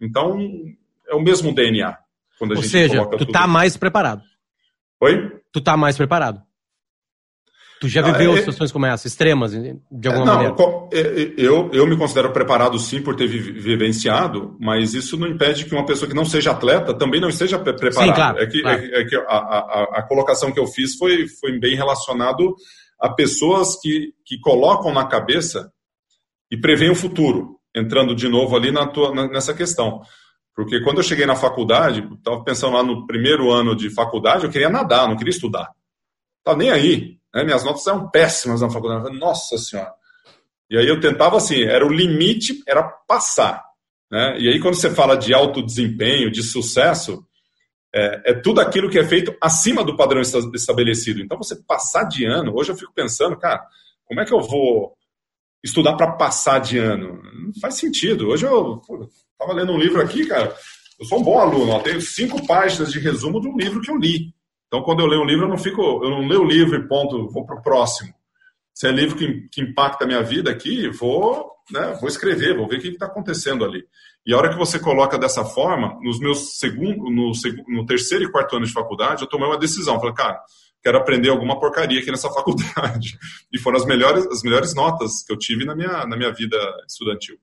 Então, 0.00 0.38
é 1.08 1.14
o 1.14 1.20
mesmo 1.20 1.54
DNA. 1.54 1.96
Quando 2.42 2.54
a 2.54 2.56
Ou 2.56 2.62
gente 2.62 2.72
seja, 2.72 3.06
tu 3.06 3.24
tá 3.24 3.46
mais 3.46 3.76
preparado. 3.76 4.20
Oi? 5.00 5.30
Tu 5.52 5.60
tá 5.60 5.76
mais 5.76 5.96
preparado. 5.96 6.42
Tu 7.80 7.86
já 7.86 8.02
viveu 8.02 8.32
ah, 8.32 8.34
é, 8.34 8.38
situações 8.38 8.72
como 8.72 8.84
essa, 8.84 9.06
extremas, 9.06 9.52
de 9.52 10.08
alguma 10.08 10.26
não, 10.26 10.34
maneira? 10.34 10.56
É, 10.92 11.22
é, 11.22 11.34
eu, 11.36 11.70
eu 11.72 11.86
me 11.86 11.96
considero 11.96 12.32
preparado 12.32 12.76
sim 12.80 13.00
por 13.00 13.14
ter 13.14 13.28
vivenciado, 13.28 14.56
mas 14.58 14.92
isso 14.92 15.16
não 15.16 15.28
impede 15.28 15.66
que 15.66 15.72
uma 15.72 15.86
pessoa 15.86 16.08
que 16.08 16.16
não 16.16 16.24
seja 16.24 16.50
atleta 16.50 16.92
também 16.92 17.20
não 17.20 17.28
esteja 17.28 17.60
preparada. 17.60 17.92
Sim, 17.92 18.12
claro, 18.12 18.38
é 18.40 18.46
que, 18.48 18.60
claro. 18.60 18.82
é, 18.82 19.00
é 19.02 19.04
que 19.04 19.14
a, 19.14 19.20
a, 19.20 19.88
a, 19.98 20.02
colocação 20.02 20.50
que 20.50 20.58
eu 20.58 20.66
fiz 20.66 20.96
foi, 20.96 21.28
foi 21.28 21.60
bem 21.60 21.76
relacionado 21.76 22.56
a 23.00 23.08
pessoas 23.08 23.80
que, 23.80 24.12
que 24.26 24.40
colocam 24.40 24.92
na 24.92 25.06
cabeça 25.06 25.70
e 26.50 26.56
preveem 26.56 26.90
o 26.90 26.96
futuro, 26.96 27.60
entrando 27.72 28.16
de 28.16 28.28
novo 28.28 28.56
ali 28.56 28.72
na 28.72 28.84
tua, 28.88 29.14
nessa 29.28 29.54
questão. 29.54 30.02
Porque 30.54 30.82
quando 30.82 30.98
eu 30.98 31.02
cheguei 31.02 31.24
na 31.24 31.34
faculdade, 31.34 32.06
estava 32.14 32.42
pensando 32.44 32.74
lá 32.74 32.82
no 32.82 33.06
primeiro 33.06 33.50
ano 33.50 33.74
de 33.74 33.90
faculdade, 33.90 34.44
eu 34.44 34.50
queria 34.50 34.68
nadar, 34.68 35.08
não 35.08 35.16
queria 35.16 35.30
estudar. 35.30 35.70
Estava 36.38 36.58
nem 36.58 36.70
aí. 36.70 37.18
Né? 37.34 37.44
Minhas 37.44 37.64
notas 37.64 37.86
eram 37.86 38.10
péssimas 38.10 38.60
na 38.60 38.70
faculdade. 38.70 39.18
Nossa 39.18 39.56
Senhora. 39.56 39.92
E 40.68 40.76
aí 40.76 40.86
eu 40.86 41.00
tentava 41.00 41.36
assim, 41.36 41.62
era 41.62 41.86
o 41.86 41.92
limite, 41.92 42.62
era 42.66 42.82
passar. 42.82 43.62
Né? 44.10 44.38
E 44.40 44.48
aí 44.48 44.60
quando 44.60 44.74
você 44.74 44.90
fala 44.90 45.16
de 45.16 45.32
alto 45.32 45.64
desempenho, 45.64 46.30
de 46.30 46.42
sucesso, 46.42 47.24
é, 47.94 48.30
é, 48.30 48.34
tudo 48.34 48.60
aquilo 48.60 48.88
que 48.88 48.98
é 48.98 49.04
feito 49.04 49.34
acima 49.40 49.84
do 49.84 49.96
padrão 49.96 50.20
estabelecido. 50.20 51.20
Então 51.20 51.38
você 51.38 51.56
passar 51.56 52.04
de 52.04 52.24
ano, 52.24 52.54
hoje 52.54 52.72
eu 52.72 52.76
fico 52.76 52.92
pensando, 52.94 53.36
cara, 53.38 53.62
como 54.04 54.20
é 54.20 54.24
que 54.24 54.32
eu 54.32 54.40
vou 54.40 54.94
estudar 55.62 55.94
para 55.94 56.12
passar 56.12 56.58
de 56.58 56.78
ano? 56.78 57.22
Não 57.22 57.52
faz 57.60 57.74
sentido. 57.74 58.28
Hoje 58.28 58.46
eu 58.46 58.80
Estava 59.42 59.58
lendo 59.58 59.72
um 59.72 59.78
livro 59.78 60.00
aqui, 60.00 60.24
cara. 60.24 60.54
Eu 61.00 61.04
sou 61.04 61.18
um 61.18 61.22
bom 61.24 61.36
aluno, 61.36 61.72
ó, 61.72 61.80
tenho 61.80 62.00
cinco 62.00 62.46
páginas 62.46 62.92
de 62.92 63.00
resumo 63.00 63.40
de 63.40 63.48
um 63.48 63.56
livro 63.56 63.80
que 63.80 63.90
eu 63.90 63.96
li. 63.96 64.32
Então, 64.68 64.82
quando 64.82 65.00
eu 65.00 65.06
leio 65.06 65.22
um 65.22 65.26
livro, 65.26 65.46
eu 65.46 65.48
não 65.48 65.58
fico, 65.58 65.82
eu 65.82 66.10
não 66.10 66.28
leio 66.28 66.42
o 66.42 66.46
livro 66.46 66.76
e 66.76 66.86
ponto, 66.86 67.28
vou 67.28 67.44
para 67.44 67.56
o 67.56 67.62
próximo. 67.62 68.14
Se 68.72 68.86
é 68.86 68.92
livro 68.92 69.16
que, 69.16 69.48
que 69.50 69.60
impacta 69.60 70.04
a 70.04 70.06
minha 70.06 70.22
vida 70.22 70.48
aqui, 70.48 70.88
vou, 70.90 71.50
né, 71.72 71.98
vou 72.00 72.08
escrever, 72.08 72.56
vou 72.56 72.68
ver 72.68 72.76
o 72.78 72.80
que 72.80 72.88
está 72.88 73.06
acontecendo 73.06 73.64
ali. 73.64 73.84
E 74.24 74.32
a 74.32 74.36
hora 74.36 74.48
que 74.48 74.56
você 74.56 74.78
coloca 74.78 75.18
dessa 75.18 75.44
forma, 75.44 75.98
nos 76.02 76.20
meus 76.20 76.60
segundo, 76.60 77.10
no, 77.10 77.32
no 77.66 77.84
terceiro 77.84 78.24
e 78.24 78.30
quarto 78.30 78.56
ano 78.56 78.64
de 78.64 78.72
faculdade, 78.72 79.22
eu 79.22 79.28
tomei 79.28 79.48
uma 79.48 79.58
decisão. 79.58 79.98
Falei, 79.98 80.14
cara, 80.14 80.40
quero 80.80 80.98
aprender 80.98 81.30
alguma 81.30 81.58
porcaria 81.58 81.98
aqui 81.98 82.12
nessa 82.12 82.30
faculdade. 82.32 83.18
E 83.52 83.58
foram 83.58 83.76
as 83.76 83.84
melhores, 83.84 84.24
as 84.28 84.44
melhores 84.44 84.72
notas 84.72 85.24
que 85.26 85.32
eu 85.32 85.36
tive 85.36 85.64
na 85.64 85.74
minha, 85.74 86.06
na 86.06 86.16
minha 86.16 86.32
vida 86.32 86.56
estudantil 86.86 87.36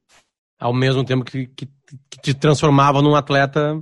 ao 0.60 0.74
mesmo 0.74 1.04
tempo 1.06 1.24
que, 1.24 1.48
que, 1.48 1.68
que 2.10 2.22
te 2.22 2.34
transformava 2.34 3.02
num 3.02 3.16
atleta 3.16 3.82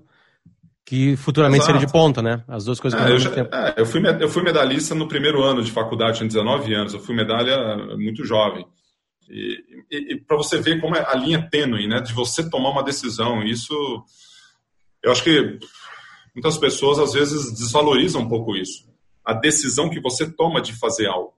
que 0.87 1.17
futuramente 1.17 1.63
Exato. 1.63 1.73
seria 1.73 1.85
de 1.85 1.91
ponta, 1.91 2.21
né? 2.21 2.45
As 2.47 2.63
duas 2.63 2.79
coisas 2.79 2.97
é, 2.97 3.09
mesmo 3.09 3.29
tempo. 3.31 3.53
É, 3.53 3.73
eu, 3.75 3.85
fui, 3.85 4.01
eu 4.21 4.29
fui 4.29 4.41
medalhista 4.41 4.95
no 4.95 5.05
primeiro 5.05 5.43
ano 5.43 5.61
de 5.61 5.69
faculdade, 5.69 6.19
tinha 6.19 6.27
19 6.27 6.73
anos. 6.73 6.93
Eu 6.93 7.01
fui 7.01 7.13
medalha 7.13 7.75
muito 7.97 8.23
jovem. 8.23 8.65
E, 9.29 9.57
e, 9.91 10.13
e 10.13 10.15
para 10.21 10.37
você 10.37 10.61
ver 10.61 10.79
como 10.79 10.95
é 10.95 11.05
a 11.05 11.13
linha 11.15 11.45
tênue, 11.51 11.89
né? 11.89 11.99
De 11.99 12.13
você 12.13 12.49
tomar 12.49 12.69
uma 12.69 12.83
decisão. 12.83 13.43
Isso, 13.43 13.73
eu 15.03 15.11
acho 15.11 15.25
que 15.25 15.59
muitas 16.33 16.57
pessoas 16.57 16.99
às 16.99 17.11
vezes 17.11 17.51
desvalorizam 17.51 18.21
um 18.21 18.29
pouco 18.29 18.55
isso. 18.55 18.87
A 19.25 19.33
decisão 19.33 19.89
que 19.89 19.99
você 19.99 20.31
toma 20.31 20.61
de 20.61 20.71
fazer 20.71 21.07
algo. 21.07 21.33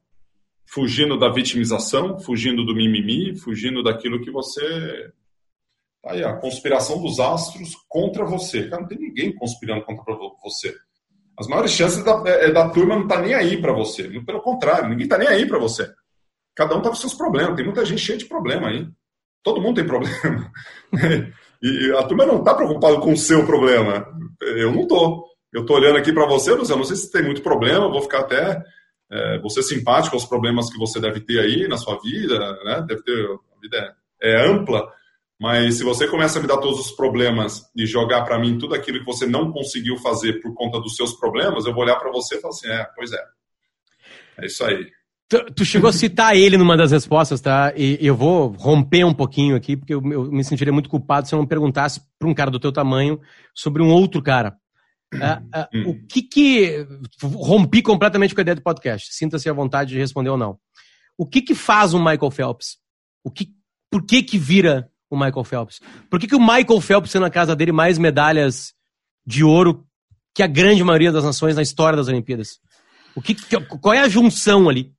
Fugindo 0.68 1.18
da 1.18 1.28
vitimização, 1.28 2.20
fugindo 2.20 2.64
do 2.64 2.76
mimimi, 2.76 3.36
fugindo 3.36 3.82
daquilo 3.82 4.22
que 4.22 4.30
você 4.30 5.12
aí 6.06 6.24
a 6.24 6.34
conspiração 6.34 7.02
dos 7.02 7.20
astros 7.20 7.72
contra 7.88 8.26
você. 8.26 8.70
Cara, 8.70 8.82
não 8.82 8.88
tem 8.88 8.98
ninguém 8.98 9.36
conspirando 9.36 9.84
contra 9.84 10.16
você. 10.44 10.74
As 11.38 11.48
maiores 11.48 11.72
chances 11.72 12.04
da, 12.04 12.24
é, 12.26 12.46
é 12.46 12.52
da 12.52 12.70
turma 12.70 12.96
não 12.96 13.08
tá 13.08 13.22
nem 13.22 13.34
aí 13.34 13.62
para 13.62 13.74
você. 13.74 14.04
Pelo 14.22 14.42
contrário, 14.42 14.90
ninguém 14.90 15.08
tá 15.08 15.18
nem 15.18 15.28
aí 15.28 15.48
para 15.48 15.60
você. 15.60 15.90
Cada 16.56 16.76
um 16.76 16.82
tá 16.82 16.90
com 16.90 16.96
seus 16.96 17.14
problemas. 17.14 17.56
Tem 17.56 17.66
muita 17.66 17.86
gente 17.86 18.02
cheia 18.02 18.18
de 18.18 18.26
problema 18.26 18.68
aí. 18.68 18.88
Todo 19.44 19.62
mundo 19.62 19.76
tem 19.76 19.88
problema. 19.88 20.52
e 21.62 21.94
a 21.98 22.04
turma 22.04 22.26
não 22.26 22.44
tá 22.44 22.54
preocupada 22.54 23.00
com 23.00 23.14
o 23.14 23.18
seu 23.18 23.46
problema. 23.46 24.06
Eu 24.42 24.72
não 24.74 24.86
tô. 24.86 25.26
eu 25.54 25.66
tô 25.66 25.76
olhando 25.76 25.98
aqui 25.98 26.12
para 26.12 26.28
você, 26.28 26.52
Luciano, 26.52 26.82
não 26.82 26.88
sei 26.88 26.98
se 26.98 27.12
tem 27.12 27.24
muito 27.24 27.42
problema, 27.42 27.90
vou 27.90 28.02
ficar 28.02 28.20
até 28.20 28.62
é, 29.12 29.40
você 29.40 29.64
simpático 29.64 30.16
aos 30.16 30.26
problemas 30.26 30.70
que 30.70 30.78
você 30.78 31.00
deve 31.00 31.22
ter 31.22 31.40
aí 31.40 31.68
na 31.68 31.78
sua 31.78 32.00
vida, 32.00 32.38
né? 32.64 32.86
Deve 32.88 33.02
ter, 33.04 33.26
a 33.26 33.62
vida 33.62 33.96
é, 34.22 34.34
é 34.34 34.46
ampla, 34.46 34.88
mas 35.40 35.78
se 35.78 35.84
você 35.84 36.08
começa 36.08 36.38
a 36.38 36.42
me 36.42 36.48
dar 36.48 36.58
todos 36.58 36.80
os 36.80 36.92
problemas 36.92 37.70
e 37.76 37.86
jogar 37.86 38.24
para 38.24 38.38
mim 38.38 38.58
tudo 38.58 38.76
aquilo 38.76 39.00
que 39.00 39.06
você 39.06 39.26
não 39.26 39.52
conseguiu 39.52 39.98
fazer 39.98 40.42
por 40.42 40.54
conta 40.54 40.80
dos 40.80 40.96
seus 40.96 41.14
problemas, 41.14 41.66
eu 41.66 41.74
vou 41.74 41.84
olhar 41.84 41.96
para 41.96 42.12
você 42.12 42.36
e 42.36 42.42
falar 42.42 42.54
assim, 42.54 42.68
é, 42.68 42.86
pois 42.96 43.12
é. 43.14 43.24
É 44.40 44.46
isso 44.46 44.64
aí. 44.66 44.86
Tu, 45.30 45.46
tu, 45.54 45.64
chegou 45.64 45.90
a 45.90 45.94
citar 45.94 46.36
ele 46.36 46.58
numa 46.58 46.76
das 46.76 46.92
respostas, 46.92 47.40
tá? 47.40 47.72
E 47.78 48.00
eu 48.02 48.16
vou 48.16 48.48
romper 48.48 49.06
um 49.06 49.14
pouquinho 49.14 49.56
aqui, 49.56 49.78
porque 49.78 49.94
eu, 49.94 50.02
eu 50.12 50.32
me 50.32 50.44
sentiria 50.44 50.74
muito 50.74 50.90
culpado 50.90 51.28
se 51.28 51.36
eu 51.36 51.40
não 51.40 51.46
perguntasse 51.46 52.02
para 52.18 52.28
um 52.28 52.34
cara 52.34 52.50
do 52.50 52.60
teu 52.60 52.72
tamanho 52.72 53.22
sobre 53.54 53.84
um 53.84 53.92
outro 53.92 54.24
cara. 54.24 54.58
Uh, 55.14 55.88
uh, 55.88 55.90
o 55.90 56.08
que 56.08 56.22
que. 56.22 56.88
Rompi 57.22 57.82
completamente 57.82 58.34
com 58.34 58.42
a 58.42 58.44
ideia 58.44 58.56
do 58.56 58.64
podcast. 58.64 59.14
Sinta-se 59.14 59.48
à 59.48 59.54
vontade 59.54 59.92
de 59.92 60.00
responder 60.00 60.30
ou 60.30 60.38
não. 60.38 60.58
O 61.16 61.28
que 61.28 61.42
que 61.42 61.54
faz 61.54 61.94
o 61.94 62.00
Michael 62.00 62.32
Phelps? 62.32 62.78
O 63.24 63.30
que, 63.30 63.50
por 63.92 64.04
que 64.06 64.24
que 64.24 64.38
vira 64.38 64.90
o 65.10 65.18
Michael 65.18 65.44
Phelps? 65.44 65.80
Por 66.10 66.20
que 66.20 66.28
que 66.28 66.36
o 66.36 66.40
Michael 66.40 66.82
Phelps 66.82 67.12
tem 67.12 67.22
na 67.22 67.30
casa 67.30 67.56
dele 67.56 67.72
mais 67.72 67.98
medalhas 67.98 68.74
de 69.26 69.44
ouro 69.44 69.86
que 70.34 70.44
a 70.44 70.48
grande 70.48 70.84
maioria 70.84 71.12
das 71.12 71.24
nações 71.24 71.56
na 71.56 71.62
história 71.62 71.98
das 71.98 72.08
Olimpíadas? 72.08 72.60
O 73.16 73.22
que, 73.22 73.36
qual 73.82 73.94
é 73.94 74.00
a 74.00 74.08
junção 74.08 74.70
ali? 74.70 74.92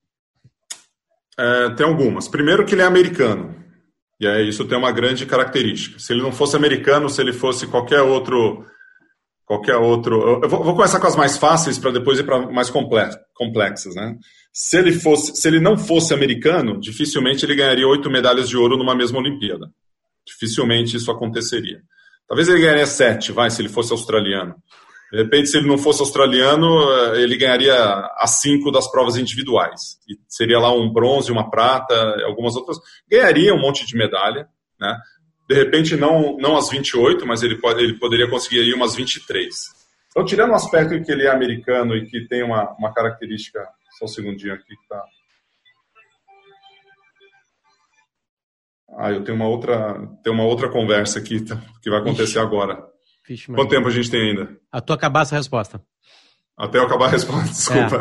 É, 1.39 1.71
tem 1.71 1.87
algumas. 1.87 2.29
Primeiro 2.29 2.67
que 2.67 2.75
ele 2.75 2.83
é 2.83 2.87
americano. 2.87 3.55
E 4.21 4.27
aí 4.27 4.49
isso 4.49 4.67
tem 4.67 4.77
uma 4.77 4.93
grande 4.93 5.25
característica. 5.25 5.99
Se 5.99 6.13
ele 6.13 6.23
não 6.23 6.33
fosse 6.33 6.55
americano, 6.55 7.09
se 7.09 7.21
ele 7.23 7.33
fosse 7.33 7.67
qualquer 7.67 8.03
outro 8.03 8.67
qualquer 9.51 9.77
outro. 9.77 10.41
Eu 10.43 10.49
vou, 10.49 10.63
vou 10.63 10.77
começar 10.77 11.01
com 11.01 11.09
as 11.09 11.17
mais 11.17 11.37
fáceis 11.37 11.77
para 11.77 11.91
depois 11.91 12.21
ir 12.21 12.25
para 12.25 12.39
mais 12.53 12.71
complexas, 12.71 13.97
né? 13.97 14.17
Se 14.53 14.79
ele 14.79 14.93
fosse, 14.93 15.35
se 15.35 15.49
ele 15.49 15.59
não 15.59 15.77
fosse 15.77 16.15
americano, 16.15 16.79
dificilmente 16.79 17.45
ele 17.45 17.57
ganharia 17.57 17.89
oito 17.89 18.09
medalhas 18.09 18.49
de 18.49 18.57
ouro 18.57 18.77
numa 18.77 18.95
mesma 18.95 19.19
Olimpíada. 19.19 19.69
Dificilmente 20.31 20.97
isso 20.97 21.11
aconteceria. 21.11 21.83
Talvez 22.29 22.49
ele 22.49 22.61
ganharia 22.61 22.87
sete, 22.87 23.33
vai, 23.33 23.51
se 23.51 23.61
ele 23.61 23.69
fosse 23.69 23.93
australiano. 23.93 24.55
De 25.11 25.19
repente, 25.19 25.49
se 25.49 25.57
ele 25.59 25.67
não 25.67 25.77
fosse 25.77 26.01
australiano, 26.01 26.69
eh, 26.93 27.23
ele 27.23 27.37
ganharia 27.37 27.75
as 28.17 28.41
cinco 28.41 28.71
das 28.71 28.89
provas 28.89 29.17
individuais. 29.17 29.99
E 30.09 30.17
seria 30.29 30.61
lá 30.61 30.73
um 30.73 30.93
bronze, 30.93 31.33
uma 31.33 31.51
prata, 31.51 31.95
algumas 32.25 32.55
outras. 32.55 32.79
Ganharia 33.11 33.53
um 33.53 33.61
monte 33.61 33.85
de 33.85 33.97
medalha, 33.97 34.47
né? 34.79 34.97
De 35.49 35.57
repente, 35.57 35.97
não, 35.97 36.37
não 36.37 36.57
as 36.57 36.71
28, 36.71 37.27
mas 37.27 37.43
ele, 37.43 37.57
pode, 37.57 37.83
ele 37.83 37.99
poderia 37.99 38.31
conseguir 38.31 38.61
aí 38.61 38.73
umas 38.73 38.95
23. 38.95 39.53
Então, 40.11 40.25
tirando 40.25 40.51
o 40.51 40.55
aspecto 40.55 41.03
que 41.03 41.11
ele 41.11 41.25
é 41.27 41.31
americano 41.31 41.97
e 41.97 42.07
que 42.07 42.29
tem 42.29 42.45
uma, 42.45 42.71
uma 42.79 42.95
característica. 42.95 43.67
Só 43.99 44.05
um 44.05 44.09
segundinho 44.09 44.55
aqui 44.55 44.69
que 44.69 44.89
tá. 44.89 45.03
Ah, 49.01 49.13
eu 49.13 49.25
tenho 49.25 49.37
uma 49.37 49.49
outra, 49.49 49.95
tenho 50.23 50.35
uma 50.35 50.45
outra 50.45 50.69
conversa 50.69 51.19
aqui 51.19 51.41
tá, 51.41 51.59
que 51.83 51.89
vai 51.89 52.01
acontecer 52.01 52.25
Ixi. 52.25 52.39
agora. 52.39 52.79
Vixe, 53.27 53.53
Quanto 53.53 53.71
tempo 53.71 53.89
a 53.89 53.91
gente 53.91 54.11
tem 54.11 54.31
ainda? 54.31 54.57
Até 54.71 54.93
acabar 54.93 55.23
essa 55.23 55.37
resposta. 55.37 55.81
Até 56.57 56.79
eu 56.79 56.83
acabar 56.83 57.07
a 57.07 57.09
resposta, 57.09 57.49
desculpa. 57.49 58.01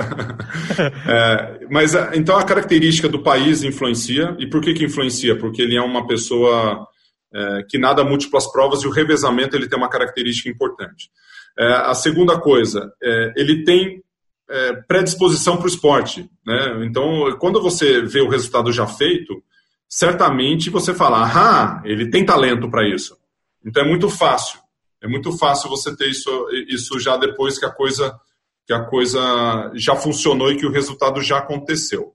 É. 1.08 1.62
é, 1.64 1.68
mas 1.72 1.94
então 2.14 2.38
a 2.38 2.44
característica 2.44 3.08
do 3.08 3.24
país 3.24 3.64
influencia. 3.64 4.36
E 4.38 4.48
por 4.48 4.62
que, 4.62 4.74
que 4.74 4.84
influencia? 4.84 5.38
Porque 5.38 5.62
ele 5.62 5.78
é 5.78 5.82
uma 5.82 6.06
pessoa 6.06 6.86
é, 7.34 7.64
que 7.70 7.78
nada 7.78 8.04
múltiplas 8.04 8.52
provas 8.52 8.84
e 8.84 8.88
o 8.88 8.92
revezamento 8.92 9.56
ele 9.56 9.70
tem 9.70 9.80
uma 9.80 9.90
característica 9.90 10.50
importante. 10.50 11.10
É, 11.58 11.74
a 11.74 11.94
segunda 11.94 12.38
coisa, 12.38 12.92
é, 13.02 13.34
ele 13.38 13.64
tem 13.64 14.04
é, 14.50 14.74
predisposição 14.88 15.56
para 15.56 15.66
o 15.66 15.70
esporte. 15.70 16.30
Né? 16.46 16.86
Então, 16.86 17.38
quando 17.40 17.62
você 17.62 18.02
vê 18.02 18.20
o 18.20 18.30
resultado 18.30 18.72
já 18.72 18.86
feito, 18.86 19.42
certamente 19.90 20.70
você 20.70 20.94
fala, 20.94 21.24
ah, 21.26 21.82
ele 21.84 22.10
tem 22.10 22.26
talento 22.26 22.70
para 22.70 22.88
isso. 22.88 23.18
Então 23.66 23.84
é 23.84 23.88
muito 23.88 24.10
fácil. 24.10 24.60
É 25.02 25.08
muito 25.08 25.38
fácil 25.38 25.70
você 25.70 25.96
ter 25.96 26.10
isso, 26.10 26.48
isso 26.68 27.00
já 27.00 27.18
depois 27.18 27.58
que 27.58 27.66
a 27.66 27.72
coisa 27.72 28.18
que 28.66 28.74
a 28.74 28.86
coisa 28.86 29.72
já 29.74 29.96
funcionou 29.96 30.52
e 30.52 30.56
que 30.56 30.66
o 30.66 30.72
resultado 30.72 31.24
já 31.24 31.40
aconteceu. 31.40 32.14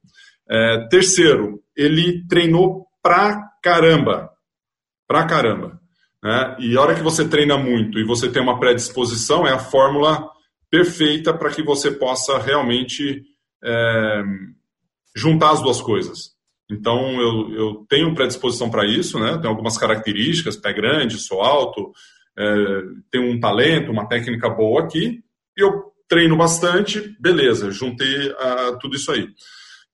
É, 0.49 0.87
terceiro, 0.89 1.61
ele 1.77 2.25
treinou 2.29 2.87
pra 3.03 3.51
caramba 3.61 4.31
pra 5.07 5.27
caramba. 5.27 5.81
Né? 6.23 6.57
E 6.61 6.77
a 6.77 6.81
hora 6.81 6.95
que 6.95 7.03
você 7.03 7.29
treina 7.29 7.57
muito 7.57 7.99
e 7.99 8.05
você 8.05 8.31
tem 8.31 8.43
uma 8.43 8.59
predisposição, 8.59 9.47
é 9.47 9.53
a 9.53 9.59
fórmula 9.59 10.29
perfeita 10.71 11.33
para 11.33 11.51
que 11.51 11.63
você 11.63 11.91
possa 11.91 12.39
realmente 12.39 13.23
é, 13.63 14.23
juntar 15.15 15.53
as 15.53 15.63
duas 15.63 15.81
coisas. 15.81 16.34
Então, 16.75 17.21
eu, 17.21 17.55
eu 17.55 17.87
tenho 17.89 18.15
predisposição 18.15 18.69
para 18.69 18.87
isso, 18.87 19.19
né? 19.19 19.39
tenho 19.39 19.49
algumas 19.49 19.79
características, 19.79 20.57
pé 20.57 20.73
grande, 20.73 21.19
sou 21.19 21.41
alto, 21.41 21.93
é, 22.37 22.47
tenho 23.11 23.31
um 23.31 23.39
talento, 23.39 23.93
uma 23.93 24.09
técnica 24.09 24.49
boa 24.49 24.83
aqui, 24.83 25.23
e 25.57 25.63
eu 25.63 25.93
treino 26.09 26.37
bastante, 26.37 27.17
beleza, 27.21 27.71
juntei 27.71 28.29
uh, 28.29 28.79
tudo 28.81 28.97
isso 28.97 29.11
aí. 29.11 29.29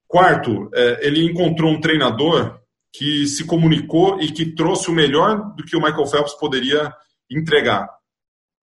Quarto, 0.09 0.69
é, 0.75 1.07
ele 1.07 1.25
encontrou 1.25 1.71
um 1.71 1.81
treinador 1.81 2.59
que 2.93 3.27
se 3.27 3.47
comunicou 3.47 4.21
e 4.21 4.33
que 4.33 4.55
trouxe 4.55 4.91
o 4.91 4.95
melhor 4.95 5.55
do 5.55 5.65
que 5.65 5.77
o 5.77 5.81
Michael 5.81 6.07
Phelps 6.07 6.35
poderia 6.35 6.93
entregar. 7.31 7.89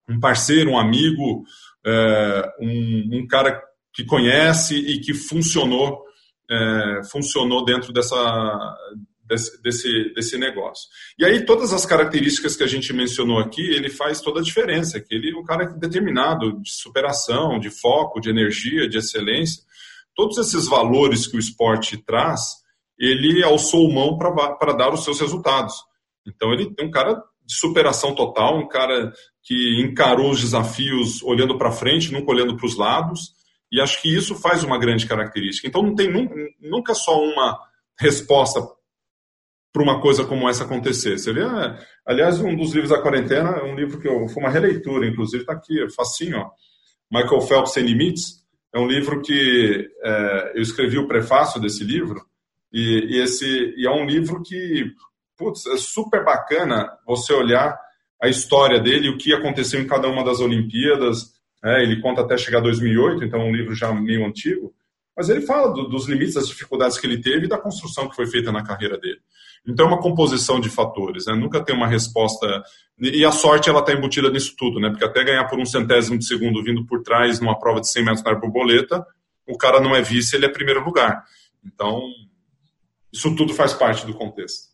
Um 0.09 0.19
parceiro, 0.19 0.71
um 0.71 0.77
amigo, 0.77 1.43
é, 1.85 2.51
um, 2.59 3.19
um, 3.19 3.27
cara 3.27 3.61
que 3.93 4.03
conhece 4.03 4.75
e 4.75 4.99
que 4.99 5.13
funcionou, 5.13 6.03
é, 6.49 7.01
funcionou 7.11 7.63
dentro 7.63 7.93
dessa, 7.93 8.77
desse, 9.29 9.61
desse, 9.61 10.13
desse 10.13 10.37
negócio. 10.37 10.89
E 11.17 11.23
aí 11.23 11.45
todas 11.45 11.71
as 11.71 11.85
características 11.85 12.55
que 12.55 12.63
a 12.63 12.67
gente 12.67 12.91
mencionou 12.91 13.39
aqui, 13.39 13.61
ele 13.61 13.89
faz 13.89 14.19
toda 14.19 14.39
a 14.39 14.43
diferença, 14.43 14.99
que 14.99 15.13
ele 15.13 15.31
é 15.31 15.37
um 15.37 15.43
cara 15.43 15.65
determinado 15.65 16.59
de 16.61 16.71
superação, 16.71 17.59
de 17.59 17.69
foco, 17.69 18.19
de 18.19 18.29
energia, 18.29 18.89
de 18.89 18.97
excelência. 18.97 19.63
Todos 20.15 20.37
esses 20.37 20.67
valores 20.67 21.27
que 21.27 21.37
o 21.37 21.39
esporte 21.39 21.97
traz, 21.97 22.41
ele 22.97 23.43
alçou 23.43 23.91
mão 23.91 24.17
para 24.17 24.73
dar 24.73 24.93
os 24.93 25.03
seus 25.03 25.19
resultados. 25.19 25.75
Então, 26.27 26.51
ele 26.51 26.73
é 26.77 26.83
um 26.83 26.91
cara 26.91 27.15
de 27.45 27.55
superação 27.55 28.13
total, 28.13 28.59
um 28.59 28.67
cara 28.67 29.11
que 29.43 29.81
encarou 29.81 30.29
os 30.29 30.41
desafios 30.41 31.23
olhando 31.23 31.57
para 31.57 31.71
frente, 31.71 32.11
nunca 32.11 32.31
olhando 32.31 32.55
para 32.55 32.65
os 32.65 32.75
lados, 32.75 33.33
e 33.71 33.79
acho 33.81 34.01
que 34.01 34.13
isso 34.13 34.35
faz 34.35 34.63
uma 34.63 34.79
grande 34.79 35.05
característica. 35.05 35.67
Então, 35.67 35.83
não 35.83 35.95
tem 35.95 36.09
nunca 36.59 36.93
só 36.93 37.21
uma 37.21 37.59
resposta 37.99 38.61
para 39.71 39.83
uma 39.83 40.01
coisa 40.01 40.25
como 40.25 40.49
essa 40.49 40.63
acontecer. 40.63 41.17
Você 41.17 41.31
vê, 41.31 41.41
aliás, 42.05 42.39
um 42.39 42.55
dos 42.55 42.73
livros 42.73 42.89
da 42.89 43.01
quarentena 43.01 43.63
um 43.63 43.75
livro 43.75 43.99
que 43.99 44.07
eu, 44.07 44.27
foi 44.27 44.43
uma 44.43 44.51
releitura, 44.51 45.07
inclusive 45.07 45.43
está 45.43 45.53
aqui, 45.53 45.87
facinho, 45.95 46.39
ó. 46.39 46.49
Michael 47.11 47.41
Phelps 47.41 47.73
Sem 47.73 47.85
Limites. 47.85 48.39
É 48.73 48.79
um 48.79 48.87
livro 48.87 49.21
que 49.21 49.89
é, 50.03 50.53
eu 50.55 50.61
escrevi 50.61 50.97
o 50.97 51.07
prefácio 51.07 51.59
desse 51.59 51.83
livro, 51.83 52.23
e, 52.71 53.15
e, 53.15 53.21
esse, 53.21 53.73
e 53.75 53.87
é 53.87 53.91
um 53.91 54.05
livro 54.05 54.41
que, 54.43 54.91
putz, 55.35 55.65
é 55.67 55.77
super 55.77 56.23
bacana 56.23 56.87
você 57.05 57.33
olhar 57.33 57.79
a 58.21 58.27
história 58.27 58.79
dele, 58.79 59.09
o 59.09 59.17
que 59.17 59.33
aconteceu 59.33 59.81
em 59.81 59.87
cada 59.87 60.07
uma 60.07 60.23
das 60.23 60.39
Olimpíadas. 60.39 61.38
É, 61.63 61.83
ele 61.83 62.01
conta 62.01 62.21
até 62.21 62.37
chegar 62.37 62.59
a 62.59 62.61
2008, 62.61 63.23
então 63.23 63.41
é 63.41 63.43
um 63.43 63.55
livro 63.55 63.75
já 63.75 63.93
meio 63.93 64.25
antigo. 64.25 64.73
Mas 65.15 65.27
ele 65.27 65.41
fala 65.41 65.73
do, 65.73 65.89
dos 65.89 66.07
limites, 66.07 66.35
das 66.35 66.47
dificuldades 66.47 66.97
que 66.97 67.05
ele 67.05 67.21
teve 67.21 67.45
e 67.45 67.49
da 67.49 67.57
construção 67.57 68.07
que 68.07 68.15
foi 68.15 68.25
feita 68.25 68.51
na 68.51 68.63
carreira 68.63 68.97
dele. 68.97 69.19
Então 69.67 69.85
é 69.85 69.89
uma 69.89 70.01
composição 70.01 70.59
de 70.61 70.69
fatores, 70.69 71.25
né? 71.25 71.35
nunca 71.35 71.61
tem 71.61 71.75
uma 71.75 71.87
resposta. 71.87 72.63
E 72.97 73.25
a 73.25 73.31
sorte 73.31 73.69
ela 73.69 73.81
está 73.81 73.91
embutida 73.91 74.29
nisso 74.29 74.55
tudo, 74.57 74.79
né? 74.79 74.89
porque 74.89 75.03
até 75.03 75.23
ganhar 75.23 75.43
por 75.45 75.59
um 75.59 75.65
centésimo 75.65 76.17
de 76.17 76.25
segundo 76.25 76.63
vindo 76.63 76.85
por 76.85 77.01
trás 77.03 77.41
numa 77.41 77.59
prova 77.59 77.81
de 77.81 77.89
100 77.89 78.05
metros 78.05 78.23
na 78.23 78.33
borboleta, 78.33 79.05
o 79.45 79.57
cara 79.57 79.81
não 79.81 79.93
é 79.93 80.01
vice, 80.01 80.37
ele 80.37 80.45
é 80.45 80.49
primeiro 80.49 80.83
lugar. 80.83 81.25
Então 81.65 82.01
isso 83.11 83.35
tudo 83.35 83.53
faz 83.53 83.73
parte 83.73 84.05
do 84.05 84.13
contexto. 84.13 84.69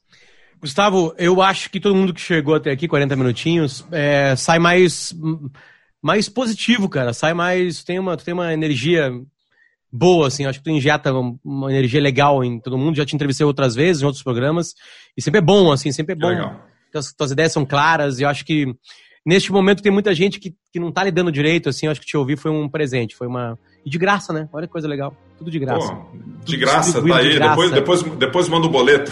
Gustavo, 0.60 1.14
eu 1.18 1.42
acho 1.42 1.70
que 1.70 1.80
todo 1.80 1.96
mundo 1.96 2.14
que 2.14 2.22
chegou 2.22 2.56
até 2.56 2.72
aqui, 2.72 2.88
40 2.88 3.16
minutinhos, 3.16 3.86
é, 3.92 4.36
sai 4.36 4.60
mais, 4.60 5.14
mais 6.06 6.30
positivo, 6.30 6.88
cara. 6.88 7.14
Sai 7.14 7.34
mais. 7.34 7.84
Tem 7.84 7.98
uma, 7.98 8.16
tem 8.16 8.32
uma 8.32 8.54
energia 8.54 9.12
boa, 9.92 10.28
assim. 10.28 10.46
Acho 10.46 10.60
que 10.60 10.66
tu 10.66 10.70
injeta 10.70 11.12
uma 11.44 11.72
energia 11.72 12.00
legal 12.00 12.44
em 12.44 12.60
todo 12.60 12.78
mundo. 12.78 12.96
Já 12.96 13.04
te 13.04 13.16
entrevistei 13.16 13.44
outras 13.44 13.74
vezes 13.74 14.04
em 14.04 14.06
outros 14.06 14.22
programas. 14.22 14.76
E 15.18 15.22
sempre 15.22 15.40
é 15.40 15.42
bom, 15.42 15.72
assim, 15.72 15.92
sempre 15.92 16.14
é 16.14 16.16
bom. 16.16 16.28
Legal. 16.28 16.64
Tuas, 16.92 17.12
tuas 17.12 17.32
ideias 17.32 17.52
são 17.52 17.66
claras 17.66 18.20
e 18.20 18.24
eu 18.24 18.30
acho 18.30 18.46
que 18.46 18.72
neste 19.26 19.52
momento 19.52 19.82
tem 19.82 19.92
muita 19.92 20.14
gente 20.14 20.40
que, 20.40 20.56
que 20.72 20.80
não 20.80 20.92
tá 20.92 21.04
lidando 21.04 21.32
direito, 21.32 21.70
assim. 21.70 21.88
Eu 21.88 21.92
acho 21.92 22.02
que 22.02 22.06
te 22.06 22.16
ouvir 22.16 22.38
foi 22.38 22.52
um 22.52 22.70
presente, 22.70 23.16
foi 23.16 23.26
uma 23.26 23.58
e 23.86 23.90
de 23.90 23.98
graça, 24.00 24.34
né? 24.34 24.50
Olha 24.52 24.66
que 24.66 24.74
coisa 24.74 24.88
legal. 24.88 25.16
Tudo 25.38 25.52
de 25.52 25.60
graça. 25.60 25.94
Pô, 25.94 26.18
de 26.44 26.58
graça, 26.58 27.02
tá 27.02 27.18
aí. 27.18 27.30
De 27.30 27.36
graça. 27.36 27.50
Depois, 27.50 27.72
depois, 27.72 28.04
depois 28.18 28.50
manda 28.50 28.66
o 28.66 28.70
boleto. 28.70 29.12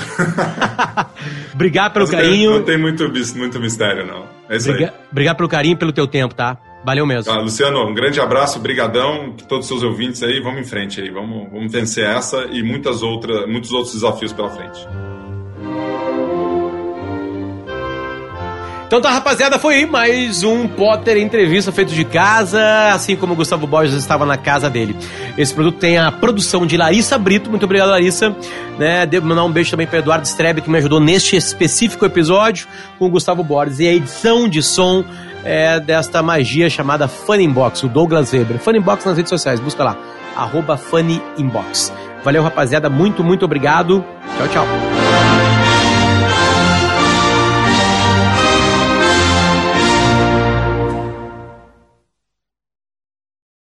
Obrigado 1.53 1.93
pelo 1.93 2.05
Mas 2.05 2.15
carinho. 2.15 2.51
Não 2.51 2.63
tem 2.63 2.77
muito, 2.77 3.07
muito 3.35 3.59
mistério, 3.59 4.05
não. 4.05 4.25
É 4.49 4.57
isso 4.57 4.71
Briga, 4.71 4.87
aí. 4.87 5.07
Obrigado 5.11 5.37
pelo 5.37 5.49
carinho 5.49 5.73
e 5.73 5.77
pelo 5.77 5.93
teu 5.93 6.07
tempo, 6.07 6.33
tá? 6.33 6.57
Valeu 6.83 7.05
mesmo. 7.05 7.31
Ah, 7.31 7.39
Luciano, 7.39 7.87
um 7.87 7.93
grande 7.93 8.19
abraço, 8.19 8.59
brigadão, 8.59 9.33
todos 9.47 9.65
os 9.65 9.67
seus 9.67 9.83
ouvintes 9.83 10.21
aí, 10.21 10.41
vamos 10.41 10.61
em 10.61 10.65
frente 10.65 10.99
aí, 10.99 11.09
vamos, 11.09 11.49
vamos 11.49 11.71
vencer 11.71 12.05
essa 12.05 12.45
e 12.51 12.61
muitas 12.61 13.01
outras, 13.01 13.47
muitos 13.47 13.71
outros 13.71 13.93
desafios 13.93 14.33
pela 14.33 14.49
frente. 14.49 14.85
Então 18.93 19.01
tá, 19.01 19.09
rapaziada, 19.09 19.57
foi 19.57 19.77
aí 19.77 19.85
mais 19.87 20.43
um 20.43 20.67
Potter 20.67 21.17
entrevista 21.17 21.71
feito 21.71 21.91
de 21.91 22.05
casa, 22.05 22.61
assim 22.93 23.15
como 23.15 23.33
o 23.33 23.35
Gustavo 23.35 23.65
Borges 23.65 23.95
estava 23.95 24.23
na 24.23 24.37
casa 24.37 24.69
dele. 24.69 24.95
Esse 25.35 25.51
produto 25.51 25.79
tem 25.79 25.97
a 25.97 26.11
produção 26.11 26.63
de 26.63 26.77
Larissa 26.77 27.17
Brito, 27.17 27.49
muito 27.49 27.65
obrigado, 27.65 27.89
Larissa. 27.89 28.35
Né, 28.77 29.03
devo 29.07 29.25
mandar 29.25 29.45
um 29.45 29.51
beijo 29.51 29.71
também 29.71 29.87
para 29.87 29.97
Eduardo 29.97 30.27
Strebe, 30.27 30.61
que 30.61 30.69
me 30.69 30.77
ajudou 30.77 30.99
neste 30.99 31.35
específico 31.35 32.05
episódio 32.05 32.67
com 32.99 33.07
o 33.07 33.09
Gustavo 33.09 33.43
Borges. 33.43 33.79
E 33.79 33.87
a 33.87 33.93
edição 33.95 34.47
de 34.47 34.61
som 34.61 35.03
é 35.43 35.79
desta 35.79 36.21
magia 36.21 36.69
chamada 36.69 37.07
Funny 37.07 37.45
Inbox, 37.45 37.81
o 37.81 37.87
Douglas 37.87 38.31
Weber. 38.31 38.59
Funny 38.59 38.77
Inbox 38.77 39.05
nas 39.05 39.17
redes 39.17 39.31
sociais, 39.31 39.59
busca 39.59 39.83
lá, 39.83 39.97
arroba 40.35 40.77
Funny 40.77 41.19
Inbox. 41.35 41.91
Valeu, 42.23 42.43
rapaziada, 42.43 42.91
muito, 42.91 43.23
muito 43.23 43.43
obrigado. 43.43 44.05
Tchau, 44.37 44.47
tchau. 44.49 45.42